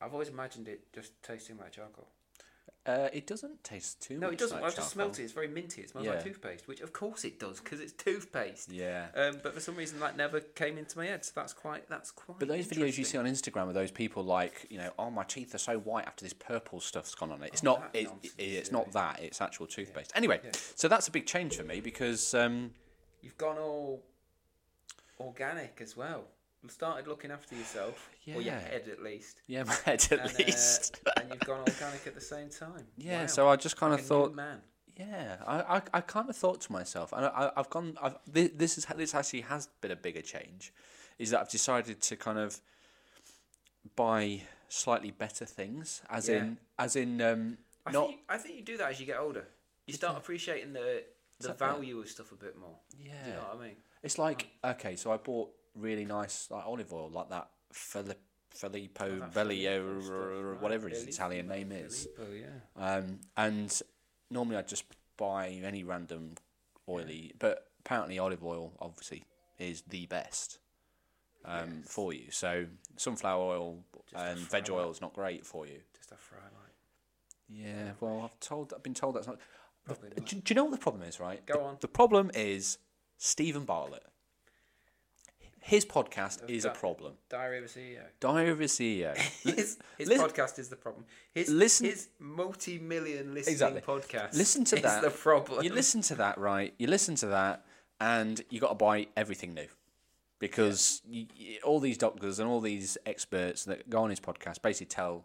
I've 0.01 0.13
always 0.13 0.29
imagined 0.29 0.67
it 0.69 0.93
just 0.93 1.13
tasting 1.23 1.59
like 1.59 1.73
charcoal. 1.73 2.09
Uh, 2.85 3.09
it 3.13 3.29
doesn't 3.29 3.63
taste 3.63 4.01
too 4.03 4.19
No, 4.19 4.27
much 4.27 4.33
it 4.35 4.39
doesn't. 4.41 4.61
like 4.61 4.73
I 4.73 4.75
just 4.75 4.91
smelt 4.91 5.21
it. 5.21 5.23
It's 5.23 5.33
very 5.33 5.47
minty. 5.47 5.83
It 5.83 5.91
smells 5.91 6.05
Yeah. 6.05 6.15
like 6.15 6.25
toothpaste, 6.25 6.67
which 6.67 6.81
of 6.81 6.93
course 6.93 7.25
it 7.25 7.39
does 7.39 7.61
because 7.61 7.79
it's 7.79 7.93
toothpaste. 7.93 8.73
Yeah. 8.73 9.07
Um, 9.15 9.39
but 9.41 9.55
for 9.55 9.61
some 9.61 9.77
reason 9.77 10.01
that 10.01 10.17
never 10.17 10.41
came 10.41 10.77
into 10.79 10.99
my 10.99 11.07
head. 11.07 11.25
So 11.25 11.31
that's 11.37 11.53
quite. 11.53 11.89
That's 11.89 12.11
quite. 12.11 12.41
But 12.41 12.49
those 12.49 12.67
videos 12.67 12.99
you 12.99 13.05
see 13.05 13.19
on 13.19 13.25
Instagram 13.27 13.69
of 13.69 13.75
those 13.75 13.93
people 13.93 14.25
like, 14.25 14.67
you 14.69 14.79
know, 14.79 14.91
oh 14.99 15.11
my 15.11 15.23
teeth 15.23 15.55
are 15.55 15.59
so 15.59 15.79
white 15.79 16.07
after 16.07 16.25
this 16.25 16.33
purple 16.33 16.81
stuff's 16.81 17.15
gone 17.15 17.31
on 17.31 17.41
it. 17.45 17.51
It's 17.53 17.63
Oh, 17.63 17.67
not. 17.67 17.93
that 17.93 17.99
It, 18.01 18.05
nonsense, 18.09 18.35
it's 18.37 18.69
yeah. 18.71 18.77
not 18.77 18.91
that. 18.93 19.21
It's 19.23 19.41
actual 19.41 19.69
toothpaste. 19.69 20.11
Anyway, 20.17 20.41
Yeah. 20.43 20.51
so 20.75 20.89
that's 20.89 21.07
a 21.07 21.13
big 21.13 21.27
change 21.27 21.57
for 21.57 21.63
me 21.63 21.81
because 21.81 22.35
um, 22.35 22.73
You've 23.21 23.39
gone 23.39 23.59
all 23.59 24.03
organic 25.21 25.79
as 25.81 25.97
well. 25.97 26.25
You 26.63 26.69
started 26.69 27.09
looking 27.09 27.31
after 27.33 27.55
yourself, 27.57 28.09
or 28.29 28.35
your 28.35 28.43
Yeah. 28.55 28.61
head 28.61 28.87
at 28.89 29.03
least. 29.03 29.43
yeah, 29.49 29.65
my 29.65 29.75
head 29.85 30.07
at 30.11 30.13
And, 30.13 30.21
uh, 30.31 30.35
least. 30.39 31.01
and 31.17 31.29
you've 31.31 31.41
gone 31.41 31.61
organic 31.61 32.07
at 32.07 32.15
the 32.15 32.21
same 32.21 32.51
time. 32.51 32.87
yeah. 32.97 33.23
Wow. 33.23 33.27
So 33.27 33.49
I 33.49 33.57
just 33.57 33.77
kind 33.77 33.93
of 33.93 34.01
thought, 34.01 34.35
man. 34.35 34.61
yeah, 34.97 35.39
I, 35.47 35.77
I, 35.79 35.83
I 35.95 36.01
kind 36.03 36.31
of 36.31 36.37
thought 36.37 36.61
to 36.63 36.73
myself, 36.73 37.13
and 37.13 37.25
I, 37.27 37.51
I've 37.57 37.69
gone. 37.71 37.97
I've, 38.01 38.17
this, 38.31 38.51
this 38.55 38.79
is 38.79 38.85
this 38.97 39.15
actually 39.15 39.41
has 39.43 39.69
been 39.81 39.91
a 39.91 39.97
bigger 39.97 40.23
change, 40.23 40.73
is 41.19 41.31
that 41.31 41.41
I've 41.41 41.49
decided 41.51 42.01
to 42.01 42.17
kind 42.17 42.39
of 42.39 42.61
buy 43.97 44.43
slightly 44.69 45.11
better 45.11 45.45
things, 45.45 46.03
as 46.09 46.29
Yeah. 46.29 46.37
in, 46.37 46.59
as 46.79 46.97
in, 46.97 47.21
um, 47.21 47.59
I 47.87 47.91
not. 47.93 48.07
think 48.09 48.21
I 48.29 48.39
think 48.39 48.57
you 48.57 48.63
do 48.63 48.77
that 48.77 48.91
as 48.91 49.01
you 49.01 49.07
get 49.07 49.19
older. 49.19 49.47
You 49.87 49.95
start 49.95 50.17
appreciating 50.17 50.73
the 50.75 51.03
the 51.41 51.53
value 51.55 51.99
of 51.99 52.09
stuff 52.09 52.31
a 52.31 52.37
bit 52.37 52.57
more. 52.57 52.77
yeah. 53.05 53.13
Do 53.25 53.31
you 53.31 53.37
know 53.37 53.43
what 53.43 53.59
I 53.61 53.67
mean? 53.67 53.77
It's 54.05 54.17
like 54.19 54.49
okay, 54.65 54.95
so 54.95 55.11
I 55.11 55.17
bought 55.17 55.51
really 55.75 56.05
nice 56.05 56.49
like 56.51 56.65
olive 56.67 56.93
oil 56.93 57.09
like 57.11 57.31
that 57.31 57.49
Filip- 57.73 58.21
Filippo 58.51 59.21
Oh, 59.23 59.29
Bellio 59.33 60.01
stuff, 60.01 60.13
or 60.13 60.53
right, 60.53 60.61
whatever 60.63 60.89
his 60.89 60.99
Filippo, 60.99 61.15
Italian 61.15 61.49
name 61.49 61.73
is. 61.73 62.07
Filippo, 62.17 62.35
yeah. 62.35 62.97
Um, 62.97 63.21
and 63.37 63.81
normally 64.31 64.57
I 64.57 64.63
just 64.63 64.85
buy 65.17 65.49
any 65.49 65.85
random 65.85 66.35
oily, 66.89 67.33
but 67.39 67.69
apparently 67.81 68.19
olive 68.19 68.45
oil 68.45 68.73
obviously 68.81 69.25
is 69.59 69.83
the 69.89 70.07
best 70.07 70.59
um, 71.45 71.79
Yes. 71.83 71.89
for 71.93 72.13
you. 72.13 72.31
So 72.31 72.67
sunflower 72.97 73.43
oil 73.43 73.85
Just 74.11 74.23
and 74.25 74.39
fry 74.41 74.61
veg 74.61 74.69
light. 74.69 74.79
oil 74.79 74.91
is 74.91 75.01
not 75.01 75.15
great 75.15 75.47
for 75.47 75.67
you. 75.67 75.81
Just 75.97 76.13
a 76.13 76.17
fry 76.17 76.39
light. 76.39 76.49
Yeah, 77.49 77.93
well, 78.01 78.21
I've 78.25 78.39
told, 78.41 78.73
I've 78.75 78.83
been 78.83 78.95
told 78.95 79.17
that's 79.17 79.27
not. 79.27 79.39
the- 79.39 79.95
Probably 79.95 80.11
do, 80.25 80.37
do 80.37 80.43
you 80.47 80.55
know 80.55 80.65
what 80.65 80.73
the 80.73 80.79
problem 80.79 81.03
is? 81.03 81.19
Right. 81.19 81.45
Go 81.47 81.55
The- 81.55 81.61
on. 81.61 81.77
The 81.81 81.89
problem 81.89 82.31
is 82.35 82.79
Steven 83.19 83.65
Bartlett. 83.65 84.05
His 85.63 85.85
podcast 85.87 86.51
is 86.51 86.65
a 86.65 86.71
problem. 86.71 87.15
Diary 87.29 87.59
of 87.59 87.65
a 87.65 87.69
CEO. 87.69 88.03
Diary 88.19 88.51
of 88.51 88.61
a 88.61 88.65
CEO. 88.65 89.17
his 89.45 89.79
his 89.97 90.09
listen- 90.09 90.29
podcast 90.29 90.59
is 90.59 90.69
the 90.69 90.77
problem. 90.77 91.05
His 91.33 91.49
listen- 91.49 91.87
his 91.87 92.09
multi-million 92.19 93.33
listening 93.33 93.53
Exactly. 93.53 93.81
podcast. 93.81 94.37
Listen 94.37 94.65
to 94.65 94.77
is 94.77 94.83
that. 94.83 95.03
the 95.03 95.11
problem. 95.11 95.65
you 95.65 95.73
listen 95.73 96.01
to 96.03 96.17
that, 96.17 96.37
right? 96.39 96.75
You 96.79 96.89
listen 96.89 97.15
to 97.17 97.27
that, 97.29 97.65
and 98.01 98.43
you 98.51 98.59
got 98.59 98.71
to 98.71 98.75
buy 98.75 99.07
everything 99.17 99.55
new 99.55 99.69
because 100.41 101.01
all 101.63 101.79
these 101.79 101.97
doctors 101.97 102.41
and 102.41 102.49
all 102.49 102.61
these 102.61 102.99
experts 103.07 103.65
that 103.67 103.89
go 103.89 104.03
on 104.03 104.11
his 104.11 104.19
podcast 104.19 104.61
basically 104.63 104.87
tell 104.87 105.25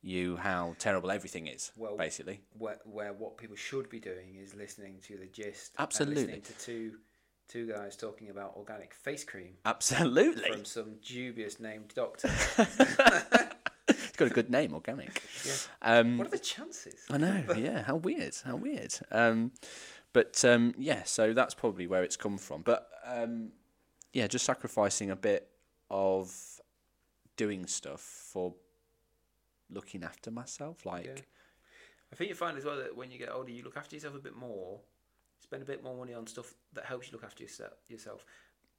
you 0.00 0.36
how 0.36 0.76
terrible 0.78 1.10
everything 1.10 1.48
is. 1.48 1.72
Well, 1.76 1.96
basically, 1.96 2.40
where, 2.56 2.78
where 2.84 3.12
what 3.12 3.36
people 3.36 3.56
should 3.56 3.88
be 3.88 3.98
doing 3.98 4.36
is 4.40 4.54
listening 4.54 5.00
to 5.08 5.16
the 5.16 5.26
gist. 5.26 5.72
Absolutely. 5.76 6.22
And 6.22 6.30
listening 6.30 6.42
to 6.42 6.64
two 6.64 6.92
two 7.48 7.66
guys 7.70 7.96
talking 7.96 8.30
about 8.30 8.54
organic 8.56 8.94
face 8.94 9.24
cream 9.24 9.54
absolutely, 9.64 10.50
from 10.50 10.64
some 10.64 10.94
dubious 11.02 11.60
named 11.60 11.92
doctor. 11.94 12.28
it's 13.88 14.16
got 14.16 14.28
a 14.28 14.34
good 14.34 14.50
name, 14.50 14.74
organic. 14.74 15.22
Yeah. 15.44 15.52
Um, 15.82 16.18
what 16.18 16.28
are 16.28 16.30
the 16.30 16.38
chances? 16.38 16.94
I 17.10 17.18
know, 17.18 17.44
yeah. 17.56 17.82
How 17.82 17.96
weird, 17.96 18.34
how 18.44 18.56
weird. 18.56 18.94
Um, 19.10 19.52
but 20.12 20.44
um, 20.44 20.74
yeah, 20.78 21.02
so 21.04 21.32
that's 21.32 21.54
probably 21.54 21.86
where 21.86 22.02
it's 22.02 22.16
come 22.16 22.38
from. 22.38 22.62
But 22.62 22.88
um, 23.06 23.52
yeah, 24.12 24.26
just 24.26 24.44
sacrificing 24.44 25.10
a 25.10 25.16
bit 25.16 25.48
of 25.90 26.34
doing 27.36 27.66
stuff 27.66 28.00
for 28.00 28.54
looking 29.70 30.02
after 30.04 30.30
myself. 30.30 30.86
Like, 30.86 31.04
Yeah. 31.06 31.14
I 32.12 32.16
think 32.16 32.30
you 32.30 32.36
find 32.36 32.56
as 32.56 32.64
well 32.64 32.76
that 32.78 32.96
when 32.96 33.10
you 33.10 33.18
get 33.18 33.30
older, 33.30 33.50
you 33.50 33.62
look 33.64 33.76
after 33.76 33.96
yourself 33.96 34.14
a 34.14 34.18
bit 34.20 34.36
more, 34.36 34.80
spend 35.46 35.62
a 35.62 35.66
bit 35.66 35.82
more 35.82 35.96
money 35.96 36.12
on 36.14 36.26
stuff 36.26 36.52
that 36.74 36.84
helps 36.84 37.06
you 37.06 37.12
look 37.12 37.24
after 37.24 37.42
yourself. 37.42 37.72
Yourself, 37.88 38.24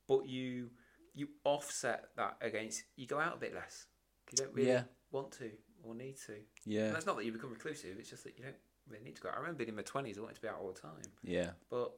but 0.08 0.28
you 0.28 0.70
you 1.14 1.30
offset 1.44 2.06
that 2.16 2.38
against 2.42 2.84
you 2.96 3.08
go 3.08 3.20
out 3.20 3.36
a 3.36 3.40
bit 3.40 3.54
less. 3.54 3.88
You 4.32 4.38
don't 4.38 4.54
really 4.54 4.70
Yeah. 4.70 4.84
want 5.12 5.32
to 5.40 5.52
or 5.84 5.96
need 5.96 6.18
to. 6.28 6.36
yeah, 6.66 6.86
And 6.88 6.96
that's 6.96 7.06
not 7.06 7.16
that 7.18 7.26
you 7.26 7.32
become 7.32 7.50
reclusive. 7.52 7.98
It's 8.00 8.10
just 8.10 8.24
that 8.26 8.38
you 8.38 8.44
don't 8.44 8.56
really 8.90 9.04
need 9.04 9.16
to 9.16 9.22
go. 9.22 9.30
out. 9.30 9.36
I 9.36 9.40
remember 9.40 9.60
being 9.60 9.70
in 9.70 9.76
my 9.76 9.82
twenties, 9.84 10.18
I 10.18 10.22
wanted 10.22 10.36
to 10.36 10.42
be 10.42 10.48
out 10.50 10.60
all 10.62 10.72
the 10.74 10.80
time, 10.80 11.02
yeah, 11.24 11.52
but 11.70 11.94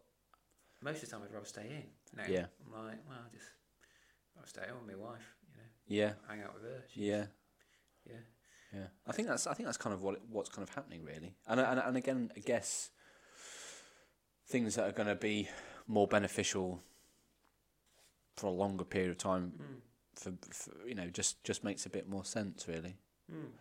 most 0.82 1.02
of 1.04 1.10
the 1.10 1.16
time 1.16 1.24
I'd 1.26 1.34
rather 1.34 1.46
stay 1.46 1.66
in. 1.70 1.84
Now 2.16 2.24
Yeah. 2.28 2.46
I'm 2.66 2.86
like, 2.86 3.00
well, 3.10 3.18
I'll 3.24 3.32
just 3.32 3.50
I'll 4.38 4.46
stay 4.46 4.62
home 4.70 4.86
with 4.86 4.96
my 4.98 5.04
wife. 5.10 5.36
You 5.52 5.58
know, 5.58 5.68
yeah, 5.88 6.14
hang 6.30 6.42
out 6.44 6.54
with 6.54 6.64
her. 6.64 6.84
She's, 6.94 7.04
yeah. 7.04 7.26
yeah. 8.06 8.22
Yeah, 8.74 8.88
I 9.08 9.12
think 9.14 9.28
that's 9.28 9.48
I 9.48 9.54
think 9.56 9.66
that's 9.68 9.78
kind 9.80 9.94
of 9.96 10.04
what 10.04 10.16
it, 10.16 10.22
what's 10.30 10.50
kind 10.50 10.66
of 10.68 10.74
happening 10.76 11.04
really, 11.04 11.36
and 11.48 11.60
and 11.60 11.80
and 11.80 11.98
again, 11.98 12.32
I 12.38 12.40
guess 12.40 12.92
things 14.50 14.76
that 14.76 14.88
are 14.90 14.92
going 14.92 15.08
to 15.08 15.16
be 15.16 15.48
more 15.88 16.08
beneficial 16.08 16.82
for 18.36 18.48
a 18.48 18.52
longer 18.52 18.84
period 18.84 19.12
of 19.12 19.18
time 19.18 19.54
Mm. 19.60 19.82
for, 20.16 20.32
for 20.52 20.88
you 20.88 20.96
know 20.96 21.08
just 21.08 21.44
just 21.44 21.64
makes 21.64 21.86
a 21.86 21.90
bit 21.90 22.10
more 22.10 22.26
sense 22.26 22.68
really. 22.68 22.98
Mm. 23.32 23.52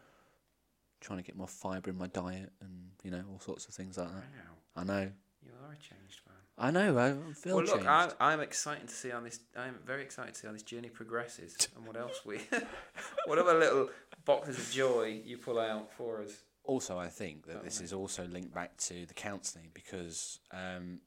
Trying 1.01 1.18
to 1.20 1.24
get 1.24 1.36
more 1.36 1.47
fibre 1.49 1.91
in 1.91 1.99
my 1.99 2.09
diet 2.09 2.53
and 2.61 2.91
you 3.05 3.11
know 3.11 3.22
all 3.30 3.39
sorts 3.41 3.66
of 3.68 3.74
things 3.74 3.97
like 3.99 4.09
that. 4.09 4.14
Wow, 4.16 4.55
I 4.76 4.84
know, 4.84 5.12
you 5.45 5.53
are 5.64 5.72
a 5.72 5.76
changed 5.76 6.20
man. 6.26 6.34
I 6.61 6.70
know. 6.72 6.99
I 6.99 7.32
feel 7.34 7.55
well, 7.57 7.64
look, 7.64 7.74
changed. 7.74 7.86
I, 7.86 8.11
I'm 8.20 8.41
excited 8.41 8.89
to 8.89 8.95
see 8.95 9.11
how 9.11 9.20
this. 9.20 9.39
I'm 9.57 9.76
very 9.86 10.03
excited 10.03 10.34
to 10.34 10.41
see 10.41 10.47
how 10.49 10.53
this 10.53 10.62
journey 10.64 10.89
progresses 10.89 11.57
and 11.76 11.86
what 11.86 11.97
else 11.97 12.22
we, 12.24 12.41
what 13.26 13.39
other 13.39 13.57
little 13.59 13.91
boxes 14.24 14.59
of 14.59 14.70
joy 14.72 15.20
you 15.24 15.39
pull 15.39 15.59
out 15.61 15.93
for 15.93 16.20
us. 16.22 16.32
Also, 16.69 16.99
I 16.99 17.09
think 17.09 17.47
that 17.47 17.64
this 17.64 17.81
is 17.81 17.95
also 17.95 18.27
linked 18.27 18.55
back 18.55 18.77
to 18.77 19.07
the 19.07 19.14
counselling 19.14 19.71
because, 19.73 20.39
um, 20.53 21.01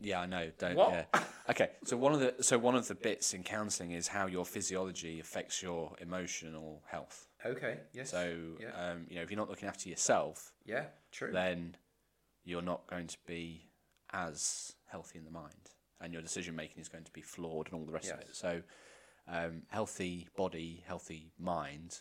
yeah, 0.00 0.20
I 0.20 0.26
know. 0.26 0.50
Don't. 0.58 0.76
What? 0.76 1.08
Yeah. 1.14 1.20
Okay. 1.48 1.70
So 1.84 1.96
one 1.96 2.12
of 2.12 2.20
the 2.20 2.34
so 2.42 2.58
one 2.58 2.74
of 2.74 2.86
the 2.86 2.94
bits 2.94 3.32
in 3.32 3.42
counselling 3.42 3.92
is 3.92 4.06
how 4.06 4.26
your 4.26 4.44
physiology 4.44 5.18
affects 5.18 5.62
your 5.62 5.96
emotional 5.98 6.82
health. 6.86 7.26
Okay. 7.44 7.78
Yes. 7.94 8.10
So 8.10 8.56
Yeah. 8.60 8.90
um, 8.90 9.06
you 9.08 9.16
know, 9.16 9.22
if 9.22 9.30
you're 9.30 9.38
not 9.38 9.48
looking 9.48 9.66
after 9.66 9.88
yourself, 9.88 10.52
yeah. 10.66 10.84
True. 11.10 11.32
then 11.32 11.74
you're 12.44 12.62
not 12.62 12.86
going 12.86 13.06
to 13.06 13.16
be 13.26 13.70
as 14.12 14.74
healthy 14.84 15.18
in 15.18 15.24
the 15.24 15.30
mind, 15.30 15.70
and 16.02 16.12
your 16.12 16.20
decision 16.20 16.54
making 16.54 16.82
is 16.82 16.88
going 16.88 17.04
to 17.04 17.12
be 17.12 17.22
flawed 17.22 17.68
and 17.68 17.80
all 17.80 17.86
the 17.86 17.92
rest 17.92 18.10
of 18.10 18.20
it. 18.20 18.36
So, 18.36 18.62
um, 19.26 19.62
healthy 19.68 20.28
body, 20.36 20.84
healthy 20.86 21.32
mind, 21.38 21.98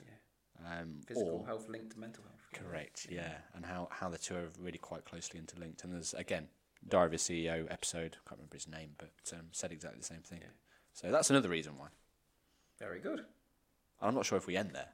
um, 0.66 1.00
Physical 1.08 1.40
or 1.40 1.46
health 1.46 1.70
linked 1.70 1.92
to 1.94 2.00
mental 2.00 2.24
health. 2.26 2.37
Correct, 2.54 3.08
yeah, 3.10 3.36
and 3.54 3.66
how, 3.66 3.88
how 3.92 4.10
the 4.10 4.18
two 4.18 4.36
are 4.36 4.50
really 4.60 4.78
quite 4.78 5.06
closely 5.06 5.40
interlinked. 5.40 5.84
And 5.84 5.94
there's 5.94 6.14
again, 6.14 6.48
Diary 6.88 7.08
of 7.08 7.14
a 7.14 7.18
CEO 7.18 7.72
episode. 7.72 8.18
I 8.26 8.30
can't 8.30 8.40
remember 8.40 8.56
his 8.56 8.68
name, 8.68 8.92
but 8.98 9.12
um, 9.34 9.48
said 9.52 9.72
exactly 9.72 10.00
the 10.00 10.06
same 10.06 10.22
thing. 10.22 10.40
Yeah. 10.42 10.52
So 10.94 11.12
that's 11.12 11.30
another 11.30 11.50
reason 11.50 11.74
why. 11.78 11.88
Very 12.80 13.00
good. 13.00 13.26
I'm 14.02 14.16
not 14.16 14.26
sure 14.26 14.38
if 14.38 14.48
we 14.48 14.56
end 14.56 14.72
there. 14.74 14.90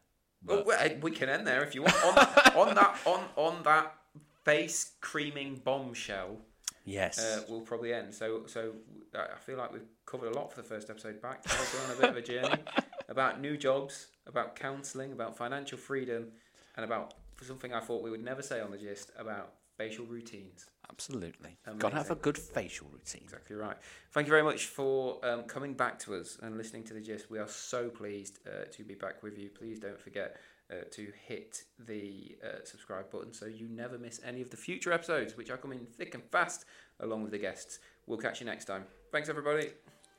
Well, 0.45 0.58
But 0.58 0.66
well, 0.66 0.80
eh, 0.82 0.95
we 1.01 1.12
can 1.12 1.30
end 1.30 1.45
there 1.47 1.64
if 1.64 1.76
you 1.76 1.84
want. 1.84 1.95
On, 2.04 2.68
on 2.70 2.76
that, 2.76 2.97
on 3.06 3.24
on 3.36 3.64
that 3.64 3.95
face 4.43 4.91
creaming 5.01 5.62
bombshell, 5.64 6.38
yes, 6.86 7.20
uh, 7.20 7.43
we'll 7.49 7.62
probably 7.62 7.93
end. 7.93 8.14
So, 8.14 8.43
so 8.47 8.74
uh, 9.16 9.28
I 9.34 9.39
feel 9.39 9.58
like 9.58 9.72
we've 9.72 9.88
covered 10.06 10.34
a 10.34 10.38
lot 10.38 10.51
for 10.51 10.62
the 10.62 10.68
first 10.68 10.89
episode 10.89 11.22
back. 11.22 11.43
We're 11.47 11.86
on 11.86 11.97
a 11.97 12.01
bit 12.01 12.10
of 12.10 12.18
a 12.18 12.22
journey 12.22 12.64
about 13.10 13.39
new 13.39 13.58
jobs, 13.58 14.08
about 14.28 14.56
counselling, 14.56 15.12
about 15.14 15.38
financial 15.38 15.78
freedom, 15.78 16.28
and 16.76 16.86
about 16.86 17.14
something 17.43 17.73
I 17.73 17.79
thought 17.79 18.03
we 18.03 18.09
would 18.09 18.23
never 18.23 18.41
say 18.41 18.61
on 18.61 18.71
the 18.71 18.77
gist 18.77 19.11
about 19.17 19.53
facial 19.77 20.05
routines. 20.05 20.67
absolutely. 20.89 21.57
Got 21.79 21.89
to 21.89 21.97
have 21.97 22.11
a 22.11 22.15
good 22.15 22.37
facial 22.37 22.87
routine. 22.91 23.21
Exactly 23.23 23.55
right. 23.55 23.77
Thank 24.11 24.27
you 24.27 24.31
very 24.31 24.43
much 24.43 24.65
for 24.67 25.23
um, 25.25 25.43
coming 25.43 25.73
back 25.73 25.97
to 25.99 26.15
us 26.15 26.37
and 26.41 26.57
listening 26.57 26.83
to 26.83 26.93
the 26.93 27.01
gist. 27.01 27.31
We 27.31 27.39
are 27.39 27.47
so 27.47 27.89
pleased 27.89 28.39
uh, 28.47 28.65
to 28.71 28.83
be 28.83 28.93
back 28.93 29.23
with 29.23 29.37
you. 29.37 29.49
Please 29.49 29.79
don't 29.79 29.99
forget 29.99 30.37
uh, 30.71 30.75
to 30.91 31.11
hit 31.27 31.63
the 31.79 32.37
uh, 32.43 32.63
subscribe 32.63 33.09
button 33.11 33.33
so 33.33 33.45
you 33.45 33.67
never 33.67 33.97
miss 33.97 34.19
any 34.25 34.41
of 34.41 34.49
the 34.49 34.57
future 34.57 34.91
episodes, 34.91 35.35
which 35.35 35.49
are 35.49 35.57
coming 35.57 35.87
thick 35.97 36.13
and 36.13 36.23
fast 36.31 36.65
along 36.99 37.23
with 37.23 37.31
the 37.31 37.39
guests. 37.39 37.79
We'll 38.05 38.19
catch 38.19 38.39
you 38.39 38.45
next 38.45 38.65
time. 38.65 38.85
Thanks, 39.11 39.29
everybody. 39.29 39.69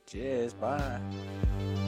Cheers. 0.07 0.53
Bye. 0.53 1.84